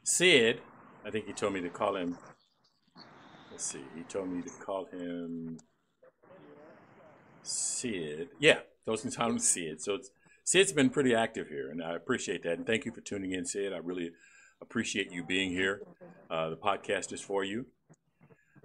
Sid, 0.02 0.60
I 1.02 1.10
think 1.10 1.26
he 1.26 1.32
told 1.32 1.54
me 1.54 1.62
to 1.62 1.70
call 1.70 1.96
him. 1.96 2.18
Let's 3.50 3.64
see. 3.64 3.80
He 3.96 4.02
told 4.02 4.28
me 4.28 4.42
to 4.42 4.50
call 4.62 4.84
him 4.84 5.58
Sid. 7.42 8.28
Yeah, 8.38 8.58
those 8.84 9.00
can 9.00 9.10
time 9.12 9.38
Sid. 9.38 9.80
So 9.80 9.98
Sid's 10.44 10.72
been 10.72 10.90
pretty 10.90 11.14
active 11.14 11.48
here, 11.48 11.70
and 11.70 11.82
I 11.82 11.94
appreciate 11.94 12.42
that. 12.42 12.58
And 12.58 12.66
thank 12.66 12.84
you 12.84 12.92
for 12.92 13.00
tuning 13.00 13.32
in, 13.32 13.46
Sid. 13.46 13.72
I 13.72 13.78
really 13.78 14.10
appreciate 14.60 15.10
you 15.10 15.24
being 15.24 15.48
here. 15.52 15.80
Uh, 16.30 16.50
the 16.50 16.58
podcast 16.58 17.14
is 17.14 17.22
for 17.22 17.42
you. 17.42 17.64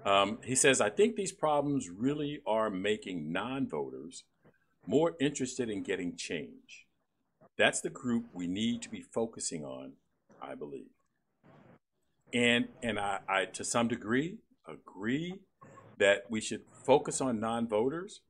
Um, 0.03 0.39
he 0.43 0.55
says, 0.55 0.81
I 0.81 0.89
think 0.89 1.15
these 1.15 1.31
problems 1.31 1.89
really 1.89 2.41
are 2.45 2.69
making 2.69 3.31
non 3.31 3.65
voters 3.65 4.25
more 4.85 5.13
interested 5.21 5.69
in 5.69 5.83
getting 5.83 6.17
change. 6.17 6.84
That's 7.57 7.81
the 7.81 7.89
group 7.89 8.25
we 8.33 8.47
need 8.47 8.81
to 8.83 8.89
be 8.89 9.01
focusing 9.01 9.63
on, 9.63 9.93
I 10.41 10.55
believe. 10.55 10.89
And 12.33 12.67
and 12.83 12.99
I, 12.99 13.19
I 13.29 13.45
to 13.45 13.63
some 13.63 13.87
degree 13.87 14.39
agree 14.67 15.35
that 15.97 16.25
we 16.29 16.41
should 16.41 16.63
focus 16.85 17.21
on 17.21 17.39
non-voters, 17.39 18.21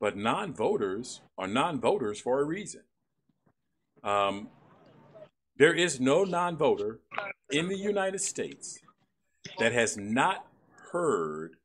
but 0.00 0.16
non-voters 0.16 1.20
are 1.38 1.46
non-voters 1.46 2.20
for 2.20 2.40
a 2.40 2.44
reason. 2.44 2.82
Um, 4.02 4.48
there 5.56 5.74
is 5.74 6.00
no 6.00 6.24
non-voter 6.24 7.00
in 7.50 7.68
the 7.68 7.78
United 7.78 8.20
States 8.20 8.80
that 9.58 9.72
has 9.72 9.96
not 9.96 10.46
heard 10.90 11.56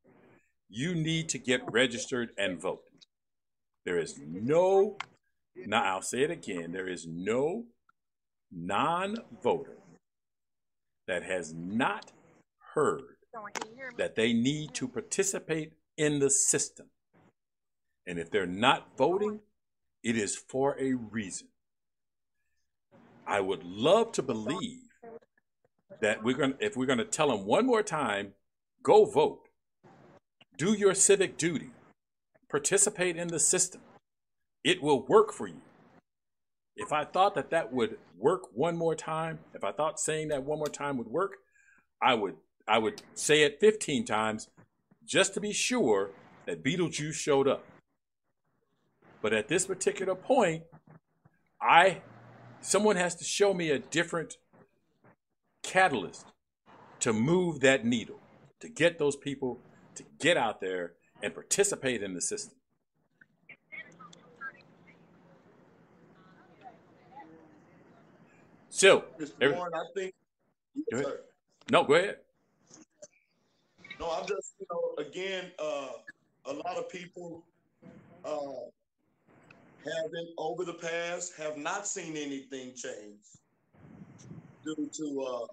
you 0.70 0.94
need 0.94 1.28
to 1.30 1.40
get 1.40 1.62
registered 1.72 2.30
and 2.38 2.62
vote. 2.62 2.84
There 3.86 3.98
is 3.98 4.20
no, 4.24 4.98
now 5.68 5.84
I'll 5.84 6.02
say 6.02 6.22
it 6.22 6.32
again, 6.32 6.72
there 6.72 6.88
is 6.88 7.08
no 7.08 7.66
non 8.52 9.18
voter 9.44 9.78
that 11.08 11.24
has 11.24 11.54
not 11.54 12.12
heard 12.76 13.18
that 13.98 14.16
they 14.16 14.34
need 14.34 14.74
to 14.76 14.88
participate 14.88 15.74
in 15.98 16.20
the 16.20 16.30
system. 16.30 16.88
And 18.08 18.18
if 18.18 18.32
they're 18.32 18.46
not 18.46 18.98
voting, 18.98 19.42
it 20.04 20.18
is 20.18 20.36
for 20.36 20.76
a 20.80 20.94
reason. 20.94 21.48
I 23.28 23.42
would 23.42 23.64
love 23.64 24.12
to 24.14 24.24
believe 24.24 24.80
that 26.02 26.24
we're 26.24 26.38
going 26.38 26.54
to, 26.54 26.66
if 26.66 26.76
we're 26.76 26.86
going 26.86 27.00
to 27.00 27.06
tell 27.06 27.30
them 27.30 27.46
one 27.46 27.66
more 27.66 27.84
time, 27.84 28.34
go 28.82 29.06
vote, 29.06 29.50
do 30.58 30.74
your 30.74 30.96
civic 30.96 31.38
duty, 31.38 31.70
participate 32.50 33.18
in 33.18 33.28
the 33.28 33.40
system. 33.40 33.82
It 34.64 34.82
will 34.82 35.06
work 35.08 35.32
for 35.32 35.48
you. 35.48 35.62
If 36.76 36.94
I 36.94 37.04
thought 37.04 37.36
that 37.36 37.50
that 37.52 37.74
would 37.74 37.98
work 38.18 38.44
one 38.54 38.78
more 38.78 38.96
time, 38.96 39.40
if 39.54 39.64
I 39.64 39.72
thought 39.72 40.00
saying 40.00 40.30
that 40.30 40.44
one 40.44 40.60
more 40.60 40.68
time 40.68 40.98
would 40.98 41.08
work, 41.08 41.38
I 42.02 42.14
would 42.14 42.36
I 42.68 42.78
would 42.78 43.02
say 43.16 43.42
it 43.42 43.60
15 43.60 44.06
times 44.06 44.48
just 45.06 45.34
to 45.34 45.42
be 45.42 45.52
sure 45.52 46.12
that 46.46 46.64
Beetlejuice 46.64 47.16
showed 47.16 47.48
up. 47.48 47.66
But 49.22 49.34
at 49.34 49.48
this 49.48 49.66
particular 49.66 50.16
point, 50.16 50.64
I 51.62 52.02
someone 52.62 52.96
has 52.96 53.16
to 53.16 53.24
show 53.24 53.54
me 53.54 53.72
a 53.72 53.80
different 53.80 54.38
catalyst 55.64 56.26
to 57.00 57.14
move 57.14 57.62
that 57.62 57.86
needle, 57.86 58.20
to 58.60 58.70
get 58.70 59.00
those 59.00 59.16
people 59.16 59.60
to 59.96 60.04
get 60.20 60.38
out 60.38 60.62
there 60.62 60.94
and 61.22 61.34
participate 61.34 62.04
in 62.04 62.14
the 62.14 62.22
system. 62.22 62.59
So, 68.80 69.04
Mr. 69.20 69.58
Warren, 69.58 69.74
I 69.74 69.84
think. 69.94 70.14
Go 70.90 71.00
ahead. 71.00 71.06
sir. 71.06 71.20
no, 71.70 71.84
go 71.84 71.96
ahead. 71.96 72.20
No, 74.00 74.10
I'm 74.10 74.26
just, 74.26 74.54
you 74.58 74.66
know, 74.72 75.04
again, 75.04 75.52
uh, 75.60 75.90
a 76.46 76.54
lot 76.54 76.78
of 76.78 76.88
people 76.88 77.44
uh, 78.24 78.70
haven't, 79.84 80.30
over 80.38 80.64
the 80.64 80.76
past, 80.76 81.34
have 81.36 81.58
not 81.58 81.88
seen 81.88 82.16
anything 82.16 82.72
change 82.74 83.20
due 84.64 84.90
to 84.94 85.28
uh, 85.28 85.48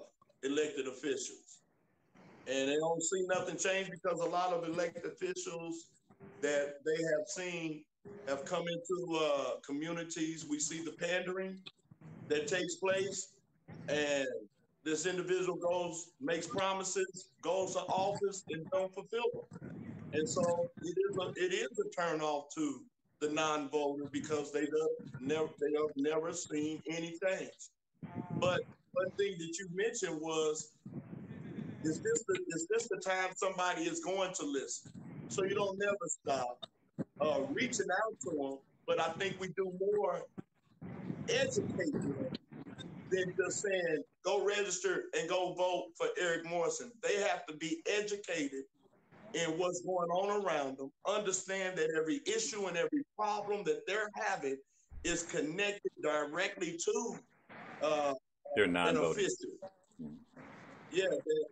elected 0.45 0.87
officials. 0.87 1.59
And 2.47 2.69
they 2.69 2.77
don't 2.77 3.03
see 3.03 3.27
nothing 3.29 3.57
change 3.57 3.91
because 3.91 4.21
a 4.21 4.29
lot 4.29 4.53
of 4.53 4.69
elected 4.69 5.05
officials 5.05 5.87
that 6.43 6.77
they 6.87 7.03
have 7.03 7.27
seen 7.27 7.83
have 8.29 8.45
come 8.45 8.67
into 8.69 9.19
uh, 9.19 9.57
communities. 9.67 10.47
We 10.49 10.61
see 10.61 10.85
the 10.85 10.93
pandering 10.93 11.59
that 12.29 12.47
takes 12.47 12.77
place, 12.77 13.35
and 13.89 14.27
this 14.85 15.07
individual 15.07 15.57
goes, 15.57 16.11
makes 16.21 16.47
promises, 16.47 17.31
goes 17.43 17.75
to 17.75 17.81
office, 17.81 18.45
and 18.51 18.65
don't 18.71 18.93
fulfill 18.95 19.47
them. 19.61 19.71
And 20.13 20.29
so 20.29 20.71
it 20.83 20.97
is 21.11 21.17
a, 21.19 21.29
it 21.37 21.53
is 21.53 21.79
a 21.79 21.89
turn 21.91 22.21
off 22.21 22.55
to 22.55 22.83
the 23.21 23.31
non-voter 23.31 24.05
because 24.13 24.53
they 24.53 24.61
have 24.61 25.21
never 25.21 25.49
they 25.61 25.73
have 25.77 25.91
never 25.97 26.33
seen 26.33 26.83
anything. 26.89 27.49
But 28.39 28.61
one 28.93 29.11
thing 29.13 29.35
that 29.39 29.59
you 29.59 29.69
mentioned 29.75 30.21
was, 30.21 30.73
is 31.83 32.01
this 32.01 32.25
the, 32.29 32.39
is 32.49 32.67
this 32.71 32.89
the 32.89 32.99
time 32.99 33.31
somebody 33.35 33.83
is 33.83 34.01
going 34.01 34.33
to 34.35 34.47
listen? 34.47 34.93
So 35.29 35.45
you 35.45 35.55
don't 35.55 35.79
never 35.79 35.97
stop 36.07 36.67
uh, 37.21 37.41
reaching 37.51 37.87
out 37.91 38.21
to 38.21 38.31
them. 38.31 38.59
But 38.87 39.01
I 39.01 39.11
think 39.13 39.41
we 39.41 39.49
do 39.49 39.73
more 39.81 40.23
educate 41.29 41.93
them 41.93 42.27
than 43.11 43.25
just 43.39 43.63
saying 43.63 44.03
go 44.25 44.45
register 44.45 45.05
and 45.19 45.29
go 45.29 45.55
vote 45.55 45.87
for 45.97 46.09
Eric 46.21 46.45
Morrison. 46.47 46.91
They 47.03 47.17
have 47.23 47.47
to 47.47 47.57
be 47.57 47.81
educated 47.87 48.65
in 49.35 49.51
what's 49.59 49.81
going 49.83 50.09
on 50.11 50.45
around 50.45 50.79
them, 50.79 50.91
understand 51.07 51.77
that 51.79 51.91
every 51.97 52.21
issue 52.27 52.67
and 52.67 52.77
every 52.77 53.03
problem 53.17 53.65
that 53.65 53.87
they're 53.87 54.09
having 54.15 54.57
is 55.05 55.25
connected 55.25 55.93
directly 56.03 56.79
to 56.85 57.17
uh, 57.83 58.15
They're 58.57 58.67
non-voting. 58.67 59.11
official. 59.13 59.71
Yeah, 60.93 61.05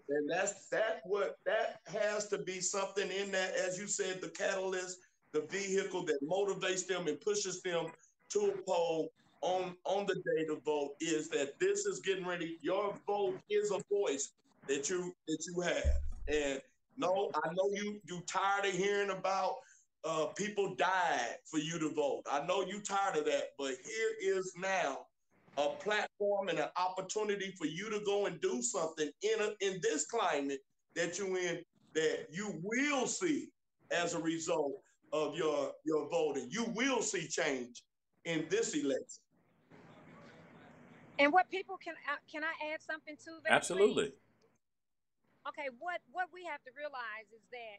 and- 0.08 0.30
that's 0.30 0.68
that 0.68 1.00
what 1.04 1.36
that 1.44 1.80
has 1.86 2.28
to 2.28 2.38
be 2.38 2.60
something 2.60 3.10
in 3.10 3.30
that, 3.32 3.54
as 3.54 3.78
you 3.78 3.86
said, 3.86 4.20
the 4.20 4.28
catalyst, 4.28 4.98
the 5.32 5.42
vehicle 5.50 6.04
that 6.06 6.18
motivates 6.22 6.86
them 6.86 7.08
and 7.08 7.20
pushes 7.20 7.60
them 7.62 7.86
to 8.30 8.40
a 8.46 8.62
poll 8.66 9.08
on 9.44 9.76
on 9.84 10.06
the 10.06 10.14
day 10.14 10.44
to 10.46 10.56
vote 10.64 10.94
is 11.00 11.28
that 11.28 11.58
this 11.60 11.84
is 11.84 12.00
getting 12.00 12.26
ready. 12.26 12.58
Your 12.62 12.94
vote 13.06 13.38
is 13.50 13.70
a 13.70 13.80
voice 13.92 14.32
that 14.66 14.88
you 14.88 15.14
that 15.28 15.38
you 15.46 15.60
have. 15.60 15.98
And 16.28 16.60
no, 16.96 17.30
I 17.34 17.48
know 17.48 17.70
you 17.74 18.00
you 18.08 18.22
tired 18.26 18.64
of 18.64 18.72
hearing 18.72 19.10
about 19.10 19.56
uh, 20.04 20.26
people 20.26 20.74
died 20.76 21.36
for 21.44 21.58
you 21.58 21.78
to 21.78 21.90
vote. 21.90 22.22
I 22.30 22.44
know 22.46 22.64
you 22.64 22.80
tired 22.80 23.16
of 23.16 23.26
that, 23.26 23.50
but 23.58 23.74
here 23.84 24.36
is 24.36 24.52
now 24.56 25.06
a 25.58 25.68
platform 25.68 26.48
and 26.48 26.58
an 26.58 26.68
opportunity 26.76 27.54
for 27.58 27.66
you 27.66 27.90
to 27.90 28.00
go 28.04 28.26
and 28.26 28.40
do 28.40 28.62
something 28.62 29.10
in 29.22 29.40
a, 29.40 29.52
in 29.60 29.78
this 29.82 30.06
climate 30.06 30.60
that 30.96 31.18
you 31.18 31.36
in 31.36 31.62
that 31.94 32.26
you 32.32 32.60
will 32.62 33.06
see 33.06 33.48
as 33.90 34.14
a 34.14 34.18
result 34.20 34.72
of 35.12 35.36
your 35.36 35.72
your 35.84 36.08
voting. 36.08 36.48
You 36.50 36.64
will 36.74 37.02
see 37.02 37.28
change 37.28 37.82
in 38.24 38.46
this 38.48 38.74
election. 38.74 39.23
And 41.18 41.30
what 41.30 41.46
people 41.50 41.78
can 41.78 41.94
uh, 42.10 42.18
can 42.26 42.42
I 42.42 42.54
add 42.74 42.82
something 42.82 43.14
to 43.22 43.38
that? 43.46 43.52
Absolutely. 43.54 44.10
please? 44.10 45.46
Okay, 45.46 45.68
what 45.78 46.02
what 46.10 46.32
we 46.34 46.42
have 46.48 46.58
to 46.66 46.72
realize 46.74 47.30
is 47.30 47.44
that 47.54 47.78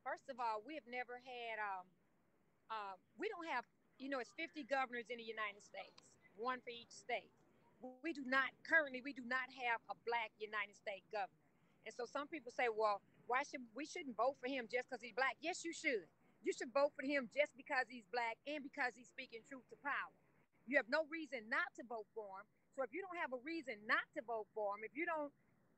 first 0.00 0.30
of 0.32 0.40
all, 0.40 0.64
we 0.64 0.78
have 0.78 0.88
never 0.88 1.20
had 1.20 1.56
um 1.60 1.84
uh, 2.72 2.94
we 3.20 3.28
don't 3.28 3.48
have 3.50 3.68
you 4.00 4.08
know 4.08 4.22
it's 4.22 4.32
50 4.38 4.64
governors 4.64 5.12
in 5.12 5.20
the 5.20 5.26
United 5.26 5.60
States, 5.60 6.00
one 6.40 6.62
for 6.64 6.72
each 6.72 6.92
state. 6.92 7.28
We 8.04 8.12
do 8.12 8.24
not 8.24 8.48
currently 8.64 9.04
we 9.04 9.12
do 9.12 9.24
not 9.28 9.48
have 9.60 9.84
a 9.92 9.96
black 10.08 10.32
United 10.40 10.76
States 10.76 11.04
governor. 11.12 11.44
And 11.84 11.92
so 11.96 12.04
some 12.04 12.28
people 12.28 12.52
say, 12.52 12.68
well, 12.68 13.00
why 13.24 13.40
should 13.44 13.64
we 13.72 13.88
shouldn't 13.88 14.16
vote 14.16 14.36
for 14.36 14.52
him 14.52 14.68
just 14.68 14.88
because 14.88 15.00
he's 15.00 15.16
black? 15.16 15.36
Yes, 15.40 15.64
you 15.64 15.72
should. 15.72 16.04
You 16.44 16.52
should 16.52 16.72
vote 16.72 16.92
for 16.96 17.04
him 17.04 17.28
just 17.32 17.52
because 17.56 17.88
he's 17.88 18.04
black 18.12 18.36
and 18.48 18.64
because 18.64 18.92
he's 18.96 19.08
speaking 19.08 19.40
truth 19.48 19.64
to 19.72 19.76
power. 19.80 20.12
You 20.68 20.76
have 20.76 20.88
no 20.88 21.04
reason 21.08 21.48
not 21.48 21.72
to 21.76 21.82
vote 21.84 22.08
for 22.12 22.40
him. 22.40 22.46
So 22.76 22.86
if 22.86 22.90
you 22.94 23.02
don't 23.02 23.18
have 23.18 23.34
a 23.34 23.42
reason 23.42 23.78
not 23.86 24.04
to 24.14 24.22
vote 24.22 24.46
for 24.54 24.78
him, 24.78 24.86
if 24.86 24.94
you 24.94 25.04
don't 25.06 25.32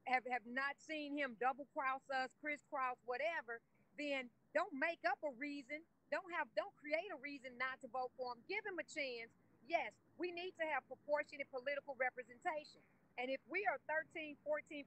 have, 0.04 0.22
have 0.28 0.44
not 0.44 0.76
seen 0.82 1.16
him 1.16 1.38
double 1.40 1.66
cross 1.72 2.02
us, 2.12 2.28
crisscross, 2.42 2.98
whatever, 3.08 3.62
then 3.96 4.28
don't 4.52 4.72
make 4.76 5.00
up 5.08 5.20
a 5.24 5.32
reason. 5.40 5.80
Don't 6.12 6.28
have 6.36 6.48
don't 6.52 6.72
create 6.76 7.08
a 7.08 7.18
reason 7.24 7.56
not 7.56 7.80
to 7.80 7.88
vote 7.88 8.12
for 8.20 8.36
him. 8.36 8.44
Give 8.44 8.60
him 8.64 8.76
a 8.76 8.86
chance. 8.86 9.32
Yes, 9.64 9.94
we 10.20 10.28
need 10.34 10.52
to 10.60 10.66
have 10.68 10.84
proportionate 10.90 11.48
political 11.48 11.96
representation. 11.96 12.84
And 13.16 13.28
if 13.28 13.40
we 13.48 13.64
are 13.68 13.80
13, 13.88 14.36
14% 14.44 14.84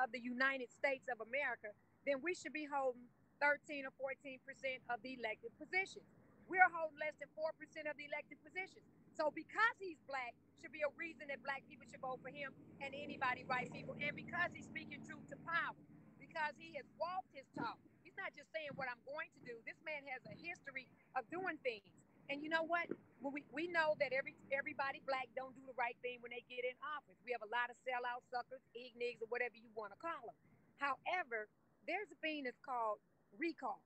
of 0.00 0.12
the 0.12 0.20
United 0.20 0.68
States 0.72 1.08
of 1.12 1.20
America, 1.24 1.72
then 2.04 2.20
we 2.24 2.32
should 2.36 2.52
be 2.52 2.68
holding 2.68 3.08
13 3.40 3.84
or 3.84 3.92
14% 4.00 4.40
of 4.88 4.98
the 5.04 5.16
elected 5.16 5.52
positions. 5.60 6.04
We're 6.48 6.68
holding 6.72 6.96
less 7.00 7.16
than 7.20 7.28
4% 7.36 7.52
of 7.88 7.96
the 7.96 8.06
elected 8.08 8.40
positions. 8.40 8.84
So 9.16 9.32
because 9.32 9.74
he's 9.80 9.98
black, 10.04 10.36
should 10.60 10.72
be 10.72 10.84
a 10.84 10.92
reason 10.96 11.28
that 11.28 11.40
black 11.44 11.64
people 11.68 11.84
should 11.88 12.00
vote 12.00 12.20
for 12.24 12.32
him 12.32 12.52
and 12.80 12.92
anybody 12.92 13.44
white 13.48 13.72
people. 13.72 13.96
And 14.00 14.12
because 14.16 14.52
he's 14.52 14.68
speaking 14.68 15.00
truth 15.04 15.24
to 15.32 15.36
power, 15.44 15.76
because 16.20 16.52
he 16.56 16.76
has 16.76 16.84
walked 17.00 17.32
his 17.32 17.48
talk. 17.56 17.80
He's 18.04 18.16
not 18.16 18.32
just 18.36 18.48
saying 18.52 18.72
what 18.76 18.88
I'm 18.88 19.00
going 19.08 19.28
to 19.36 19.40
do. 19.44 19.56
This 19.64 19.76
man 19.84 20.04
has 20.12 20.20
a 20.28 20.36
history 20.36 20.88
of 21.16 21.24
doing 21.28 21.60
things. 21.64 21.88
And 22.28 22.40
you 22.44 22.48
know 22.48 22.64
what? 22.64 22.88
we, 23.22 23.42
we 23.50 23.66
know 23.72 23.96
that 23.98 24.12
every 24.12 24.36
everybody 24.52 25.00
black 25.08 25.26
don't 25.34 25.54
do 25.56 25.64
the 25.64 25.76
right 25.78 25.96
thing 26.04 26.20
when 26.20 26.30
they 26.30 26.44
get 26.46 26.62
in 26.62 26.76
office. 26.84 27.16
We 27.24 27.32
have 27.32 27.42
a 27.42 27.50
lot 27.50 27.72
of 27.72 27.76
sellout 27.82 28.22
suckers, 28.28 28.62
ignigs, 28.76 29.24
or 29.24 29.28
whatever 29.32 29.56
you 29.56 29.70
want 29.72 29.96
to 29.96 29.98
call 29.98 30.20
them. 30.28 30.36
However, 30.78 31.48
there's 31.88 32.10
a 32.12 32.18
thing 32.20 32.44
that's 32.44 32.60
called 32.60 33.00
recall. 33.40 33.80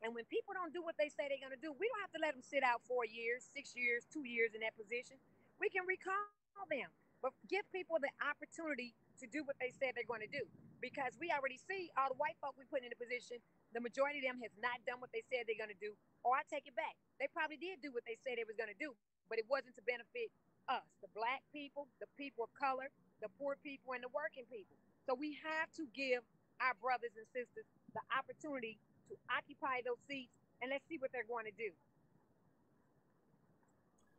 And 0.00 0.16
when 0.16 0.24
people 0.32 0.56
don't 0.56 0.72
do 0.72 0.80
what 0.80 0.96
they 0.96 1.12
say 1.12 1.28
they're 1.28 1.42
going 1.44 1.52
to 1.52 1.60
do, 1.60 1.76
we 1.76 1.84
don't 1.92 2.00
have 2.00 2.14
to 2.16 2.22
let 2.24 2.32
them 2.32 2.44
sit 2.44 2.64
out 2.64 2.80
four 2.88 3.04
years, 3.04 3.44
six 3.52 3.76
years, 3.76 4.08
two 4.08 4.24
years 4.24 4.56
in 4.56 4.64
that 4.64 4.72
position. 4.72 5.20
We 5.60 5.68
can 5.68 5.84
recall 5.84 6.24
them, 6.72 6.88
but 7.20 7.36
give 7.52 7.68
people 7.68 8.00
the 8.00 8.12
opportunity 8.24 8.96
to 9.20 9.28
do 9.28 9.44
what 9.44 9.60
they 9.60 9.68
said 9.76 9.92
they're 9.92 10.08
going 10.08 10.24
to 10.24 10.32
do. 10.32 10.48
Because 10.80 11.12
we 11.20 11.28
already 11.28 11.60
see 11.60 11.92
all 12.00 12.08
the 12.08 12.16
white 12.16 12.40
folk 12.40 12.56
we 12.56 12.64
put 12.64 12.80
in 12.80 12.88
a 12.88 12.96
position, 12.96 13.36
the 13.76 13.84
majority 13.84 14.24
of 14.24 14.32
them 14.32 14.40
has 14.40 14.52
not 14.56 14.80
done 14.88 15.04
what 15.04 15.12
they 15.12 15.20
said 15.28 15.44
they're 15.44 15.60
going 15.60 15.72
to 15.72 15.82
do. 15.84 15.92
Or 16.24 16.32
I 16.32 16.48
take 16.48 16.64
it 16.64 16.72
back. 16.72 16.96
They 17.20 17.28
probably 17.28 17.60
did 17.60 17.84
do 17.84 17.92
what 17.92 18.08
they 18.08 18.16
said 18.24 18.40
they 18.40 18.48
was 18.48 18.56
going 18.56 18.72
to 18.72 18.80
do, 18.80 18.96
but 19.28 19.36
it 19.36 19.44
wasn't 19.52 19.76
to 19.76 19.84
benefit 19.84 20.32
us, 20.72 20.88
the 21.04 21.12
black 21.12 21.44
people, 21.52 21.84
the 22.00 22.08
people 22.16 22.48
of 22.48 22.52
color, 22.56 22.88
the 23.20 23.28
poor 23.36 23.60
people, 23.60 23.92
and 23.92 24.00
the 24.00 24.12
working 24.16 24.48
people. 24.48 24.80
So 25.04 25.12
we 25.12 25.36
have 25.44 25.68
to 25.76 25.84
give 25.92 26.24
our 26.64 26.72
brothers 26.80 27.12
and 27.20 27.28
sisters 27.36 27.68
the 27.92 28.04
opportunity 28.16 28.80
to 29.10 29.16
occupy 29.36 29.82
those 29.84 29.98
seats 30.08 30.32
and 30.62 30.70
let's 30.70 30.84
see 30.88 30.96
what 30.98 31.10
they're 31.12 31.28
going 31.28 31.44
to 31.44 31.52
do. 31.52 31.70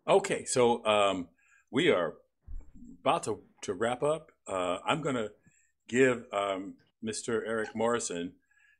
Okay, 0.08 0.46
so 0.46 0.86
um, 0.86 1.28
we 1.70 1.90
are 1.90 2.16
about 3.02 3.24
to, 3.24 3.40
to 3.62 3.74
wrap 3.74 4.04
up. 4.04 4.32
Uh, 4.48 4.78
I'm 4.86 5.02
going 5.02 5.16
to 5.16 5.32
give 5.88 6.26
um, 6.34 6.76
Mr. 7.04 7.42
Eric 7.46 7.76
Morrison 7.76 8.34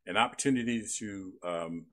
an 0.06 0.18
opportunity 0.18 0.84
to. 0.98 1.34
Um, 1.44 1.86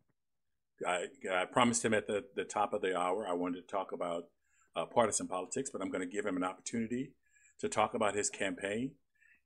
I, 0.87 1.07
I, 1.33 1.45
promised 1.45 1.85
him 1.85 1.93
at 1.93 2.07
the, 2.07 2.25
the 2.37 2.45
top 2.45 2.73
of 2.73 2.83
the 2.83 2.97
hour 2.97 3.27
I 3.27 3.33
wanted 3.33 3.67
to 3.67 3.67
talk 3.67 3.91
about 3.91 4.27
uh, 4.77 4.87
partisan 4.87 5.27
politics, 5.27 5.71
but 5.73 5.83
I'm 5.83 5.91
going 5.91 6.09
to 6.09 6.13
give 6.13 6.25
him 6.25 6.37
an 6.37 6.45
opportunity 6.45 7.11
to 7.59 7.69
talk 7.69 7.95
about 7.95 8.15
his 8.15 8.31
campaign 8.31 8.93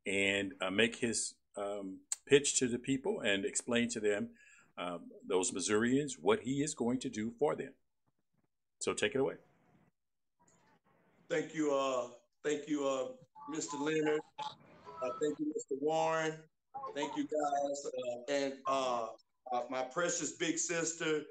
and 0.06 0.52
uh, 0.60 0.70
make 0.70 0.96
his 0.96 1.34
um, 1.56 2.00
pitch 2.26 2.58
to 2.58 2.68
the 2.68 2.78
people 2.78 3.20
and 3.20 3.46
explain 3.46 3.88
to 3.90 4.00
them 4.00 4.28
um, 4.78 5.00
those 5.26 5.52
Missourians 5.52 6.18
what 6.20 6.40
he 6.40 6.62
is 6.62 6.74
going 6.74 6.98
to 7.00 7.08
do 7.08 7.30
for 7.38 7.54
them. 7.54 7.72
So 8.80 8.92
take 8.92 9.14
it 9.14 9.18
away. 9.18 9.34
Thank 11.28 11.54
you, 11.54 11.72
uh, 11.72 12.08
thank 12.44 12.68
you, 12.68 12.86
uh, 12.86 13.08
Mr. 13.54 13.80
Leonard. 13.80 14.20
Uh, 14.40 15.08
thank 15.20 15.38
you, 15.38 15.46
Mr. 15.46 15.80
Warren. 15.80 16.34
Thank 16.94 17.16
you, 17.16 17.24
guys, 17.24 17.86
uh, 17.86 18.32
and 18.32 18.54
uh, 18.66 19.06
uh, 19.52 19.62
my 19.70 19.82
precious 19.82 20.32
big 20.32 20.58
sister, 20.58 21.22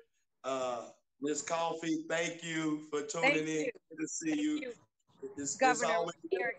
Miss 1.22 1.42
Coffee. 1.42 2.04
Thank 2.10 2.44
you 2.44 2.82
for 2.90 3.04
tuning 3.04 3.32
thank 3.32 3.48
in. 3.48 3.48
You. 3.48 3.72
Good 3.90 4.02
to 4.02 4.08
see 4.08 4.30
thank 4.30 4.42
you. 4.42 4.52
you. 4.60 4.72
It's, 5.38 5.56
Governor 5.56 6.08
it's 6.08 6.42
Eric 6.42 6.56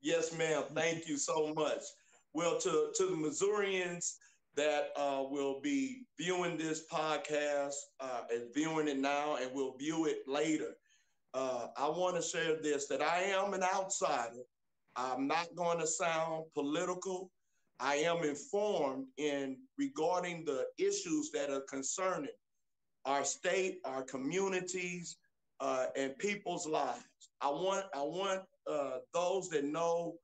Yes, 0.00 0.36
ma'am. 0.36 0.64
Thank 0.74 1.08
you 1.08 1.16
so 1.16 1.52
much. 1.54 1.82
Well, 2.34 2.58
to 2.60 2.92
to 2.96 3.06
the 3.06 3.16
Missourians 3.16 4.18
that 4.56 4.90
uh, 4.96 5.24
will 5.28 5.60
be 5.60 6.04
viewing 6.18 6.56
this 6.56 6.84
podcast 6.92 7.74
uh, 8.00 8.22
and 8.30 8.52
viewing 8.54 8.88
it 8.88 8.98
now 8.98 9.36
and 9.36 9.52
will 9.54 9.76
view 9.78 10.06
it 10.06 10.18
later. 10.26 10.76
Uh, 11.34 11.68
I 11.76 11.88
want 11.88 12.16
to 12.16 12.22
share 12.22 12.60
this 12.60 12.86
that 12.88 13.02
I 13.02 13.22
am 13.22 13.54
an 13.54 13.62
outsider. 13.62 14.42
I'm 14.96 15.26
not 15.26 15.48
going 15.56 15.78
to 15.78 15.86
sound 15.86 16.44
political. 16.54 17.30
I 17.80 17.96
am 17.96 18.22
informed 18.22 19.06
in 19.16 19.56
regarding 19.78 20.44
the 20.44 20.66
issues 20.78 21.30
that 21.32 21.50
are 21.50 21.62
concerning 21.62 22.30
our 23.06 23.24
state, 23.24 23.78
our 23.84 24.02
communities, 24.02 25.16
uh, 25.60 25.86
and 25.96 26.16
people's 26.18 26.66
lives. 26.66 27.02
I 27.40 27.48
want 27.48 27.86
I 27.94 28.02
want 28.02 28.42
uh, 28.70 28.98
those 29.14 29.48
that 29.50 29.64
know 29.64 30.14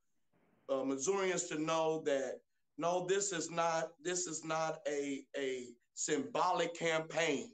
uh, 0.68 0.85
Missourians 0.85 1.45
to 1.45 1.59
know 1.59 2.03
that 2.05 2.41
no, 2.79 3.05
this 3.09 3.33
is 3.33 3.51
not 3.51 3.91
this 4.03 4.26
is 4.26 4.45
not 4.45 4.79
a 4.89 5.24
a 5.37 5.66
symbolic 5.95 6.74
campaign, 6.74 7.51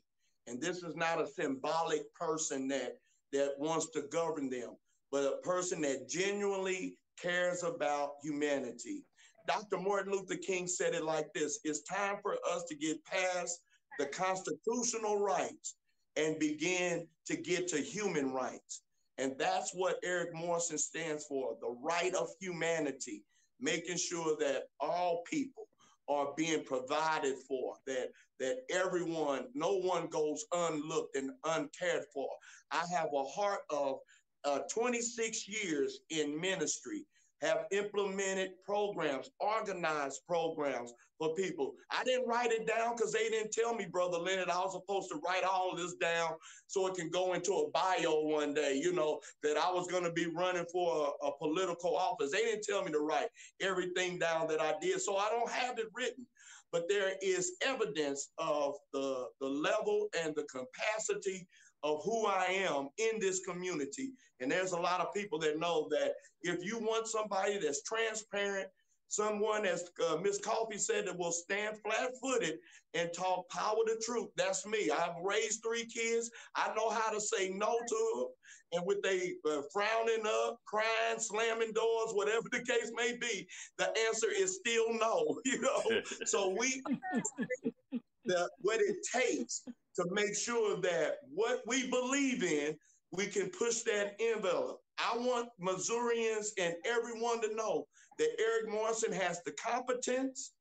and 0.46 0.60
this 0.60 0.82
is 0.82 0.94
not 0.94 1.20
a 1.20 1.26
symbolic 1.26 2.12
person 2.14 2.68
that 2.68 2.98
that 3.32 3.54
wants 3.58 3.90
to 3.92 4.02
govern 4.02 4.50
them, 4.50 4.76
but 5.10 5.24
a 5.24 5.38
person 5.38 5.80
that 5.80 6.08
genuinely 6.08 6.98
cares 7.20 7.62
about 7.62 8.12
humanity. 8.22 9.04
Dr. 9.48 9.78
Martin 9.78 10.12
Luther 10.12 10.36
King 10.36 10.66
said 10.66 10.94
it 10.94 11.04
like 11.04 11.32
this: 11.32 11.58
It's 11.64 11.82
time 11.82 12.16
for 12.22 12.36
us 12.52 12.64
to 12.64 12.76
get 12.76 13.02
past 13.04 13.60
the 13.98 14.06
constitutional 14.06 15.18
rights 15.18 15.76
and 16.16 16.38
begin 16.38 17.08
to 17.26 17.36
get 17.36 17.66
to 17.68 17.78
human 17.78 18.32
rights. 18.32 18.82
And 19.16 19.36
that's 19.38 19.72
what 19.74 19.98
Eric 20.04 20.34
Morrison 20.34 20.76
stands 20.76 21.24
for 21.24 21.56
the 21.60 21.76
right 21.82 22.14
of 22.14 22.28
humanity 22.40 23.22
making 23.60 23.96
sure 23.96 24.36
that 24.40 24.64
all 24.80 25.22
people 25.30 25.66
are 26.08 26.28
being 26.36 26.64
provided 26.64 27.36
for, 27.48 27.74
that 27.86 28.10
that 28.40 28.58
everyone, 28.70 29.46
no 29.54 29.74
one 29.76 30.08
goes 30.08 30.44
unlooked 30.52 31.16
and 31.16 31.30
uncared 31.44 32.04
for. 32.12 32.28
I 32.70 32.84
have 32.92 33.08
a 33.14 33.24
heart 33.24 33.60
of 33.70 33.98
uh, 34.44 34.60
26 34.70 35.48
years 35.48 36.00
in 36.10 36.38
ministry 36.38 37.06
have 37.44 37.66
implemented 37.70 38.50
programs, 38.64 39.30
organized 39.40 40.20
programs 40.26 40.92
for 41.18 41.34
people. 41.34 41.74
I 41.90 42.04
didn't 42.04 42.26
write 42.26 42.52
it 42.52 42.66
down 42.66 42.96
because 42.96 43.12
they 43.12 43.28
didn't 43.28 43.52
tell 43.52 43.74
me, 43.74 43.86
Brother 43.90 44.18
Leonard, 44.18 44.50
I 44.50 44.58
was 44.58 44.72
supposed 44.72 45.10
to 45.10 45.20
write 45.26 45.44
all 45.44 45.76
this 45.76 45.94
down 45.94 46.32
so 46.66 46.86
it 46.86 46.94
can 46.94 47.10
go 47.10 47.34
into 47.34 47.52
a 47.52 47.70
bio 47.70 48.22
one 48.22 48.54
day, 48.54 48.80
you 48.82 48.92
know, 48.92 49.20
that 49.42 49.56
I 49.56 49.70
was 49.70 49.86
going 49.86 50.04
to 50.04 50.12
be 50.12 50.26
running 50.26 50.66
for 50.72 51.14
a, 51.22 51.26
a 51.26 51.38
political 51.38 51.96
office. 51.96 52.32
They 52.32 52.42
didn't 52.42 52.64
tell 52.64 52.84
me 52.84 52.92
to 52.92 53.00
write 53.00 53.28
everything 53.60 54.18
down 54.18 54.48
that 54.48 54.60
I 54.60 54.74
did. 54.80 55.00
So 55.00 55.16
I 55.16 55.28
don't 55.30 55.50
have 55.50 55.78
it 55.78 55.86
written 55.94 56.26
but 56.72 56.88
there 56.88 57.12
is 57.22 57.52
evidence 57.64 58.30
of 58.36 58.74
the, 58.92 59.26
the 59.40 59.46
level 59.46 60.08
and 60.20 60.34
the 60.34 60.42
capacity 60.42 61.46
of 61.84 62.02
who 62.02 62.26
I 62.26 62.46
am 62.46 62.88
in 62.96 63.20
this 63.20 63.40
community. 63.40 64.12
And 64.40 64.50
there's 64.50 64.72
a 64.72 64.80
lot 64.80 65.00
of 65.00 65.14
people 65.14 65.38
that 65.40 65.60
know 65.60 65.86
that 65.90 66.14
if 66.42 66.64
you 66.64 66.78
want 66.78 67.06
somebody 67.06 67.58
that's 67.58 67.82
transparent, 67.82 68.68
someone 69.08 69.66
as 69.66 69.90
uh, 70.08 70.16
Miss 70.16 70.40
Coffee 70.40 70.78
said 70.78 71.06
that 71.06 71.16
will 71.16 71.30
stand 71.30 71.76
flat-footed 71.84 72.58
and 72.94 73.10
talk 73.12 73.48
power 73.50 73.76
to 73.86 73.96
truth. 74.02 74.28
That's 74.36 74.66
me. 74.66 74.90
I've 74.90 75.22
raised 75.22 75.62
three 75.62 75.84
kids. 75.84 76.30
I 76.56 76.72
know 76.74 76.88
how 76.88 77.12
to 77.12 77.20
say 77.20 77.50
no 77.50 77.78
to 77.86 78.12
them. 78.16 78.26
And 78.72 78.86
with 78.86 79.02
they 79.02 79.34
uh, 79.48 79.60
frowning 79.72 80.24
up, 80.26 80.58
crying, 80.66 81.18
slamming 81.18 81.72
doors, 81.72 82.12
whatever 82.12 82.46
the 82.50 82.60
case 82.60 82.90
may 82.96 83.16
be, 83.20 83.46
the 83.78 83.92
answer 84.08 84.28
is 84.36 84.56
still 84.56 84.86
no. 84.94 85.38
You 85.44 85.60
know, 85.60 86.00
so 86.24 86.56
we 86.58 86.82
the, 88.24 88.48
what 88.62 88.80
it 88.80 88.96
takes 89.14 89.62
to 89.96 90.06
make 90.10 90.36
sure 90.36 90.80
that 90.80 91.18
what 91.32 91.62
we 91.66 91.88
believe 91.88 92.42
in, 92.42 92.76
we 93.12 93.26
can 93.26 93.48
push 93.50 93.82
that 93.82 94.16
envelope. 94.20 94.80
I 94.98 95.16
want 95.16 95.48
Missourians 95.58 96.52
and 96.58 96.74
everyone 96.84 97.40
to 97.42 97.54
know 97.54 97.86
that 98.18 98.28
Eric 98.38 98.70
Morrison 98.70 99.12
has 99.12 99.40
the 99.44 99.52
competence, 99.52 100.52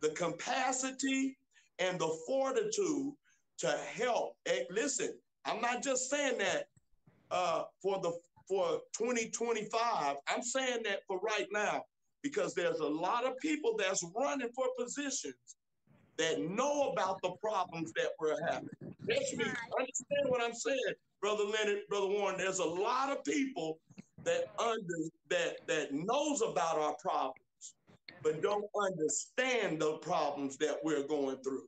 the 0.00 0.10
capacity, 0.10 1.36
and 1.78 1.98
the 1.98 2.18
fortitude 2.26 3.12
to 3.58 3.78
help. 3.94 4.36
Listen, 4.70 5.14
I'm 5.44 5.60
not 5.60 5.82
just 5.82 6.10
saying 6.10 6.38
that 6.38 6.68
uh, 7.30 7.64
for 7.82 8.00
the 8.00 8.12
for 8.48 8.80
2025. 8.96 10.16
I'm 10.26 10.42
saying 10.42 10.82
that 10.84 11.00
for 11.06 11.20
right 11.20 11.46
now 11.52 11.82
because 12.22 12.54
there's 12.54 12.80
a 12.80 12.86
lot 12.86 13.26
of 13.26 13.36
people 13.38 13.76
that's 13.78 14.04
running 14.16 14.48
for 14.54 14.66
positions 14.78 15.56
that 16.18 16.40
know 16.40 16.90
about 16.90 17.20
the 17.22 17.30
problems 17.40 17.92
that 17.92 18.10
we're 18.18 18.36
having. 18.50 18.68
Let 18.82 19.20
me 19.36 19.44
understand 19.78 20.26
what 20.26 20.42
I'm 20.42 20.54
saying, 20.54 20.94
Brother 21.20 21.44
Leonard, 21.44 21.82
Brother 21.88 22.08
Warren. 22.08 22.36
There's 22.36 22.58
a 22.58 22.64
lot 22.64 23.10
of 23.10 23.24
people 23.24 23.78
that 24.24 24.46
under 24.58 24.84
that 25.30 25.66
that 25.66 25.94
knows 25.94 26.42
about 26.42 26.78
our 26.78 26.94
problems, 27.00 27.74
but 28.22 28.42
don't 28.42 28.66
understand 28.76 29.80
the 29.80 29.94
problems 29.98 30.56
that 30.58 30.76
we're 30.82 31.06
going 31.06 31.36
through. 31.38 31.64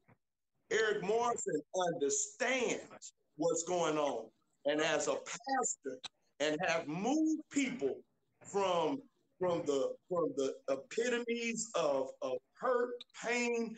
Eric 0.70 1.02
Morrison 1.02 1.60
understands 1.88 3.12
what's 3.36 3.62
going 3.64 3.98
on, 3.98 4.26
and 4.66 4.80
as 4.80 5.08
a 5.08 5.14
pastor, 5.14 5.98
and 6.40 6.58
have 6.66 6.86
moved 6.88 7.42
people 7.50 7.96
from 8.44 9.00
from 9.38 9.62
the 9.64 9.94
from 10.08 10.32
the 10.36 10.54
epitomes 10.68 11.70
of, 11.74 12.08
of 12.20 12.38
hurt, 12.60 12.90
pain, 13.24 13.74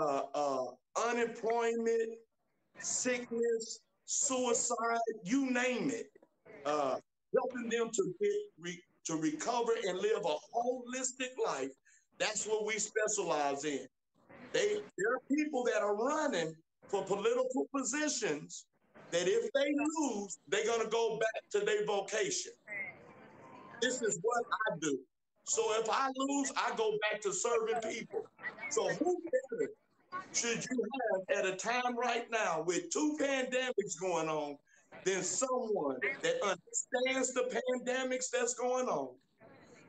uh, 0.00 0.22
uh, 0.34 0.64
unemployment, 1.08 2.14
sickness, 2.78 3.80
suicide, 4.06 4.98
you 5.22 5.50
name 5.50 5.90
it, 5.90 6.06
uh, 6.64 6.96
helping 7.34 7.68
them 7.68 7.90
to 7.92 8.14
get 8.20 8.30
re- 8.58 8.82
to 9.06 9.16
recover 9.16 9.72
and 9.86 9.98
live 9.98 10.24
a 10.24 10.36
holistic 10.56 11.30
life. 11.44 11.70
That's 12.18 12.46
what 12.46 12.66
we 12.66 12.74
specialize 12.74 13.64
in. 13.64 13.86
They 14.52 14.80
there 14.98 15.14
are 15.14 15.20
people 15.30 15.64
that 15.64 15.82
are 15.82 15.96
running 15.96 16.54
for 16.88 17.04
political 17.04 17.66
positions 17.74 18.66
that 19.12 19.26
if 19.26 19.50
they 19.52 19.74
lose, 20.00 20.38
they're 20.48 20.66
gonna 20.66 20.88
go 20.88 21.18
back 21.18 21.42
to 21.52 21.60
their 21.60 21.84
vocation. 21.86 22.52
This 23.80 24.02
is 24.02 24.18
what 24.22 24.44
I 24.68 24.76
do. 24.80 24.98
So 25.44 25.62
if 25.80 25.88
I 25.90 26.10
lose, 26.14 26.52
I 26.56 26.74
go 26.76 26.92
back 27.10 27.20
to 27.22 27.32
serving 27.32 27.80
people. 27.90 28.26
So 28.70 28.88
who 28.88 29.16
should 30.32 30.64
you 30.70 30.84
have 31.28 31.38
at 31.38 31.46
a 31.46 31.56
time 31.56 31.96
right 31.96 32.26
now 32.30 32.62
with 32.66 32.90
two 32.90 33.16
pandemics 33.20 33.98
going 34.00 34.28
on 34.28 34.56
than 35.04 35.22
someone 35.22 35.98
that 36.22 36.36
understands 36.42 37.32
the 37.34 37.62
pandemics 37.76 38.30
that's 38.32 38.54
going 38.54 38.86
on 38.86 39.14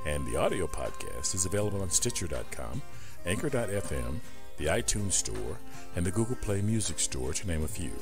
And 0.06 0.26
the 0.26 0.36
audio 0.36 0.66
podcast 0.66 1.34
is 1.34 1.46
available 1.46 1.82
on 1.82 1.90
Stitcher.com, 1.90 2.82
Anchor.fm, 3.26 4.20
the 4.56 4.66
iTunes 4.66 5.12
Store, 5.12 5.58
and 5.94 6.04
the 6.04 6.10
Google 6.10 6.36
Play 6.36 6.62
Music 6.62 6.98
Store, 6.98 7.32
to 7.32 7.46
name 7.46 7.64
a 7.64 7.68
few. 7.68 7.92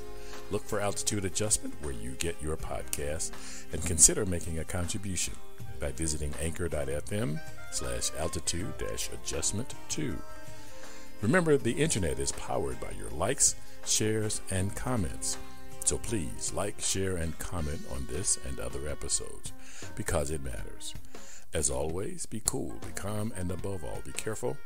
Look 0.50 0.64
for 0.64 0.80
Altitude 0.80 1.24
Adjustment 1.24 1.74
where 1.82 1.92
you 1.92 2.12
get 2.12 2.42
your 2.42 2.56
podcast 2.56 3.32
and 3.72 3.84
consider 3.84 4.24
making 4.24 4.58
a 4.58 4.64
contribution 4.64 5.34
by 5.78 5.92
visiting 5.92 6.32
anchor.fm 6.40 7.40
slash 7.70 8.10
altitude 8.18 8.72
adjustment 8.82 9.74
2. 9.88 10.16
Remember, 11.20 11.56
the 11.56 11.72
internet 11.72 12.18
is 12.18 12.32
powered 12.32 12.80
by 12.80 12.90
your 12.98 13.10
likes, 13.10 13.56
shares, 13.84 14.40
and 14.50 14.74
comments. 14.74 15.36
So 15.88 15.96
please 15.96 16.52
like, 16.52 16.78
share, 16.82 17.16
and 17.16 17.38
comment 17.38 17.80
on 17.90 18.06
this 18.10 18.38
and 18.46 18.60
other 18.60 18.86
episodes 18.90 19.54
because 19.96 20.30
it 20.30 20.44
matters. 20.44 20.92
As 21.54 21.70
always, 21.70 22.26
be 22.26 22.42
cool, 22.44 22.74
be 22.86 22.92
calm, 22.94 23.32
and 23.34 23.50
above 23.50 23.82
all, 23.84 24.02
be 24.04 24.12
careful. 24.12 24.58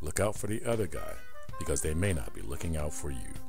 Look 0.00 0.20
out 0.20 0.36
for 0.36 0.46
the 0.46 0.64
other 0.64 0.86
guy 0.86 1.14
because 1.58 1.82
they 1.82 1.94
may 1.94 2.12
not 2.12 2.32
be 2.32 2.42
looking 2.42 2.76
out 2.76 2.94
for 2.94 3.10
you. 3.10 3.47